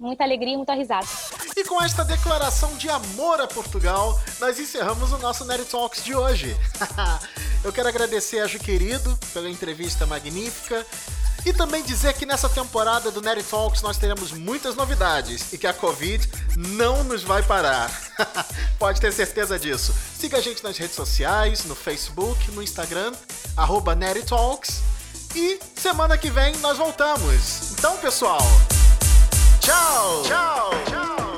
muita 0.00 0.24
alegria 0.24 0.54
e 0.54 0.56
muita 0.56 0.74
risada. 0.74 1.06
E 1.54 1.62
com 1.64 1.80
esta 1.82 2.02
declaração 2.02 2.74
de 2.76 2.88
amor 2.88 3.40
a 3.40 3.46
Portugal, 3.46 4.18
nós 4.40 4.58
encerramos 4.58 5.12
o 5.12 5.18
nosso 5.18 5.44
Nerd 5.44 5.66
Talks 5.66 6.02
de 6.02 6.14
hoje. 6.14 6.56
Eu 7.62 7.70
quero 7.70 7.88
agradecer 7.88 8.38
a 8.38 8.46
Ju 8.46 8.58
Querido 8.58 9.16
pela 9.34 9.50
entrevista 9.50 10.06
magnífica 10.06 10.86
e 11.44 11.52
também 11.52 11.82
dizer 11.82 12.14
que 12.14 12.24
nessa 12.24 12.48
temporada 12.48 13.10
do 13.10 13.20
Nerd 13.20 13.42
Talks 13.44 13.82
nós 13.82 13.98
teremos 13.98 14.32
muitas 14.32 14.74
novidades 14.74 15.52
e 15.52 15.58
que 15.58 15.66
a 15.66 15.74
Covid 15.74 16.26
não 16.56 17.04
nos 17.04 17.22
vai 17.22 17.42
parar. 17.42 17.90
Pode 18.78 19.00
ter 19.00 19.12
certeza 19.12 19.58
disso. 19.58 19.94
Siga 20.18 20.38
a 20.38 20.40
gente 20.40 20.64
nas 20.64 20.78
redes 20.78 20.96
sociais, 20.96 21.66
no 21.66 21.74
Facebook, 21.74 22.50
no 22.52 22.62
Instagram, 22.62 23.12
arroba 23.54 23.94
Talks. 24.26 24.80
E 25.34 25.60
semana 25.76 26.16
que 26.16 26.30
vem 26.30 26.56
nós 26.56 26.76
voltamos. 26.78 27.72
Então, 27.72 27.96
pessoal, 27.98 28.40
Ciao! 29.60 30.22
Ciao! 30.24 30.70
Ciao! 30.86 31.29